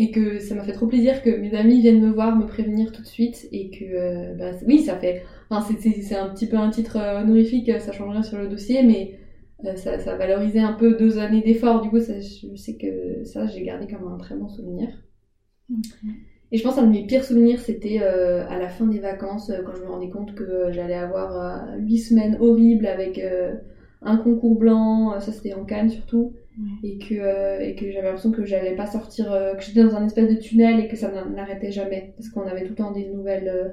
et 0.00 0.10
que 0.12 0.38
ça 0.38 0.54
m'a 0.54 0.64
fait 0.64 0.72
trop 0.72 0.86
plaisir 0.86 1.22
que 1.22 1.28
mes 1.28 1.54
amis 1.54 1.82
viennent 1.82 2.00
me 2.00 2.10
voir, 2.10 2.34
me 2.34 2.46
prévenir 2.46 2.90
tout 2.90 3.02
de 3.02 3.06
suite 3.06 3.46
et 3.52 3.68
que 3.68 3.84
euh, 3.84 4.34
bah, 4.34 4.52
oui 4.66 4.78
ça 4.78 4.96
fait 4.96 5.22
enfin, 5.50 5.76
c'est 5.78 6.16
un 6.16 6.30
petit 6.30 6.46
peu 6.46 6.56
un 6.56 6.70
titre 6.70 6.96
euh, 6.96 7.20
honorifique 7.20 7.70
ça 7.78 7.92
change 7.92 8.10
rien 8.10 8.22
sur 8.22 8.38
le 8.38 8.48
dossier 8.48 8.82
mais 8.82 9.18
euh, 9.66 9.76
ça, 9.76 9.98
ça 9.98 10.16
valorisait 10.16 10.60
un 10.60 10.72
peu 10.72 10.96
deux 10.96 11.18
années 11.18 11.42
d'effort 11.42 11.82
du 11.82 11.90
coup 11.90 12.00
ça, 12.00 12.14
je 12.18 12.56
sais 12.56 12.76
que 12.76 13.24
ça 13.24 13.46
j'ai 13.46 13.62
gardé 13.62 13.86
comme 13.92 14.10
un 14.10 14.16
très 14.16 14.36
bon 14.36 14.48
souvenir. 14.48 14.88
Et 16.50 16.56
je 16.56 16.62
pense 16.62 16.78
un 16.78 16.86
de 16.86 16.92
mes 16.92 17.06
pires 17.06 17.22
souvenirs 17.24 17.60
c'était 17.60 17.98
à 17.98 18.58
la 18.58 18.70
fin 18.70 18.86
des 18.86 19.00
vacances 19.00 19.52
quand 19.66 19.74
je 19.76 19.82
me 19.82 19.88
rendais 19.88 20.08
compte 20.08 20.34
que 20.34 20.72
j'allais 20.72 20.94
avoir 20.94 21.76
huit 21.76 21.98
semaines 21.98 22.38
horribles 22.40 22.86
avec 22.86 23.20
un 24.00 24.16
concours 24.16 24.58
blanc 24.58 25.20
ça 25.20 25.30
c'était 25.30 25.52
en 25.52 25.66
Cannes 25.66 25.90
surtout 25.90 26.32
et 26.82 26.96
que, 26.98 27.14
euh, 27.14 27.60
et 27.60 27.74
que 27.74 27.90
j'avais 27.90 28.06
l'impression 28.06 28.30
que 28.30 28.44
j'allais 28.44 28.74
pas 28.74 28.86
sortir, 28.86 29.30
euh, 29.30 29.54
que 29.54 29.62
j'étais 29.62 29.82
dans 29.82 29.94
un 29.94 30.04
espèce 30.06 30.28
de 30.28 30.34
tunnel 30.34 30.80
et 30.80 30.88
que 30.88 30.96
ça 30.96 31.10
n'arrêtait 31.10 31.70
jamais 31.70 32.12
parce 32.16 32.28
qu'on 32.28 32.46
avait 32.46 32.62
tout 32.62 32.70
le 32.70 32.74
temps 32.76 32.90
des 32.90 33.04
nouvelles, 33.04 33.48
euh, 33.48 33.68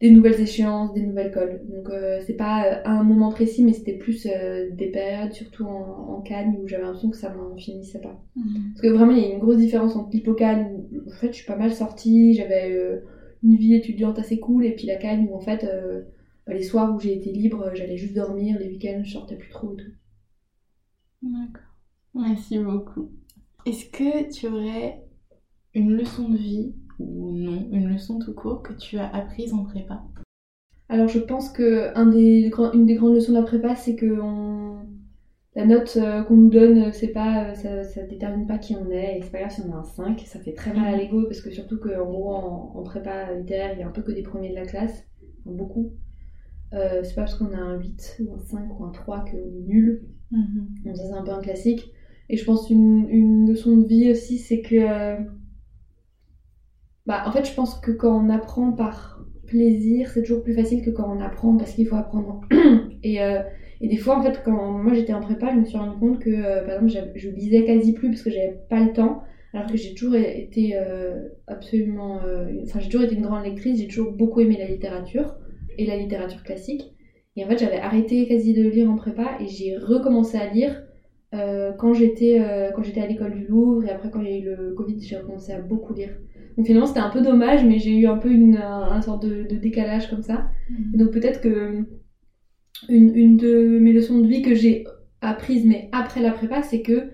des 0.00 0.10
nouvelles 0.10 0.40
échéances, 0.40 0.92
des 0.92 1.00
nouvelles 1.00 1.30
cols. 1.30 1.60
Donc 1.64 1.88
c'est 2.26 2.36
pas 2.36 2.80
à 2.84 2.90
un 2.90 3.02
moment 3.04 3.30
précis, 3.30 3.62
mais 3.62 3.72
c'était 3.72 3.92
plus 3.92 4.24
des 4.24 4.90
périodes, 4.92 5.32
surtout 5.32 5.64
en, 5.64 6.16
en 6.16 6.20
Cannes, 6.22 6.56
où 6.60 6.66
j'avais 6.66 6.82
l'impression 6.82 7.08
que 7.08 7.16
ça 7.16 7.30
m'en 7.30 7.56
finissait 7.56 8.00
pas. 8.00 8.20
Mhm. 8.34 8.72
Parce 8.74 8.80
que 8.82 8.88
vraiment, 8.88 9.12
il 9.12 9.22
y 9.22 9.24
a 9.24 9.28
une 9.28 9.38
grosse 9.38 9.58
différence 9.58 9.94
entre 9.94 10.10
l'hippocane, 10.10 10.82
où 10.92 11.08
en 11.08 11.12
fait 11.12 11.28
je 11.28 11.34
suis 11.34 11.46
pas 11.46 11.54
mal 11.54 11.72
sortie, 11.72 12.34
j'avais 12.34 12.76
une 13.44 13.54
vie 13.54 13.74
étudiante 13.74 14.18
assez 14.18 14.40
cool, 14.40 14.64
et 14.64 14.72
puis 14.72 14.86
la 14.88 14.96
Cannes 14.96 15.28
où 15.30 15.36
en 15.36 15.40
fait 15.40 15.64
bah, 16.48 16.52
les 16.52 16.64
soirs 16.64 16.92
où 16.92 16.98
j'ai 16.98 17.14
été 17.14 17.30
libre, 17.30 17.70
j'allais 17.74 17.96
juste 17.96 18.14
dormir, 18.14 18.58
les 18.58 18.66
week-ends 18.66 19.02
je 19.04 19.12
sortais 19.12 19.36
plus 19.36 19.50
trop 19.50 19.72
et 19.72 19.76
tout. 19.76 19.92
D'accord. 21.22 21.71
Merci 22.14 22.58
beaucoup. 22.58 23.10
Est-ce 23.64 23.86
que 23.86 24.30
tu 24.30 24.48
aurais 24.48 25.02
une 25.74 25.92
leçon 25.92 26.28
de 26.28 26.36
vie 26.36 26.74
ou 26.98 27.32
non, 27.32 27.68
une 27.72 27.88
leçon 27.88 28.18
tout 28.18 28.34
court 28.34 28.62
que 28.62 28.72
tu 28.74 28.98
as 28.98 29.08
apprise 29.14 29.54
en 29.54 29.64
prépa? 29.64 30.02
Alors 30.88 31.08
je 31.08 31.18
pense 31.18 31.50
que 31.50 31.96
un 31.96 32.06
des, 32.06 32.50
une 32.74 32.86
des 32.86 32.94
grandes 32.96 33.14
leçons 33.14 33.32
de 33.32 33.38
la 33.38 33.44
prépa, 33.44 33.74
c'est 33.76 33.96
que 33.96 34.20
la 35.54 35.66
note 35.66 35.96
euh, 35.96 36.22
qu'on 36.22 36.36
nous 36.36 36.50
donne, 36.50 36.92
c'est 36.92 37.08
pas, 37.08 37.54
ça, 37.54 37.82
ça 37.82 38.02
détermine 38.04 38.46
pas 38.46 38.58
qui 38.58 38.74
on 38.74 38.90
est, 38.90 39.18
et 39.18 39.22
c'est 39.22 39.30
pas 39.30 39.40
grave 39.40 39.50
si 39.50 39.60
on 39.62 39.72
a 39.72 39.76
un 39.76 39.84
5, 39.84 40.20
ça 40.20 40.40
fait 40.40 40.54
très 40.54 40.72
mal 40.72 40.94
à 40.94 40.96
l'ego, 40.96 41.24
parce 41.24 41.42
que 41.42 41.50
surtout 41.50 41.78
qu'en 41.78 42.04
gros, 42.06 42.34
en, 42.34 42.82
prépa 42.82 43.34
littéraire, 43.34 43.72
il 43.74 43.80
y 43.80 43.82
a 43.82 43.88
un 43.88 43.90
peu 43.90 44.02
que 44.02 44.12
des 44.12 44.22
premiers 44.22 44.50
de 44.50 44.54
la 44.54 44.64
classe, 44.64 45.04
beaucoup. 45.44 45.92
Euh, 46.72 47.02
c'est 47.04 47.14
pas 47.14 47.22
parce 47.22 47.34
qu'on 47.34 47.52
a 47.52 47.58
un 47.58 47.78
8 47.78 48.22
ou 48.26 48.34
un 48.34 48.38
5 48.38 48.80
ou 48.80 48.84
un 48.84 48.90
3 48.90 49.26
qu'on 49.26 49.36
est 49.36 49.66
nul. 49.66 50.08
Mm-hmm. 50.32 50.96
ça, 50.96 51.04
c'est 51.06 51.12
un 51.12 51.22
peu 51.22 51.32
un 51.32 51.40
classique. 51.40 51.92
Et 52.32 52.38
je 52.38 52.46
pense 52.46 52.70
une, 52.70 53.06
une 53.10 53.50
leçon 53.50 53.76
de 53.76 53.86
vie 53.86 54.10
aussi, 54.10 54.38
c'est 54.38 54.62
que. 54.62 54.74
Euh, 54.74 55.16
bah, 57.04 57.24
en 57.26 57.30
fait, 57.30 57.44
je 57.44 57.54
pense 57.54 57.78
que 57.78 57.90
quand 57.90 58.24
on 58.24 58.30
apprend 58.30 58.72
par 58.72 59.22
plaisir, 59.46 60.08
c'est 60.08 60.22
toujours 60.22 60.42
plus 60.42 60.54
facile 60.54 60.82
que 60.82 60.88
quand 60.88 61.14
on 61.14 61.20
apprend 61.20 61.58
parce 61.58 61.74
qu'il 61.74 61.86
faut 61.86 61.96
apprendre. 61.96 62.40
et, 63.02 63.20
euh, 63.22 63.42
et, 63.82 63.88
des 63.88 63.98
fois, 63.98 64.18
en 64.18 64.22
fait, 64.22 64.40
quand 64.42 64.72
moi 64.72 64.94
j'étais 64.94 65.12
en 65.12 65.20
prépa, 65.20 65.52
je 65.52 65.60
me 65.60 65.64
suis 65.66 65.76
rendu 65.76 65.98
compte 65.98 66.20
que, 66.20 66.30
euh, 66.30 66.64
par 66.64 66.82
exemple, 66.82 67.12
je 67.14 67.28
lisais 67.28 67.66
quasi 67.66 67.92
plus 67.92 68.08
parce 68.08 68.22
que 68.22 68.30
j'avais 68.30 68.58
pas 68.70 68.80
le 68.80 68.94
temps. 68.94 69.22
Alors 69.52 69.70
que 69.70 69.76
j'ai 69.76 69.92
toujours 69.92 70.14
été 70.14 70.74
absolument. 71.46 72.20
Enfin, 72.62 72.80
j'ai 72.80 72.88
toujours 72.88 73.04
été 73.04 73.14
une 73.16 73.20
grande 73.20 73.44
lectrice, 73.44 73.78
j'ai 73.78 73.86
toujours 73.86 74.12
beaucoup 74.12 74.40
aimé 74.40 74.56
la 74.58 74.64
littérature 74.64 75.34
et 75.76 75.84
la 75.84 75.98
littérature 75.98 76.42
classique. 76.42 76.94
Et 77.36 77.44
en 77.44 77.48
fait, 77.48 77.58
j'avais 77.58 77.76
arrêté 77.76 78.26
quasi 78.26 78.54
de 78.54 78.66
lire 78.66 78.90
en 78.90 78.96
prépa 78.96 79.36
et 79.40 79.48
j'ai 79.48 79.76
recommencé 79.76 80.38
à 80.38 80.50
lire 80.50 80.82
euh, 81.34 81.72
quand 81.72 81.94
j'étais 81.94 82.40
euh, 82.40 82.70
quand 82.72 82.82
j'étais 82.82 83.00
à 83.00 83.06
l'école 83.06 83.32
du 83.32 83.46
Louvre 83.46 83.84
et 83.84 83.90
après 83.90 84.10
quand 84.10 84.20
il 84.20 84.30
y 84.30 84.34
a 84.34 84.38
eu 84.38 84.44
le 84.44 84.74
Covid, 84.74 85.00
j'ai 85.00 85.16
recommencé 85.16 85.52
à 85.52 85.60
beaucoup 85.60 85.94
lire. 85.94 86.10
Donc 86.56 86.66
finalement 86.66 86.86
c'était 86.86 87.00
un 87.00 87.08
peu 87.08 87.22
dommage, 87.22 87.64
mais 87.64 87.78
j'ai 87.78 87.96
eu 87.96 88.06
un 88.06 88.18
peu 88.18 88.30
une, 88.30 88.56
un, 88.56 89.00
sorte 89.00 89.24
de, 89.24 89.44
décalage 89.56 90.10
comme 90.10 90.22
ça. 90.22 90.50
Mhm. 90.68 90.98
Donc 90.98 91.10
peut-être 91.10 91.40
que 91.40 91.86
une, 92.88 93.16
une, 93.16 93.36
de 93.38 93.78
mes 93.78 93.92
leçons 93.92 94.18
de 94.18 94.26
vie 94.26 94.42
que 94.42 94.54
j'ai 94.54 94.84
apprises, 95.22 95.64
mais 95.64 95.88
après 95.92 96.20
la 96.20 96.32
prépa, 96.32 96.62
c'est 96.62 96.82
que 96.82 97.10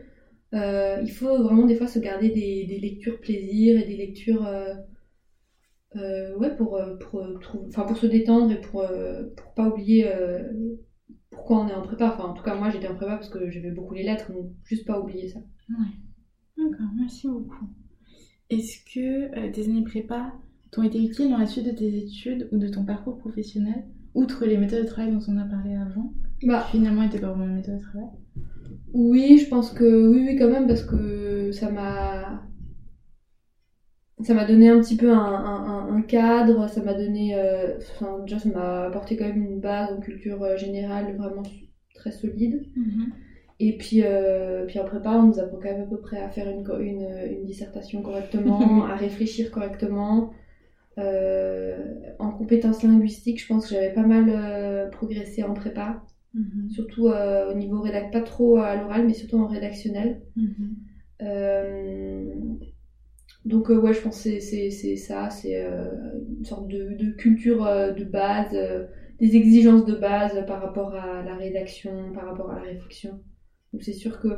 euh, 0.54 0.96
il 1.02 1.10
faut 1.12 1.42
vraiment 1.42 1.66
des 1.66 1.76
fois 1.76 1.86
se 1.86 2.00
garder 2.00 2.30
des, 2.30 2.64
des 2.66 2.80
lectures 2.80 3.20
plaisir 3.20 3.78
et 3.78 3.84
des 3.84 3.96
lectures 3.96 4.48
ouais 5.94 6.56
pour 6.56 6.80
pour, 7.00 7.24
pour, 7.40 7.86
pour 7.86 7.96
se 7.96 8.06
détendre 8.06 8.50
et 8.50 8.60
pour 8.60 8.84
pour 9.36 9.54
pas 9.54 9.68
oublier 9.68 10.06
pourquoi 11.38 11.60
on 11.64 11.68
est 11.68 11.74
en 11.74 11.82
prépa. 11.82 12.12
Enfin, 12.12 12.24
en 12.24 12.34
tout 12.34 12.42
cas, 12.42 12.56
moi, 12.56 12.70
j'étais 12.70 12.88
en 12.88 12.94
prépa 12.96 13.16
parce 13.16 13.28
que 13.28 13.48
j'aimais 13.48 13.70
beaucoup 13.70 13.94
les 13.94 14.02
lettres, 14.02 14.32
donc 14.32 14.50
juste 14.64 14.84
pas 14.86 15.00
oublier 15.00 15.28
ça. 15.28 15.38
Ouais. 15.70 15.94
D'accord, 16.56 16.88
merci 16.96 17.28
beaucoup. 17.28 17.68
Est-ce 18.50 18.78
que 18.92 19.38
euh, 19.38 19.52
tes 19.52 19.66
années 19.66 19.84
prépa 19.84 20.32
t'ont 20.72 20.82
été 20.82 21.02
utiles 21.02 21.30
dans 21.30 21.38
la 21.38 21.46
suite 21.46 21.66
de 21.66 21.70
tes 21.70 21.96
études 21.96 22.48
ou 22.52 22.58
de 22.58 22.68
ton 22.68 22.84
parcours 22.84 23.18
professionnel 23.18 23.84
outre 24.14 24.46
les 24.46 24.58
méthodes 24.58 24.82
de 24.82 24.88
travail 24.88 25.12
dont 25.12 25.20
on 25.28 25.36
a 25.38 25.44
parlé 25.44 25.74
avant, 25.76 26.12
Bah, 26.42 26.66
finalement 26.70 27.02
n'était 27.02 27.20
pas 27.20 27.28
vraiment 27.28 27.46
une 27.46 27.54
méthode 27.54 27.78
de 27.78 27.82
travail? 27.82 28.08
Oui, 28.92 29.38
je 29.38 29.48
pense 29.48 29.70
que 29.70 30.08
oui, 30.08 30.24
oui, 30.26 30.36
quand 30.36 30.50
même, 30.50 30.66
parce 30.66 30.82
que 30.82 31.52
ça 31.52 31.70
m'a. 31.70 32.42
Ça 34.24 34.34
m'a 34.34 34.44
donné 34.44 34.68
un 34.68 34.80
petit 34.80 34.96
peu 34.96 35.10
un, 35.12 35.16
un- 35.16 35.94
un 35.96 36.02
cadre, 36.02 36.68
ça 36.68 36.82
m'a 36.82 36.94
donné. 36.94 37.34
euh, 37.36 37.76
Enfin, 37.78 38.18
déjà, 38.20 38.38
ça 38.38 38.48
m'a 38.48 38.84
apporté 38.84 39.16
quand 39.16 39.24
même 39.26 39.42
une 39.42 39.60
base 39.60 39.92
en 39.92 40.00
culture 40.00 40.42
euh, 40.42 40.56
générale 40.56 41.14
vraiment 41.16 41.42
très 41.94 42.10
solide. 42.10 42.66
Et 43.60 43.76
puis, 43.76 44.02
euh, 44.02 44.64
puis 44.66 44.78
en 44.78 44.84
prépa, 44.84 45.16
on 45.18 45.24
nous 45.24 45.38
apprend 45.40 45.58
quand 45.58 45.68
même 45.72 45.82
à 45.82 45.86
peu 45.86 46.00
près 46.00 46.18
à 46.18 46.28
faire 46.30 46.48
une, 46.48 46.64
une, 46.80 47.08
une 47.32 47.44
dissertation 47.44 48.02
correctement, 48.02 48.82
à 48.84 48.94
réfléchir 48.96 49.50
correctement. 49.50 50.32
Euh, 50.98 51.92
en 52.18 52.30
compétences 52.32 52.82
linguistiques, 52.82 53.40
je 53.42 53.46
pense 53.46 53.64
que 53.64 53.70
j'avais 53.74 53.92
pas 53.92 54.04
mal 54.04 54.90
progressé 54.90 55.42
en 55.44 55.54
prépa, 55.54 56.02
Mhm. 56.34 56.68
surtout 56.70 57.08
au 57.08 57.52
niveau 57.54 57.80
rédac, 57.80 58.12
pas 58.12 58.20
trop 58.22 58.56
à 58.58 58.76
l'oral, 58.76 59.06
mais 59.06 59.14
surtout 59.14 59.36
en 59.38 59.46
rédactionnel. 59.46 60.22
Mhm. 60.36 60.76
Donc 63.44 63.70
euh, 63.70 63.78
ouais, 63.78 63.94
je 63.94 64.00
pense 64.00 64.22
que 64.24 64.40
c'est- 64.40 64.96
ça, 64.96 65.30
c'est 65.30 65.56
euh, 65.64 65.90
une 66.38 66.44
sorte 66.44 66.68
de, 66.68 66.94
de 66.94 67.10
culture 67.12 67.64
euh, 67.64 67.92
de 67.92 68.04
base, 68.04 68.56
des 69.20 69.36
exigences 69.36 69.84
de 69.86 69.94
base 69.94 70.44
par 70.46 70.60
rapport 70.62 70.94
à 70.94 71.22
la 71.22 71.34
rédaction, 71.36 72.12
par 72.12 72.26
rapport 72.26 72.50
à 72.50 72.56
la 72.56 72.62
réflexion. 72.62 73.20
Donc 73.72 73.82
c'est 73.82 73.92
sûr 73.94 74.20
que 74.20 74.28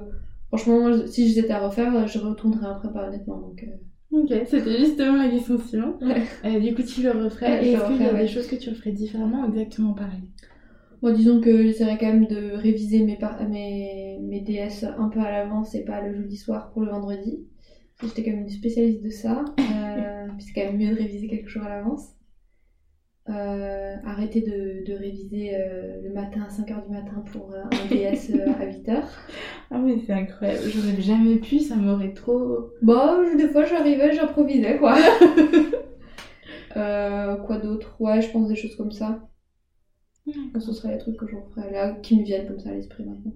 franchement, 0.49 0.81
moi, 0.81 1.07
si 1.09 1.33
j'étais 1.33 1.53
à 1.53 1.61
refaire, 1.67 2.07
je 2.09 2.19
retournerais 2.19 2.67
en 2.69 2.77
prépa 2.77 3.09
honnêtement. 3.09 3.39
Donc, 3.41 3.65
Ok, 4.13 4.31
c'était 4.49 4.79
justement 4.79 5.17
la 5.23 5.29
question 5.31 5.59
suivante. 5.59 6.01
ouais. 6.01 6.29
Euh, 6.45 6.59
du 6.61 6.75
coup, 6.75 6.83
tu 6.83 7.03
le 7.03 7.11
referais. 7.13 7.47
Ouais, 7.47 7.73
est-ce 7.73 7.85
qu'il 7.85 8.01
y 8.03 8.07
a 8.07 8.13
ouais. 8.13 8.21
des 8.21 8.29
choses 8.29 8.47
que 8.47 8.57
tu 8.57 8.71
referais 8.71 8.93
différemment 8.93 9.45
ou 9.45 9.49
exactement 9.51 9.95
pareil? 9.95 10.23
Moi, 11.03 11.13
disons 11.13 11.41
que 11.41 11.63
j'essaierais 11.67 11.99
quand 11.99 12.07
même 12.07 12.27
de 12.27 12.53
réviser 12.53 13.03
mes, 13.05 13.17
par- 13.19 13.47
mes, 13.49 14.19
mes 14.21 14.41
DS 14.41 14.85
un 14.85 15.09
peu 15.09 15.21
à 15.21 15.31
l'avance 15.31 15.75
et 15.75 15.85
pas 15.85 16.01
le 16.03 16.15
jeudi 16.15 16.37
soir 16.37 16.71
pour 16.73 16.83
le 16.83 16.91
vendredi. 16.91 17.47
J'étais 18.03 18.25
quand 18.25 18.31
même 18.33 18.43
une 18.43 18.49
spécialiste 18.51 19.03
de 19.03 19.11
ça. 19.11 19.45
Euh, 19.59 20.27
puis 20.37 20.47
c'est 20.47 20.53
quand 20.53 20.67
même 20.67 20.79
mieux 20.79 20.91
de 20.91 20.97
réviser 20.97 21.29
quelques 21.29 21.49
jours 21.49 21.63
à 21.65 21.69
l'avance. 21.69 22.15
Euh, 23.29 23.97
arrêter 24.05 24.41
de, 24.41 24.85
de 24.85 24.99
réviser 24.99 25.55
euh, 25.55 26.01
le 26.03 26.13
matin 26.13 26.43
à 26.43 26.49
5h 26.49 26.83
du 26.83 26.91
matin 26.91 27.23
pour 27.33 27.53
euh, 27.53 27.63
un 27.63 27.87
DS 27.87 28.33
à 28.59 28.65
8h. 28.65 29.05
Ah 29.71 29.81
oui, 29.85 30.03
c'est 30.05 30.13
incroyable. 30.13 30.65
J'aurais 30.69 31.01
jamais 31.01 31.37
pu, 31.37 31.61
ça 31.61 31.77
m'aurait 31.77 32.13
trop. 32.13 32.71
Bon, 32.83 33.25
je- 33.31 33.37
des 33.37 33.47
fois 33.49 33.65
j'arrivais, 33.67 34.15
j'improvisais 34.15 34.79
quoi. 34.79 34.97
Quoi 36.75 37.59
d'autre? 37.59 37.97
Ouais, 38.01 38.21
je 38.23 38.31
pense 38.31 38.49
des 38.49 38.57
choses 38.57 38.75
comme 38.77 38.93
ça. 38.93 39.29
Ce 40.59 40.73
seraient 40.73 40.93
les 40.93 40.99
trucs 40.99 41.17
que 41.17 41.27
je 41.29 41.37
referais 41.37 41.71
là, 41.71 41.93
qui 42.03 42.19
me 42.19 42.25
viennent 42.25 42.47
comme 42.49 42.59
ça 42.59 42.71
à 42.71 42.75
l'esprit 42.75 43.05
maintenant. 43.05 43.35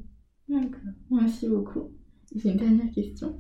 D'accord, 0.48 0.92
merci 1.11 1.48
beaucoup. 1.48 1.90
J'ai 2.35 2.50
une 2.50 2.57
dernière 2.57 2.90
question. 2.92 3.37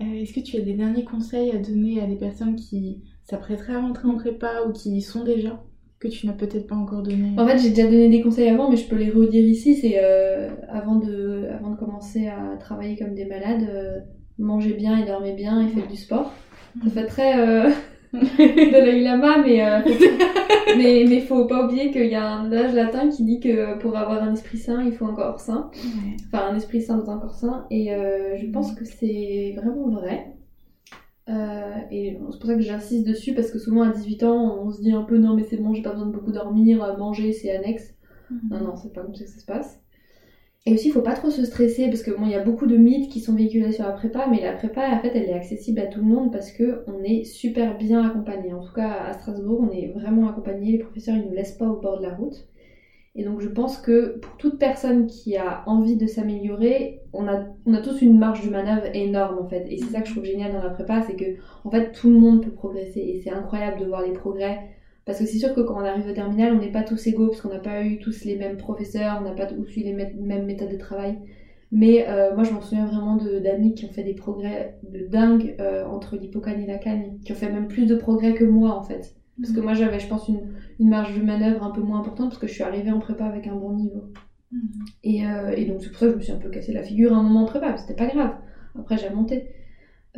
Euh, 0.00 0.04
Est-ce 0.22 0.32
que 0.32 0.40
tu 0.40 0.56
as 0.56 0.60
des 0.60 0.74
derniers 0.74 1.04
conseils 1.04 1.50
à 1.50 1.58
donner 1.58 2.00
à 2.00 2.06
des 2.06 2.16
personnes 2.16 2.56
qui 2.56 3.02
s'apprêteraient 3.24 3.74
à 3.74 3.80
rentrer 3.80 4.08
en 4.08 4.14
prépa 4.14 4.62
ou 4.66 4.72
qui 4.72 4.96
y 4.96 5.02
sont 5.02 5.24
déjà, 5.24 5.62
que 5.98 6.08
tu 6.08 6.26
n'as 6.26 6.32
peut-être 6.32 6.66
pas 6.66 6.76
encore 6.76 7.02
donné 7.02 7.32
En 7.36 7.46
fait, 7.46 7.58
j'ai 7.58 7.70
déjà 7.70 7.88
donné 7.88 8.08
des 8.08 8.22
conseils 8.22 8.48
avant, 8.48 8.70
mais 8.70 8.76
je 8.76 8.88
peux 8.88 8.96
les 8.96 9.10
redire 9.10 9.44
ici. 9.44 9.74
C'est 9.74 9.96
euh, 9.96 10.50
avant, 10.68 10.96
de, 10.96 11.48
avant 11.52 11.70
de 11.70 11.76
commencer 11.76 12.28
à 12.28 12.56
travailler 12.58 12.96
comme 12.96 13.14
des 13.14 13.24
malades, 13.24 13.66
euh, 13.68 13.98
mangez 14.38 14.74
bien 14.74 14.98
et 14.98 15.06
dormez 15.06 15.32
bien 15.34 15.60
et 15.66 15.68
faites 15.68 15.88
du 15.88 15.96
sport. 15.96 16.32
Ça 16.84 16.90
fait 16.90 17.06
très 17.06 17.40
euh, 17.40 17.70
Dalai 18.38 19.00
Lama, 19.02 19.38
mais, 19.44 19.64
euh, 19.64 19.80
faut- 19.82 20.76
mais, 20.76 21.04
mais 21.08 21.20
faut 21.20 21.44
pas 21.46 21.64
oublier 21.64 21.90
qu'il 21.90 22.06
y 22.06 22.14
a 22.14 22.26
un 22.26 22.46
adage 22.46 22.74
latin 22.74 23.08
qui 23.08 23.24
dit 23.24 23.40
que 23.40 23.78
pour 23.78 23.96
avoir 23.96 24.22
un 24.22 24.32
esprit 24.32 24.58
sain, 24.58 24.82
il 24.84 24.92
faut 24.92 25.06
un 25.06 25.14
corps 25.14 25.40
sain. 25.40 25.70
Ouais. 25.74 26.16
Enfin, 26.32 26.46
un 26.48 26.56
esprit 26.56 26.80
sain 26.82 26.96
dans 26.98 27.10
un 27.10 27.18
corps 27.18 27.34
sain. 27.34 27.66
Et 27.70 27.92
euh, 27.94 28.36
je 28.38 28.46
pense 28.46 28.72
que 28.74 28.84
c'est 28.84 29.54
vraiment 29.56 29.88
vrai. 29.88 30.34
Euh, 31.28 31.74
et 31.90 32.16
c'est 32.30 32.38
pour 32.38 32.46
ça 32.46 32.54
que 32.54 32.62
j'insiste 32.62 33.06
dessus, 33.06 33.34
parce 33.34 33.50
que 33.50 33.58
souvent 33.58 33.82
à 33.82 33.90
18 33.90 34.22
ans, 34.22 34.62
on 34.64 34.70
se 34.70 34.80
dit 34.80 34.92
un 34.92 35.02
peu 35.02 35.18
non, 35.18 35.34
mais 35.34 35.42
c'est 35.44 35.58
bon, 35.58 35.74
j'ai 35.74 35.82
pas 35.82 35.92
besoin 35.92 36.06
de 36.06 36.12
beaucoup 36.12 36.32
dormir, 36.32 36.96
manger, 36.98 37.32
c'est 37.34 37.54
annexe. 37.54 37.94
Non, 38.50 38.60
non, 38.60 38.76
c'est 38.76 38.92
pas 38.92 39.02
comme 39.02 39.14
ça 39.14 39.24
que 39.24 39.30
ça 39.30 39.40
se 39.40 39.44
passe. 39.46 39.80
Et 40.68 40.74
aussi, 40.74 40.88
il 40.88 40.92
faut 40.92 41.00
pas 41.00 41.14
trop 41.14 41.30
se 41.30 41.46
stresser 41.46 41.86
parce 41.86 42.02
que 42.02 42.10
bon, 42.10 42.26
il 42.26 42.32
y 42.32 42.34
a 42.34 42.44
beaucoup 42.44 42.66
de 42.66 42.76
mythes 42.76 43.10
qui 43.10 43.20
sont 43.20 43.34
véhiculés 43.34 43.72
sur 43.72 43.86
la 43.86 43.92
prépa, 43.92 44.26
mais 44.30 44.42
la 44.42 44.52
prépa, 44.52 44.86
en 44.92 44.98
fait, 44.98 45.12
elle 45.14 45.30
est 45.30 45.32
accessible 45.32 45.80
à 45.80 45.86
tout 45.86 46.00
le 46.00 46.04
monde 46.04 46.30
parce 46.30 46.52
que 46.52 46.84
on 46.86 47.02
est 47.02 47.24
super 47.24 47.78
bien 47.78 48.06
accompagné. 48.06 48.52
En 48.52 48.60
tout 48.60 48.74
cas, 48.74 48.90
à 48.90 49.14
Strasbourg, 49.14 49.66
on 49.66 49.74
est 49.74 49.86
vraiment 49.94 50.28
accompagné. 50.28 50.72
Les 50.72 50.78
professeurs, 50.78 51.16
ils 51.16 51.24
nous 51.24 51.32
laissent 51.32 51.56
pas 51.56 51.64
au 51.64 51.80
bord 51.80 51.96
de 51.96 52.02
la 52.02 52.14
route. 52.14 52.46
Et 53.14 53.24
donc, 53.24 53.40
je 53.40 53.48
pense 53.48 53.78
que 53.78 54.18
pour 54.18 54.36
toute 54.36 54.58
personne 54.58 55.06
qui 55.06 55.38
a 55.38 55.62
envie 55.64 55.96
de 55.96 56.06
s'améliorer, 56.06 57.00
on 57.14 57.26
a, 57.28 57.46
on 57.64 57.72
a 57.72 57.80
tous 57.80 58.02
une 58.02 58.18
marge 58.18 58.44
de 58.44 58.50
manœuvre 58.50 58.88
énorme 58.92 59.38
en 59.38 59.48
fait. 59.48 59.64
Et 59.70 59.78
c'est 59.78 59.90
ça 59.90 60.02
que 60.02 60.08
je 60.08 60.12
trouve 60.12 60.26
génial 60.26 60.52
dans 60.52 60.62
la 60.62 60.68
prépa, 60.68 61.00
c'est 61.00 61.16
que 61.16 61.36
en 61.64 61.70
fait, 61.70 61.92
tout 61.92 62.10
le 62.10 62.18
monde 62.18 62.44
peut 62.44 62.50
progresser 62.50 63.00
et 63.00 63.22
c'est 63.24 63.30
incroyable 63.30 63.80
de 63.80 63.86
voir 63.86 64.02
les 64.02 64.12
progrès. 64.12 64.68
Parce 65.08 65.20
que 65.20 65.24
c'est 65.24 65.38
sûr 65.38 65.54
que 65.54 65.62
quand 65.62 65.76
on 65.76 65.86
arrive 65.86 66.06
au 66.06 66.12
terminal, 66.12 66.52
on 66.52 66.60
n'est 66.60 66.70
pas 66.70 66.82
tous 66.82 67.06
égaux 67.06 67.28
parce 67.28 67.40
qu'on 67.40 67.48
n'a 67.48 67.60
pas 67.60 67.82
eu 67.82 67.98
tous 67.98 68.24
les 68.26 68.36
mêmes 68.36 68.58
professeurs, 68.58 69.16
on 69.18 69.24
n'a 69.24 69.32
pas 69.32 69.46
tous 69.46 69.74
eu 69.78 69.80
les 69.80 69.94
mêmes 69.94 70.44
méthodes 70.44 70.70
de 70.70 70.76
travail. 70.76 71.18
Mais 71.72 72.06
euh, 72.10 72.34
moi, 72.34 72.44
je 72.44 72.52
m'en 72.52 72.60
souviens 72.60 72.84
vraiment 72.84 73.16
d'amis 73.16 73.74
qui 73.74 73.86
ont 73.86 73.90
fait 73.90 74.02
des 74.04 74.12
progrès 74.12 74.78
de 74.82 75.06
dingue 75.06 75.56
euh, 75.60 75.86
entre 75.86 76.16
l'hippocane 76.18 76.60
et 76.60 76.66
la 76.66 76.76
cagne, 76.76 77.18
qui 77.24 77.32
ont 77.32 77.36
fait 77.36 77.50
même 77.50 77.68
plus 77.68 77.86
de 77.86 77.96
progrès 77.96 78.34
que 78.34 78.44
moi 78.44 78.74
en 78.76 78.82
fait. 78.82 79.16
Parce 79.40 79.54
que 79.54 79.60
moi, 79.60 79.72
j'avais, 79.72 79.98
je 79.98 80.08
pense, 80.08 80.28
une, 80.28 80.52
une 80.78 80.90
marge 80.90 81.18
de 81.18 81.24
manœuvre 81.24 81.64
un 81.64 81.70
peu 81.70 81.80
moins 81.80 82.00
importante 82.00 82.28
parce 82.28 82.40
que 82.40 82.46
je 82.46 82.52
suis 82.52 82.62
arrivée 82.62 82.90
en 82.90 82.98
prépa 82.98 83.24
avec 83.24 83.46
un 83.46 83.54
bon 83.56 83.72
niveau. 83.72 84.02
Mhm. 84.52 84.60
Et, 85.04 85.26
euh, 85.26 85.54
et 85.56 85.64
donc, 85.64 85.82
c'est 85.82 85.88
pour 85.88 86.00
ça 86.00 86.06
que 86.08 86.12
je 86.12 86.16
me 86.18 86.22
suis 86.22 86.32
un 86.32 86.38
peu 86.38 86.50
cassé 86.50 86.74
la 86.74 86.82
figure 86.82 87.14
à 87.14 87.16
un 87.16 87.22
moment 87.22 87.44
en 87.44 87.46
prépa, 87.46 87.78
c'était 87.78 87.94
pas 87.96 88.08
grave. 88.08 88.34
Après, 88.78 88.98
j'ai 88.98 89.08
remonté. 89.08 89.48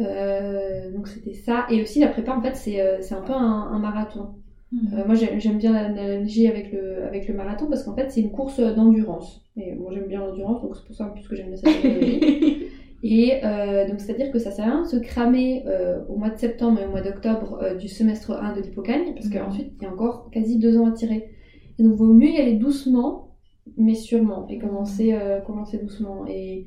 Euh, 0.00 0.92
donc, 0.92 1.06
c'était 1.06 1.34
ça. 1.34 1.66
Et 1.70 1.80
aussi, 1.80 2.00
la 2.00 2.08
prépa, 2.08 2.32
en 2.34 2.42
fait, 2.42 2.56
c'est 2.56 3.02
c'est 3.02 3.14
un 3.14 3.22
peu 3.22 3.32
un, 3.34 3.70
un 3.72 3.78
marathon. 3.78 4.34
Mhm. 4.72 4.94
Euh, 4.94 5.04
moi, 5.06 5.14
j'ai- 5.16 5.40
j'aime 5.40 5.58
bien 5.58 5.72
l'analogie 5.72 6.46
avec 6.46 6.72
le, 6.72 7.04
avec 7.04 7.26
le 7.28 7.34
marathon 7.34 7.66
parce 7.68 7.82
qu'en 7.82 7.94
fait, 7.94 8.10
c'est 8.10 8.20
une 8.20 8.30
course 8.30 8.60
d'endurance. 8.60 9.44
Et 9.56 9.74
moi, 9.74 9.90
j'aime 9.92 10.06
bien 10.06 10.20
l'endurance, 10.20 10.62
donc 10.62 10.76
c'est 10.76 10.86
pour 10.86 10.94
ça 10.94 11.06
en 11.06 11.10
plus 11.10 11.26
que 11.26 11.34
j'aime 11.36 11.48
bien 11.48 11.56
cette 11.56 11.84
analogie. 11.84 12.20
Et 13.02 13.40
euh, 13.44 13.88
donc, 13.88 13.98
c'est-à-dire 13.98 14.30
que 14.30 14.38
ça 14.38 14.50
sert 14.50 14.66
à 14.66 14.70
rien 14.72 14.82
de 14.82 14.86
se 14.86 14.98
cramer 14.98 15.62
euh, 15.66 16.00
au 16.10 16.16
mois 16.16 16.28
de 16.28 16.36
septembre 16.38 16.80
et 16.80 16.84
au 16.84 16.90
mois 16.90 17.00
d'octobre 17.00 17.58
euh, 17.62 17.74
du 17.74 17.88
semestre 17.88 18.32
1 18.32 18.54
de 18.54 18.60
l'hypocagne, 18.60 19.14
parce 19.14 19.26
Mhm. 19.26 19.32
qu'ensuite, 19.32 19.72
il 19.80 19.84
y 19.84 19.86
a 19.86 19.92
encore 19.92 20.28
quasi 20.30 20.58
deux 20.58 20.76
ans 20.78 20.86
à 20.86 20.92
tirer. 20.92 21.30
Et 21.78 21.82
donc, 21.82 21.94
vaut 21.94 22.12
mieux 22.12 22.28
y 22.28 22.36
aller 22.36 22.56
doucement, 22.56 23.36
mais 23.78 23.94
sûrement, 23.94 24.46
et 24.48 24.58
commencer, 24.58 25.14
euh, 25.14 25.40
commencer 25.40 25.78
doucement. 25.78 26.26
Et, 26.28 26.66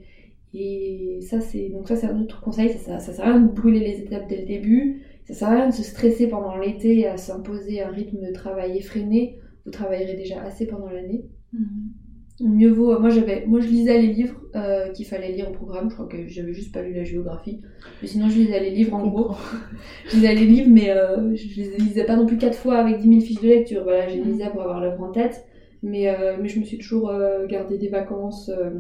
et 0.56 1.20
ça, 1.22 1.40
c'est 1.40 1.70
donc 1.70 1.88
ça, 1.88 1.96
c'est 1.96 2.08
un 2.08 2.20
autre 2.22 2.42
conseil. 2.42 2.70
Ça, 2.70 2.80
ça, 2.80 3.00
ça 3.00 3.14
sert 3.14 3.26
à 3.26 3.30
rien 3.34 3.42
de 3.42 3.52
brûler 3.52 3.80
les 3.80 4.00
étapes 4.02 4.28
dès 4.28 4.42
le 4.42 4.46
début. 4.48 5.04
Ça 5.26 5.34
sert 5.34 5.48
à 5.48 5.56
rien 5.56 5.70
de 5.70 5.74
se 5.74 5.84
stresser 5.84 6.28
pendant 6.28 6.58
l'été 6.58 7.00
et 7.00 7.08
à 7.08 7.18
s'imposer 7.18 7.82
un 7.82 7.90
rythme 7.90 8.20
de 8.26 8.32
travail 8.34 8.78
effréné. 8.78 9.40
Vous 9.66 9.72
travaillerez 9.72 10.16
déjà 10.16 10.42
assez 10.42 10.68
pendant 10.68 10.90
l'année. 10.90 11.26
Mhm. 11.54 11.94
Mieux 12.42 12.72
vaut, 12.72 13.00
moi 13.00 13.10
j'avais, 13.10 13.46
moi 13.46 13.60
je 13.60 13.68
lisais 13.68 14.02
les 14.02 14.12
livres 14.12 14.42
euh, 14.56 14.90
qu'il 14.90 15.06
fallait 15.06 15.32
lire 15.32 15.50
au 15.50 15.54
programme. 15.54 15.90
Je 15.90 15.94
crois 15.94 16.08
que 16.08 16.28
j'avais 16.28 16.52
juste 16.52 16.74
pas 16.74 16.82
lu 16.82 16.92
la 16.94 17.04
géographie, 17.04 17.62
mais 18.02 18.08
sinon 18.08 18.28
je 18.28 18.40
lisais 18.40 18.60
les 18.60 18.72
livres 18.72 18.96
en 18.96 19.06
gros. 19.08 19.36
Je 20.10 20.16
lisais 20.16 20.34
les 20.34 20.46
livres, 20.46 20.70
mais 20.72 20.90
euh, 20.90 21.36
je 21.36 21.62
les 21.62 21.78
lisais 21.78 22.06
pas 22.06 22.16
non 22.16 22.26
plus 22.26 22.38
quatre 22.38 22.58
fois 22.58 22.78
avec 22.78 22.98
10 23.00 23.08
000 23.08 23.22
fiches 23.22 23.42
de 23.42 23.48
lecture. 23.48 23.84
Voilà, 23.84 24.10
je 24.10 24.16
les 24.16 24.24
lisais 24.24 24.50
pour 24.50 24.62
avoir 24.62 24.82
l'œuvre 24.82 25.04
en 25.04 25.12
tête, 25.12 25.46
mais 25.84 26.10
euh, 26.10 26.38
mais 26.42 26.50
je 26.50 26.60
me 26.60 26.66
suis 26.66 26.80
toujours 26.80 27.10
euh, 27.10 27.46
gardé 27.46 27.78
des 27.78 27.90
vacances 27.90 28.50
euh, 28.50 28.72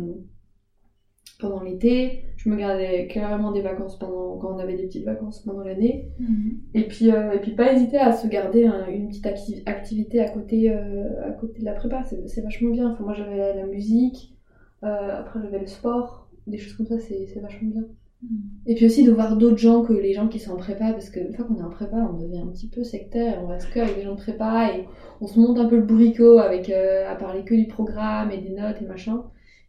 pendant 1.39 1.61
l'été. 1.61 2.25
Je 2.43 2.49
me 2.49 2.57
gardais 2.57 3.07
carrément 3.07 3.51
des 3.53 3.61
vacances 3.61 3.97
pendant 3.97 4.37
quand 4.37 4.53
on 4.53 4.59
avait 4.59 4.75
des 4.75 4.83
petites 4.83 5.05
vacances 5.05 5.39
pendant 5.45 5.63
l'année. 5.63 6.09
Mhm. 6.19 6.57
Et 6.73 6.87
puis, 6.87 7.09
euh, 7.09 7.31
et 7.31 7.39
puis 7.39 7.51
pas 7.51 7.71
hésiter 7.71 7.97
à 7.97 8.11
se 8.11 8.27
garder 8.27 8.65
un- 8.65 8.87
une 8.87 9.07
petite 9.07 9.25
acti- 9.25 9.63
activité 9.65 10.19
à 10.19 10.29
côté, 10.29 10.69
euh, 10.69 11.25
à 11.25 11.31
côté 11.31 11.61
de 11.61 11.65
la 11.65 11.71
prépa, 11.71 12.03
c'est 12.03 12.41
vachement 12.41 12.71
bien. 12.71 12.91
Enfin, 12.91 13.05
moi 13.05 13.13
j'avais 13.13 13.37
la, 13.37 13.53
la 13.55 13.65
musique, 13.65 14.35
euh, 14.83 15.19
après 15.21 15.39
j'avais 15.41 15.59
le 15.59 15.67
sport, 15.67 16.27
des 16.45 16.57
choses 16.57 16.73
comme 16.73 16.85
ça, 16.87 16.99
c'est 16.99 17.39
vachement 17.39 17.69
bien. 17.69 17.83
Mhm. 18.23 18.29
Et 18.65 18.75
puis 18.75 18.85
aussi 18.87 19.05
de 19.05 19.11
voir 19.13 19.37
d'autres 19.37 19.57
gens 19.57 19.81
que 19.83 19.93
les 19.93 20.11
gens 20.13 20.27
qui 20.27 20.39
sont 20.39 20.51
en 20.51 20.57
prépa, 20.57 20.91
parce 20.91 21.09
qu'une 21.09 21.33
fois 21.33 21.45
qu'on 21.45 21.57
est 21.59 21.63
en 21.63 21.69
prépa, 21.69 21.95
on 21.95 22.17
devient 22.19 22.39
un 22.41 22.47
petit 22.47 22.67
peu 22.67 22.83
sectaire, 22.83 23.39
on 23.41 23.47
reste 23.47 23.69
que 23.71 23.79
avec 23.79 23.95
des 23.95 24.03
gens 24.03 24.15
de 24.15 24.19
prépa 24.19 24.67
et 24.75 24.85
on 25.21 25.27
se 25.27 25.39
monte 25.39 25.57
un 25.59 25.65
peu 25.69 25.77
le 25.77 25.83
bourricot 25.83 26.39
avec, 26.39 26.69
à 26.69 27.15
parler 27.15 27.43
que 27.45 27.55
du 27.55 27.67
programme 27.67 28.31
et 28.31 28.39
des 28.39 28.49
notes 28.49 28.81
et 28.81 28.85
machin. 28.85 29.23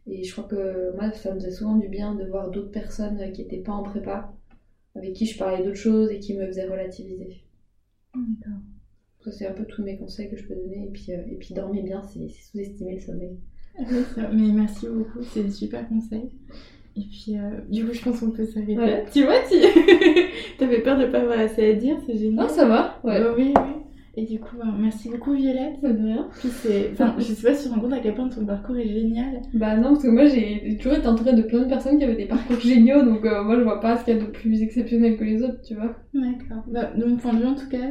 Et 0.07 0.23
je 0.23 0.31
crois 0.31 0.43
que 0.45 0.95
moi, 0.95 1.11
ça 1.13 1.33
me 1.33 1.39
faisait 1.39 1.51
souvent 1.51 1.75
du 1.75 1.87
bien 1.87 2.15
de 2.15 2.25
voir 2.25 2.51
d'autres 2.51 2.71
personnes 2.71 3.31
qui 3.31 3.41
n'étaient 3.41 3.61
pas 3.61 3.71
en 3.71 3.83
prépa, 3.83 4.33
avec 4.95 5.13
qui 5.13 5.25
je 5.25 5.37
parlais 5.37 5.63
d'autres 5.63 5.75
choses 5.77 6.11
et 6.11 6.19
qui 6.19 6.35
me 6.35 6.45
faisaient 6.45 6.67
relativiser. 6.67 7.43
D'accord. 8.13 8.59
Ça, 9.23 9.31
c'est 9.31 9.47
un 9.47 9.53
peu 9.53 9.65
tous 9.65 9.83
mes 9.83 9.97
conseils 9.97 10.29
que 10.29 10.37
je 10.37 10.45
peux 10.47 10.53
donner. 10.55 10.85
Et 10.85 10.91
puis, 10.91 11.11
euh, 11.11 11.21
et 11.27 11.35
puis 11.35 11.53
dormir 11.55 11.83
bien, 11.83 12.03
c'est 12.03 12.27
sous-estimer 12.29 12.95
le 12.95 13.01
sommeil. 13.01 13.37
Mais 13.77 14.51
merci 14.53 14.87
beaucoup, 14.87 15.23
c'est 15.23 15.43
des 15.43 15.51
super 15.51 15.87
conseils. 15.89 16.29
Et 16.95 17.01
puis, 17.01 17.37
euh, 17.37 17.59
du 17.69 17.85
coup, 17.85 17.91
je 17.93 18.01
pense 18.03 18.19
qu'on 18.19 18.31
peut 18.31 18.45
s'arrêter. 18.45 18.77
Ouais. 18.77 19.05
Tu 19.11 19.23
vois, 19.23 19.39
tu 19.49 20.63
avais 20.63 20.81
peur 20.81 20.97
de 20.97 21.07
pas 21.07 21.21
avoir 21.21 21.39
assez 21.39 21.71
à 21.71 21.73
dire, 21.73 21.97
c'est 22.05 22.17
génial. 22.17 22.45
Ah, 22.47 22.49
ça 22.49 22.65
va 22.67 23.01
Euh, 23.03 23.33
oui, 23.35 23.53
oui. 23.57 23.71
Et 24.17 24.25
du 24.25 24.39
coup, 24.39 24.55
merci 24.79 25.09
beaucoup 25.09 25.33
Violette. 25.33 25.81
de 25.81 25.87
rien. 25.87 26.29
Puis 26.39 26.47
c'est, 26.49 26.89
enfin, 26.93 27.15
je 27.17 27.23
sais 27.23 27.47
pas 27.47 27.53
si 27.53 27.63
tu 27.63 27.69
te 27.69 27.75
rends 27.75 27.81
compte 27.81 27.93
à 27.93 27.99
quel 27.99 28.15
point 28.15 28.29
ton 28.29 28.45
parcours 28.45 28.77
est 28.77 28.87
génial. 28.87 29.41
Bah 29.53 29.75
non, 29.75 29.89
parce 29.89 30.03
que 30.03 30.07
moi 30.07 30.25
j'ai 30.25 30.77
toujours 30.77 30.97
été 30.97 31.07
entourée 31.07 31.33
de 31.33 31.41
plein 31.41 31.59
de 31.63 31.65
personnes 31.69 31.97
qui 31.97 32.05
avaient 32.05 32.15
des 32.15 32.27
parcours 32.27 32.59
géniaux, 32.61 33.03
donc 33.03 33.23
moi 33.23 33.57
je 33.57 33.63
vois 33.63 33.81
pas 33.81 33.97
ce 33.97 34.05
qu'il 34.05 34.15
y 34.15 34.19
a 34.19 34.23
de 34.23 34.29
plus 34.31 34.61
exceptionnel 34.61 35.17
que 35.17 35.23
les 35.25 35.43
autres, 35.43 35.61
tu 35.61 35.75
vois. 35.75 35.95
D'accord. 36.13 36.63
Bah, 36.67 36.91
de 36.95 37.03
mon 37.03 37.17
point 37.17 37.33
de 37.33 37.39
vue 37.39 37.45
en 37.47 37.55
tout 37.55 37.67
cas, 37.69 37.89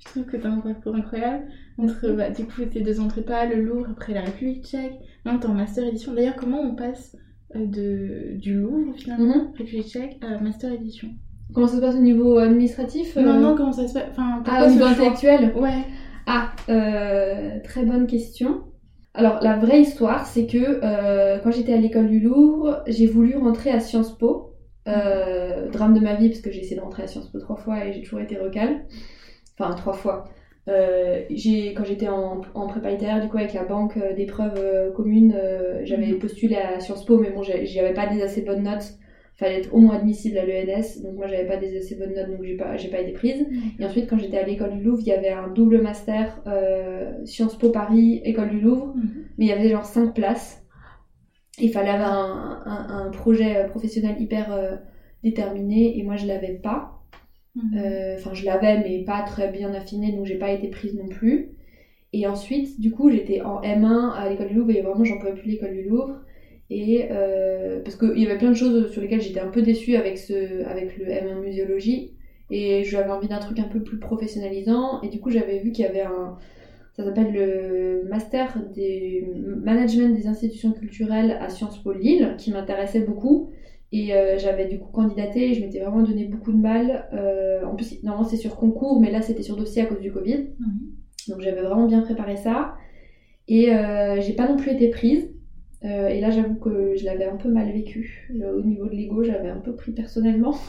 je 0.00 0.08
trouve 0.10 0.24
que 0.26 0.36
t'as 0.36 0.50
un 0.50 0.58
parcours 0.60 0.94
incroyable. 0.94 1.44
Entre, 1.78 2.12
bah, 2.12 2.28
du 2.30 2.44
coup, 2.44 2.64
tes 2.70 2.82
deux 2.82 3.00
entrées 3.00 3.22
pas, 3.22 3.46
le 3.46 3.62
Louvre, 3.62 3.86
après 3.90 4.12
la 4.12 4.20
République 4.20 4.64
tchèque, 4.66 4.92
maintenant 5.24 5.40
t'es 5.40 5.46
en 5.46 5.54
master 5.54 5.86
édition. 5.86 6.12
D'ailleurs, 6.12 6.36
comment 6.36 6.60
on 6.60 6.74
passe 6.74 7.16
de, 7.54 8.36
du 8.36 8.54
Louvre 8.60 8.94
finalement, 8.94 9.52
République 9.56 9.86
tchèque, 9.86 10.18
à 10.20 10.38
master 10.38 10.72
édition? 10.72 11.08
Comment 11.54 11.66
ça 11.66 11.76
se 11.76 11.80
passe 11.80 11.94
au 11.96 12.00
niveau 12.00 12.38
administratif 12.38 13.16
Non, 13.16 13.38
non, 13.40 13.56
comment 13.56 13.72
ça 13.72 13.86
se 13.86 13.94
passe? 13.94 14.04
Enfin, 14.10 14.42
Ah, 14.46 14.66
au 14.66 14.70
niveau 14.70 14.84
intellectuel? 14.84 15.52
Ouais. 15.56 15.84
Ah, 16.26 16.52
euh, 16.68 17.58
très 17.64 17.84
bonne 17.84 18.06
question. 18.06 18.62
Alors, 19.14 19.40
la 19.42 19.56
vraie 19.56 19.80
histoire, 19.80 20.26
c'est 20.26 20.46
que 20.46 20.80
euh, 20.82 21.38
quand 21.42 21.50
j'étais 21.50 21.74
à 21.74 21.76
l'école 21.76 22.08
du 22.08 22.20
Louvre, 22.20 22.82
j'ai 22.86 23.06
voulu 23.06 23.36
rentrer 23.36 23.70
à 23.70 23.80
Sciences 23.80 24.16
Po. 24.16 24.54
Euh, 24.88 25.68
drame 25.70 25.94
de 25.94 26.00
ma 26.00 26.14
vie, 26.14 26.28
parce 26.28 26.40
que 26.40 26.50
j'ai 26.50 26.60
essayé 26.60 26.76
de 26.76 26.80
rentrer 26.80 27.02
à 27.02 27.06
Sciences 27.06 27.28
Po 27.30 27.38
trois 27.38 27.56
fois 27.56 27.84
et 27.84 27.92
j'ai 27.92 28.02
toujours 28.02 28.20
été 28.20 28.36
recale. 28.38 28.84
Enfin, 29.58 29.74
trois 29.74 29.92
fois. 29.92 30.24
j'ai, 30.66 31.74
quand 31.74 31.84
j'étais 31.84 32.08
en, 32.08 32.40
en 32.54 32.66
prépa 32.66 32.90
littéraire, 32.90 33.20
du 33.20 33.28
coup, 33.28 33.36
avec 33.36 33.52
la 33.52 33.64
banque 33.64 33.98
d'épreuves 34.16 34.92
communes, 34.94 35.36
j'avais 35.84 36.12
postulé 36.14 36.56
à 36.56 36.80
Sciences 36.80 37.04
Po, 37.04 37.18
mais 37.18 37.30
bon, 37.30 37.42
j'y 37.42 37.78
avais 37.80 37.94
pas 37.94 38.06
des 38.06 38.22
assez 38.22 38.40
bonnes 38.42 38.62
notes 38.62 38.94
fallait 39.34 39.58
être 39.58 39.74
au 39.74 39.78
moins 39.78 39.96
admissible 39.96 40.38
à 40.38 40.44
l'ENS, 40.44 41.02
donc 41.02 41.14
moi 41.14 41.26
j'avais 41.26 41.46
pas 41.46 41.56
des 41.56 41.76
assez 41.76 41.94
bonnes 41.96 42.14
notes, 42.14 42.30
donc 42.30 42.42
j'ai 42.42 42.56
pas, 42.56 42.76
j'ai 42.76 42.88
pas 42.88 43.00
été 43.00 43.12
prise. 43.12 43.46
Et 43.78 43.84
ensuite, 43.84 44.08
quand 44.08 44.18
j'étais 44.18 44.38
à 44.38 44.44
l'école 44.44 44.76
du 44.76 44.82
Louvre, 44.82 45.00
il 45.00 45.06
y 45.06 45.12
avait 45.12 45.30
un 45.30 45.48
double 45.48 45.80
master 45.80 46.40
euh, 46.46 47.12
Sciences 47.24 47.56
Po 47.56 47.70
Paris, 47.70 48.20
école 48.24 48.50
du 48.50 48.60
Louvre, 48.60 48.94
mhm. 48.94 49.24
mais 49.38 49.46
il 49.46 49.48
y 49.48 49.52
avait 49.52 49.68
genre 49.68 49.84
5 49.84 50.14
places. 50.14 50.62
Il 51.58 51.70
fallait 51.70 51.90
avoir 51.90 52.12
un, 52.66 53.06
un, 53.06 53.10
projet 53.10 53.56
euh, 53.56 53.68
professionnel 53.68 54.20
hyper 54.20 54.52
euh, 54.52 54.76
déterminé, 55.22 55.98
et 55.98 56.02
moi 56.02 56.16
je 56.16 56.26
l'avais 56.26 56.54
pas. 56.54 57.00
Mhm. 57.54 57.82
Enfin, 58.16 58.32
je 58.32 58.44
l'avais, 58.46 58.78
mais 58.78 59.04
pas 59.04 59.22
très 59.22 59.50
bien 59.50 59.72
affiné, 59.74 60.12
donc 60.12 60.24
j'ai 60.26 60.38
pas 60.38 60.50
été 60.50 60.68
prise 60.68 60.94
non 60.94 61.08
plus. 61.08 61.50
Et 62.14 62.26
ensuite, 62.26 62.78
du 62.80 62.90
coup, 62.90 63.10
j'étais 63.10 63.40
en 63.40 63.62
M1 63.62 64.12
à 64.12 64.28
l'école 64.28 64.48
du 64.48 64.54
Louvre, 64.54 64.70
et 64.70 64.82
vraiment 64.82 65.04
j'en 65.04 65.18
pouvais 65.18 65.34
plus 65.34 65.50
l'école 65.50 65.72
du 65.72 65.82
Louvre. 65.84 66.20
Et 66.74 67.08
euh, 67.10 67.80
parce 67.84 67.96
qu'il 67.96 68.18
y 68.18 68.24
avait 68.24 68.38
plein 68.38 68.48
de 68.48 68.56
choses 68.56 68.90
sur 68.92 69.02
lesquelles 69.02 69.20
j'étais 69.20 69.40
un 69.40 69.48
peu 69.48 69.60
déçue 69.60 69.94
avec, 69.94 70.16
ce, 70.16 70.64
avec 70.64 70.96
le 70.96 71.04
M1 71.04 71.42
muséologie. 71.42 72.14
Et 72.50 72.82
j'avais 72.84 73.10
envie 73.10 73.28
d'un 73.28 73.40
truc 73.40 73.58
un 73.58 73.68
peu 73.68 73.82
plus 73.82 73.98
professionnalisant. 73.98 75.02
Et 75.02 75.08
du 75.08 75.20
coup, 75.20 75.28
j'avais 75.28 75.58
vu 75.58 75.70
qu'il 75.70 75.84
y 75.84 75.88
avait 75.88 76.00
un. 76.00 76.38
Ça 76.94 77.04
s'appelle 77.04 77.30
le 77.30 78.08
Master 78.08 78.58
des 78.74 79.28
Management 79.44 80.16
des 80.16 80.26
institutions 80.26 80.72
culturelles 80.72 81.36
à 81.42 81.50
Sciences 81.50 81.82
Po 81.82 81.92
Lille, 81.92 82.36
qui 82.38 82.52
m'intéressait 82.52 83.00
beaucoup. 83.00 83.50
Et 83.92 84.14
euh, 84.14 84.38
j'avais 84.38 84.66
du 84.66 84.78
coup 84.78 84.90
candidaté, 84.90 85.52
je 85.52 85.60
m'étais 85.60 85.78
vraiment 85.78 86.02
donné 86.02 86.24
beaucoup 86.24 86.52
de 86.52 86.58
mal. 86.58 87.06
Euh, 87.12 87.66
en 87.66 87.74
plus, 87.74 88.02
normalement 88.02 88.26
c'est 88.26 88.38
sur 88.38 88.56
concours, 88.56 88.98
mais 88.98 89.10
là 89.10 89.20
c'était 89.20 89.42
sur 89.42 89.56
dossier 89.56 89.82
à 89.82 89.86
cause 89.86 90.00
du 90.00 90.10
Covid. 90.10 90.48
Donc 91.28 91.40
j'avais 91.42 91.60
vraiment 91.60 91.86
bien 91.86 92.00
préparé 92.00 92.36
ça. 92.36 92.76
Et 93.46 93.70
j'ai 94.20 94.32
pas 94.32 94.48
non 94.48 94.56
plus 94.56 94.70
été 94.70 94.88
prise. 94.88 95.31
Euh, 95.84 96.08
et 96.08 96.20
là, 96.20 96.30
j'avoue 96.30 96.54
que 96.54 96.94
je 96.96 97.04
l'avais 97.04 97.24
un 97.24 97.36
peu 97.36 97.48
mal 97.48 97.70
vécu. 97.72 98.28
au 98.32 98.62
niveau 98.62 98.86
de 98.86 98.94
l'ego, 98.94 99.22
j'avais 99.24 99.48
un 99.48 99.60
peu 99.60 99.74
pris 99.74 99.92
personnellement. 99.92 100.54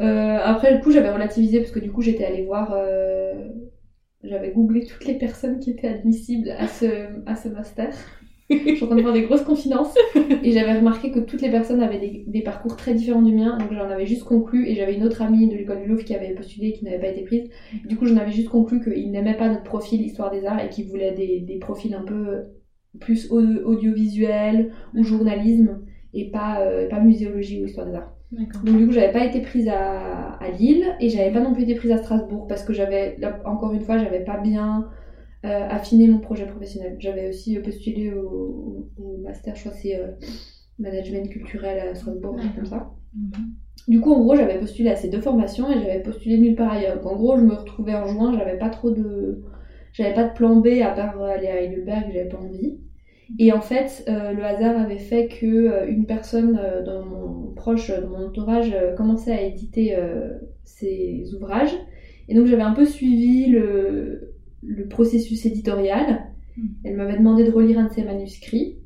Euh, 0.00 0.38
après, 0.44 0.72
le 0.72 0.80
coup, 0.80 0.92
j'avais 0.92 1.10
relativisé 1.10 1.58
parce 1.58 1.72
que 1.72 1.80
du 1.80 1.90
coup, 1.90 2.02
j'étais 2.02 2.24
allée 2.24 2.44
voir. 2.44 2.72
Euh, 2.72 3.48
j'avais 4.22 4.52
googlé 4.52 4.84
toutes 4.84 5.04
les 5.06 5.14
personnes 5.14 5.58
qui 5.58 5.72
étaient 5.72 5.88
admissibles 5.88 6.50
à 6.50 6.68
ce, 6.68 6.86
à 7.26 7.34
ce 7.34 7.48
master. 7.48 7.92
je 8.48 8.56
suis 8.76 8.84
en 8.84 8.86
train 8.86 8.94
de 8.94 9.02
faire 9.02 9.12
des 9.12 9.22
grosses 9.22 9.42
confidences. 9.42 9.92
Et 10.44 10.52
j'avais 10.52 10.74
remarqué 10.74 11.10
que 11.10 11.18
toutes 11.18 11.42
les 11.42 11.50
personnes 11.50 11.82
avaient 11.82 11.98
des, 11.98 12.22
des 12.28 12.42
parcours 12.42 12.76
très 12.76 12.94
différents 12.94 13.22
du 13.22 13.34
mien. 13.34 13.58
Donc 13.58 13.72
j'en 13.72 13.90
avais 13.90 14.06
juste 14.06 14.22
conclu. 14.22 14.68
Et 14.68 14.76
j'avais 14.76 14.94
une 14.94 15.04
autre 15.04 15.20
amie 15.20 15.48
de 15.48 15.56
l'école 15.56 15.82
du 15.82 15.88
Louvre 15.88 16.04
qui 16.04 16.14
avait 16.14 16.32
postulé 16.32 16.68
et 16.68 16.72
qui 16.74 16.84
n'avait 16.84 17.00
pas 17.00 17.08
été 17.08 17.22
prise. 17.22 17.50
Du 17.84 17.96
coup, 17.96 18.06
j'en 18.06 18.18
avais 18.18 18.30
juste 18.30 18.50
conclu 18.50 18.80
qu'ils 18.80 19.10
n'aimaient 19.10 19.36
pas 19.36 19.48
notre 19.48 19.64
profil 19.64 20.00
Histoire 20.00 20.30
des 20.30 20.46
Arts 20.46 20.64
et 20.64 20.68
qu'ils 20.68 20.86
voulaient 20.86 21.10
des, 21.10 21.40
des 21.40 21.58
profils 21.58 21.92
un 21.92 22.04
peu 22.04 22.44
plus 23.00 23.30
audiovisuel 23.30 24.72
ou 24.94 25.04
journalisme 25.04 25.80
et 26.14 26.30
pas, 26.30 26.60
euh, 26.60 26.88
pas 26.88 27.00
muséologie 27.00 27.62
ou 27.62 27.66
histoire 27.66 27.86
des 27.86 27.94
arts. 27.94 28.14
Donc 28.30 28.76
du 28.76 28.86
coup, 28.86 28.92
j'avais 28.92 29.12
pas 29.12 29.24
été 29.24 29.40
prise 29.40 29.68
à, 29.68 30.32
à 30.32 30.50
Lille 30.50 30.84
et 31.00 31.08
j'avais 31.08 31.32
pas 31.32 31.40
non 31.40 31.54
plus 31.54 31.62
été 31.62 31.74
prise 31.74 31.92
à 31.92 31.98
Strasbourg 31.98 32.46
parce 32.46 32.62
que 32.62 32.72
j'avais, 32.72 33.16
encore 33.46 33.72
une 33.72 33.80
fois, 33.80 33.96
j'avais 33.98 34.24
pas 34.24 34.38
bien 34.38 34.88
euh, 35.44 35.68
affiné 35.68 36.08
mon 36.08 36.18
projet 36.18 36.46
professionnel. 36.46 36.96
J'avais 36.98 37.28
aussi 37.28 37.56
euh, 37.56 37.62
postulé 37.62 38.12
au, 38.12 38.90
master, 39.22 39.56
je 39.56 39.60
crois 39.62 39.72
c'est 39.72 40.00
management 40.78 41.28
culturel 41.28 41.88
à 41.88 41.94
Strasbourg, 41.94 42.36
comme 42.54 42.66
ça. 42.66 42.90
Du 43.88 44.00
coup, 44.00 44.12
en 44.12 44.20
gros, 44.20 44.36
j'avais 44.36 44.58
postulé 44.58 44.90
à 44.90 44.96
ces 44.96 45.08
deux 45.08 45.20
formations 45.20 45.70
et 45.70 45.80
j'avais 45.80 46.02
postulé 46.02 46.38
nulle 46.38 46.54
part 46.54 46.72
ailleurs. 46.72 47.04
en 47.06 47.16
gros, 47.16 47.38
je 47.38 47.44
me 47.44 47.54
retrouvais 47.54 47.94
en 47.94 48.06
juin, 48.06 48.36
j'avais 48.38 48.58
pas 48.58 48.68
trop 48.68 48.90
de 48.90 49.42
j'avais 49.92 50.14
pas 50.14 50.24
de 50.24 50.34
plan 50.34 50.56
B 50.56 50.68
à 50.82 50.90
part 50.90 51.20
aller 51.22 51.48
à 51.48 51.62
Heidelberg, 51.62 52.06
j'avais 52.12 52.28
pas 52.28 52.38
envie. 52.38 52.78
Et 53.38 53.52
en 53.52 53.60
fait, 53.60 54.04
euh, 54.08 54.32
le 54.32 54.42
hasard 54.42 54.80
avait 54.80 54.98
fait 54.98 55.28
que 55.28 55.46
euh, 55.46 55.86
une 55.86 56.06
personne 56.06 56.58
euh, 56.62 56.82
dans 56.82 57.04
mon 57.04 57.52
proche, 57.54 57.90
dans 57.90 58.08
mon 58.08 58.26
entourage, 58.26 58.74
commençait 58.96 59.32
à 59.32 59.42
éditer 59.42 59.96
ses 60.64 61.34
ouvrages. 61.34 61.74
Et 62.28 62.34
donc 62.34 62.46
j'avais 62.46 62.62
un 62.62 62.72
peu 62.72 62.86
suivi 62.86 63.46
le, 63.46 64.34
le 64.62 64.88
processus 64.88 65.44
éditorial. 65.44 66.26
Hmm. 66.56 66.66
Elle 66.84 66.96
m'avait 66.96 67.18
demandé 67.18 67.44
de 67.44 67.50
relire 67.50 67.78
un 67.78 67.88
de 67.88 67.92
ses 67.92 68.04
manuscrits. 68.04 68.78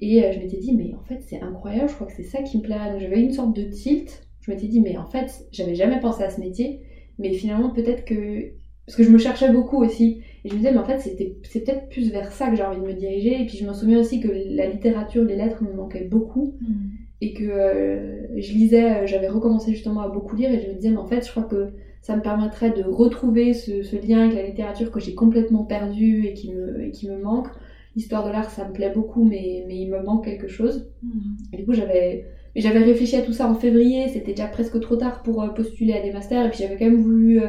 Et 0.00 0.22
je 0.32 0.38
m'étais 0.38 0.58
dit, 0.58 0.74
mais 0.74 0.94
en 0.94 1.02
fait, 1.04 1.20
c'est 1.22 1.40
incroyable, 1.40 1.88
je 1.88 1.94
crois 1.94 2.06
que 2.06 2.12
c'est 2.12 2.22
ça 2.22 2.42
qui 2.42 2.58
me 2.58 2.62
plairait. 2.62 2.92
Donc 2.92 3.00
j'avais 3.00 3.20
une 3.20 3.32
sorte 3.32 3.54
de 3.54 3.64
tilt. 3.64 4.26
Je 4.40 4.50
m'étais 4.50 4.66
dit, 4.66 4.80
mais 4.80 4.96
en 4.96 5.06
fait, 5.06 5.46
j'avais 5.52 5.74
jamais 5.74 6.00
pensé 6.00 6.22
à 6.22 6.30
ce 6.30 6.40
métier. 6.40 6.80
Mais 7.18 7.32
finalement, 7.32 7.70
peut-être 7.70 8.04
que 8.04 8.52
parce 8.86 8.96
que 8.96 9.02
je 9.02 9.10
me 9.10 9.18
cherchais 9.18 9.52
beaucoup 9.52 9.82
aussi. 9.82 10.22
Et 10.46 10.48
je 10.48 10.54
me 10.54 10.58
disais, 10.58 10.70
mais 10.70 10.78
en 10.78 10.84
fait, 10.84 11.00
c'est 11.00 11.64
peut-être 11.64 11.88
plus 11.88 12.12
vers 12.12 12.30
ça 12.30 12.48
que 12.48 12.54
j'ai 12.56 12.62
envie 12.62 12.80
de 12.80 12.86
me 12.86 12.92
diriger. 12.92 13.42
Et 13.42 13.46
puis 13.46 13.56
je 13.58 13.66
me 13.66 13.72
souviens 13.72 13.98
aussi 13.98 14.20
que 14.20 14.28
la 14.28 14.68
littérature, 14.68 15.24
les 15.24 15.34
lettres 15.34 15.64
me 15.64 15.72
manquaient 15.72 16.04
beaucoup. 16.04 16.54
Mm. 16.60 16.74
Et 17.20 17.32
que 17.32 17.44
euh, 17.44 18.40
je 18.40 18.52
lisais, 18.52 18.84
euh, 18.84 19.06
j'avais 19.06 19.26
recommencé 19.26 19.72
justement 19.72 20.02
à 20.02 20.08
beaucoup 20.08 20.36
lire. 20.36 20.52
Et 20.52 20.60
je 20.60 20.68
me 20.68 20.74
disais, 20.74 20.90
mais 20.90 20.98
en 20.98 21.06
fait, 21.06 21.26
je 21.26 21.32
crois 21.32 21.42
que 21.42 21.70
ça 22.00 22.14
me 22.14 22.22
permettrait 22.22 22.70
de 22.70 22.84
retrouver 22.84 23.54
ce, 23.54 23.82
ce 23.82 23.96
lien 23.96 24.20
avec 24.20 24.36
la 24.36 24.46
littérature 24.46 24.92
que 24.92 25.00
j'ai 25.00 25.16
complètement 25.16 25.64
perdu 25.64 26.26
et 26.26 26.34
qui 26.34 26.52
me, 26.52 26.80
et 26.80 26.92
qui 26.92 27.10
me 27.10 27.20
manque. 27.20 27.48
L'histoire 27.96 28.24
de 28.24 28.30
l'art, 28.30 28.48
ça 28.48 28.68
me 28.68 28.72
plaît 28.72 28.92
beaucoup, 28.94 29.24
mais, 29.24 29.64
mais 29.66 29.76
il 29.78 29.90
me 29.90 30.00
manque 30.00 30.26
quelque 30.26 30.46
chose. 30.46 30.88
Mm. 31.02 31.08
Et 31.54 31.56
du 31.56 31.66
coup, 31.66 31.72
j'avais. 31.72 32.24
j'avais 32.54 32.84
réfléchi 32.84 33.16
à 33.16 33.22
tout 33.22 33.32
ça 33.32 33.50
en 33.50 33.56
février, 33.56 34.06
c'était 34.06 34.30
déjà 34.30 34.46
presque 34.46 34.78
trop 34.78 34.94
tard 34.94 35.24
pour 35.24 35.42
euh, 35.42 35.48
postuler 35.48 35.94
à 35.94 36.02
des 36.02 36.12
masters, 36.12 36.46
et 36.46 36.50
puis 36.50 36.60
j'avais 36.60 36.76
quand 36.76 36.84
même 36.84 37.00
voulu 37.00 37.40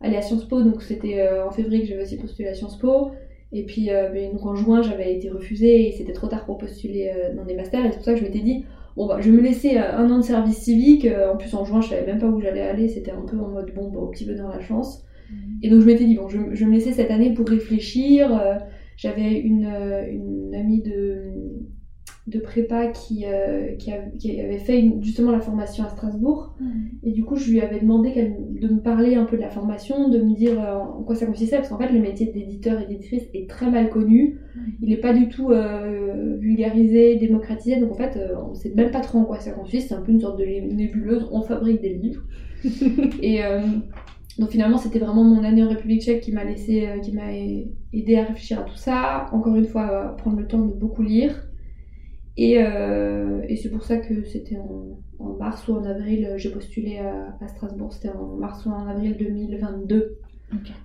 aller 0.00 0.16
à 0.16 0.22
Sciences 0.22 0.44
Po, 0.44 0.62
donc 0.62 0.82
c'était 0.82 1.20
euh, 1.20 1.46
en 1.46 1.50
février 1.50 1.82
que 1.82 1.88
j'avais 1.88 2.02
aussi 2.02 2.16
postulé 2.16 2.48
à 2.48 2.54
Sciences 2.54 2.78
Po. 2.78 3.10
Et 3.50 3.64
puis 3.64 3.90
euh, 3.90 4.30
donc 4.32 4.44
en 4.44 4.54
juin, 4.54 4.82
j'avais 4.82 5.14
été 5.14 5.30
refusée 5.30 5.88
et 5.88 5.92
c'était 5.92 6.12
trop 6.12 6.26
tard 6.26 6.44
pour 6.44 6.58
postuler 6.58 7.10
euh, 7.14 7.34
dans 7.34 7.44
des 7.44 7.54
masters. 7.54 7.84
Et 7.84 7.90
c'est 7.90 7.96
pour 7.96 8.04
ça 8.04 8.12
que 8.12 8.20
je 8.20 8.24
m'étais 8.24 8.40
dit, 8.40 8.64
bon 8.96 9.06
bah 9.06 9.18
je 9.20 9.30
vais 9.30 9.36
me 9.36 9.42
laisser 9.42 9.78
un 9.78 10.10
an 10.10 10.18
de 10.18 10.24
service 10.24 10.58
civique. 10.58 11.06
en 11.06 11.36
plus 11.36 11.54
en 11.54 11.64
juin, 11.64 11.80
je 11.80 11.88
savais 11.88 12.06
même 12.06 12.18
pas 12.18 12.26
où 12.26 12.40
j'allais 12.40 12.62
aller. 12.62 12.88
C'était 12.88 13.12
un 13.12 13.22
peu 13.22 13.38
en 13.38 13.48
mode, 13.48 13.72
bon, 13.74 13.90
bah, 13.90 14.00
au 14.00 14.08
petit 14.08 14.26
bonheur 14.26 14.48
la 14.50 14.60
chance. 14.60 15.04
Mhm. 15.30 15.58
Et 15.62 15.70
donc 15.70 15.80
je 15.80 15.86
m'étais 15.86 16.04
dit, 16.04 16.16
bon, 16.16 16.28
je, 16.28 16.38
me 16.38 16.72
laisser 16.72 16.92
cette 16.92 17.10
année 17.10 17.32
pour 17.32 17.48
réfléchir. 17.48 18.30
J'avais 18.96 19.32
une, 19.32 19.66
une 20.10 20.54
amie 20.54 20.82
de 20.82 21.32
de 22.28 22.38
prépa 22.38 22.88
qui, 22.88 23.24
euh, 23.24 23.74
qui, 23.76 23.90
avait 24.40 24.58
fait 24.58 24.84
justement 25.00 25.32
la 25.32 25.40
formation 25.40 25.84
à 25.84 25.88
Strasbourg. 25.88 26.54
Et 27.02 27.12
du 27.12 27.24
coup, 27.24 27.36
je 27.36 27.50
lui 27.50 27.60
avais 27.60 27.80
demandé 27.80 28.34
de 28.60 28.68
me 28.68 28.80
parler 28.80 29.14
un 29.14 29.24
peu 29.24 29.36
de 29.36 29.42
la 29.42 29.48
formation, 29.48 30.08
de 30.08 30.18
me 30.18 30.34
dire 30.34 30.60
euh, 30.60 30.76
en 30.76 31.02
quoi 31.04 31.14
ça 31.14 31.24
consistait, 31.24 31.56
parce 31.56 31.70
qu'en 31.70 31.78
fait, 31.78 31.90
le 31.90 32.00
métier 32.00 32.26
d'éditeur 32.26 32.80
et 32.80 32.86
d'éditrice 32.86 33.24
est 33.32 33.48
très 33.48 33.70
mal 33.70 33.88
connu. 33.88 34.40
Il 34.82 34.90
n'est 34.90 34.98
pas 34.98 35.14
du 35.14 35.28
tout 35.28 35.50
euh, 35.50 36.36
vulgarisé, 36.38 37.16
démocratisé. 37.16 37.80
Donc 37.80 37.92
en 37.92 37.94
fait, 37.94 38.18
on 38.44 38.50
ne 38.50 38.54
sait 38.54 38.72
même 38.74 38.90
pas 38.90 39.00
trop 39.00 39.18
en 39.18 39.24
quoi 39.24 39.40
ça 39.40 39.52
consiste. 39.52 39.88
C'est 39.88 39.94
un 39.94 40.02
peu 40.02 40.12
une 40.12 40.20
sorte 40.20 40.38
de 40.38 40.44
nébuleuse. 40.44 41.28
On 41.32 41.40
fabrique 41.40 41.80
des 41.80 41.94
livres. 41.94 42.22
et 43.22 43.40
donc 44.38 44.50
finalement, 44.50 44.76
c'était 44.76 44.98
vraiment 44.98 45.24
mon 45.24 45.44
année 45.44 45.62
en 45.62 45.68
République 45.68 46.02
tchèque 46.02 46.20
qui 46.20 46.32
m'a 46.32 46.44
laissé, 46.44 46.88
qui 47.02 47.12
m'a 47.12 47.32
aidé 47.92 48.16
à 48.16 48.24
réfléchir 48.24 48.60
à 48.60 48.62
tout 48.64 48.76
ça. 48.76 49.26
Encore 49.32 49.56
une 49.56 49.66
fois, 49.66 50.14
prendre 50.18 50.38
le 50.38 50.46
temps 50.46 50.66
de 50.66 50.74
beaucoup 50.74 51.02
lire. 51.02 51.47
Et, 52.38 52.62
euh, 52.62 53.42
et 53.48 53.56
c'est 53.56 53.68
pour 53.68 53.82
ça 53.82 53.96
que 53.96 54.24
c'était 54.24 54.56
en, 54.56 54.96
mars 55.40 55.66
ou 55.66 55.72
en 55.72 55.84
avril, 55.84 56.34
j'ai 56.36 56.50
postulé 56.50 56.98
à, 56.98 57.36
Strasbourg, 57.48 57.92
c'était 57.92 58.10
en 58.10 58.36
mars 58.36 58.64
ou 58.64 58.70
en 58.70 58.86
avril 58.86 59.16
2022. 59.18 60.18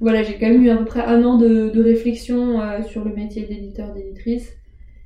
Voilà, 0.02 0.24
j'ai 0.24 0.34
quand 0.34 0.50
même 0.50 0.64
eu 0.64 0.70
à 0.70 0.78
peu 0.78 0.86
près 0.86 1.06
un 1.06 1.24
an 1.24 1.38
de, 1.38 1.70
de 1.70 1.84
réflexion 1.84 2.60
euh, 2.60 2.82
sur 2.82 3.06
le 3.06 3.16
métier 3.16 3.44
d'éditeur, 3.44 3.94
d'éditrice. 3.94 4.52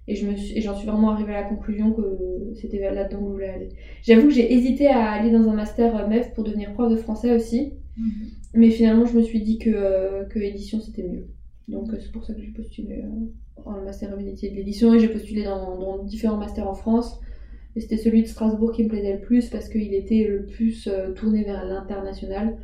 Et 0.07 0.15
je 0.15 0.25
suis, 0.35 0.61
j'en 0.61 0.73
suis 0.73 0.87
vraiment 0.87 1.11
arrivée 1.11 1.35
à 1.35 1.41
la 1.41 1.47
conclusion 1.49 1.91
que 1.91 2.53
c'était 2.55 2.79
là-dedans 2.79 3.19
où 3.21 3.27
je 3.27 3.33
voulais 3.33 3.49
aller. 3.49 3.69
J'avoue 4.01 4.27
que 4.27 4.33
j'ai 4.33 4.53
hésité 4.53 4.87
à 4.87 5.11
aller 5.11 5.31
dans 5.31 5.49
un 5.49 5.53
master 5.53 6.07
MEF 6.07 6.33
pour 6.33 6.45
devenir 6.45 6.71
prof 6.73 6.89
de 6.89 6.95
français 6.95 7.35
aussi. 7.35 7.73
Mhm. 7.97 8.27
Mais 8.53 8.69
finalement, 8.69 9.05
je 9.05 9.17
me 9.17 9.21
suis 9.21 9.41
dit 9.41 9.59
que, 9.59 9.69
euh, 9.69 10.23
que 10.23 10.39
édition 10.39 10.79
c'était 10.79 11.03
mieux. 11.03 11.27
Donc 11.67 11.93
euh, 11.93 11.97
c'est 11.99 12.11
pour 12.11 12.23
ça 12.23 12.33
que 12.33 12.41
j'ai 12.41 12.51
postulé 12.51 13.03
euh, 13.03 13.61
en 13.65 13.81
master 13.81 14.13
en 14.13 14.21
métier 14.21 14.49
de 14.49 14.55
l'édition 14.55 14.93
et 14.93 14.99
j'ai 14.99 15.09
postulé 15.09 15.43
dans, 15.43 15.77
dans 15.77 16.03
différents 16.03 16.37
masters 16.37 16.67
en 16.67 16.73
France. 16.73 17.19
Et 17.75 17.81
c'était 17.81 17.97
celui 17.97 18.23
de 18.23 18.27
Strasbourg 18.27 18.71
qui 18.71 18.83
me 18.83 18.89
plaisait 18.89 19.13
le 19.13 19.21
plus 19.21 19.49
parce 19.49 19.69
qu'il 19.69 19.93
était 19.93 20.25
le 20.27 20.45
plus 20.45 20.87
euh, 20.87 21.11
tourné 21.13 21.43
vers 21.43 21.65
l'international. 21.65 22.57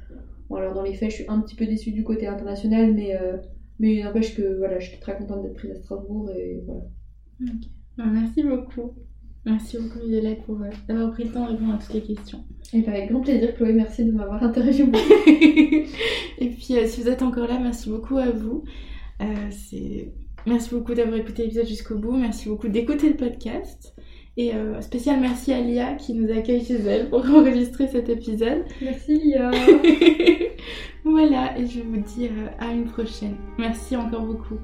Bon, 0.49 0.56
alors 0.56 0.74
dans 0.74 0.82
les 0.82 0.93
faits, 0.93 1.12
je 1.12 1.16
suis 1.18 1.26
un 1.28 1.39
petit 1.41 1.56
peu 1.56 1.66
déçue 1.66 1.91
du 1.91 2.04
côté 2.04 2.28
international, 2.28 2.93
mais, 2.93 3.16
euh, 3.16 3.38
mais 3.80 3.95
il 3.95 4.04
n'empêche 4.04 4.36
que 4.36 4.58
voilà, 4.58 4.80
j'étais 4.80 4.99
très 4.99 5.18
contente 5.18 5.43
d'être 5.43 5.56
prise 5.56 5.72
à 5.72 5.76
Strasbourg 5.76 6.32
et 6.32 6.64
voilà. 6.66 6.84
Merci 7.97 8.43
beaucoup. 8.43 8.93
Merci 9.45 9.78
beaucoup 9.78 10.08
Violette 10.08 10.43
pour 10.45 10.62
euh, 10.62 10.70
d'avoir 10.88 11.12
pris 11.12 11.26
le 11.26 11.32
temps 11.32 11.45
de 11.45 11.51
répondre 11.51 11.74
à 11.74 11.78
toutes 11.78 11.93
les 11.93 12.01
questions. 12.01 12.45
Et 12.72 12.82
bah, 12.82 12.93
avec 12.93 13.12
grand 13.12 13.22
plaisir, 13.22 13.54
Chloé, 13.56 13.74
merci 13.74 14.06
de 14.06 14.12
m'avoir 14.12 14.41
interviewée. 14.41 14.91
Et 16.39 16.49
puis 16.49 16.78
euh, 16.78 16.88
si 16.88 17.01
vous 17.01 17.10
êtes 17.10 17.22
encore 17.22 17.47
là, 17.47 17.60
merci 17.60 17.89
beaucoup 17.89 18.18
à 18.18 18.32
vous. 18.32 18.64
Euh. 19.24 20.02
Merci 20.46 20.76
beaucoup 20.76 20.94
d'avoir 20.94 21.18
écouté 21.18 21.44
l'épisode 21.44 21.68
jusqu'au 21.68 21.98
bout. 21.98 22.12
Merci 22.12 22.50
beaucoup 22.50 22.68
d'écouter 22.68 23.10
le 23.10 23.16
podcast. 23.16 23.96
Et 24.36 24.54
euh, 24.56 24.82
spécial 24.82 25.20
merci 25.20 25.54
à 25.54 25.62
Lia 25.62 25.94
qui 25.94 26.14
nous 26.14 26.32
accueille 26.32 26.66
chez 26.66 26.80
elle 26.82 27.10
pour 27.10 27.20
enregistrer 27.30 27.88
cet 27.88 28.10
épisode. 28.10 28.66
Merci 28.82 29.20
Lia. 29.20 29.52
voilà, 31.06 31.58
et 31.58 31.68
je 31.68 31.82
vous 31.82 31.98
dis 31.98 32.28
euh, 32.28 32.48
à 32.60 32.74
une 32.74 32.86
prochaine. 32.86 33.38
Merci 33.58 33.96
encore 33.96 34.26
beaucoup. 34.26 34.58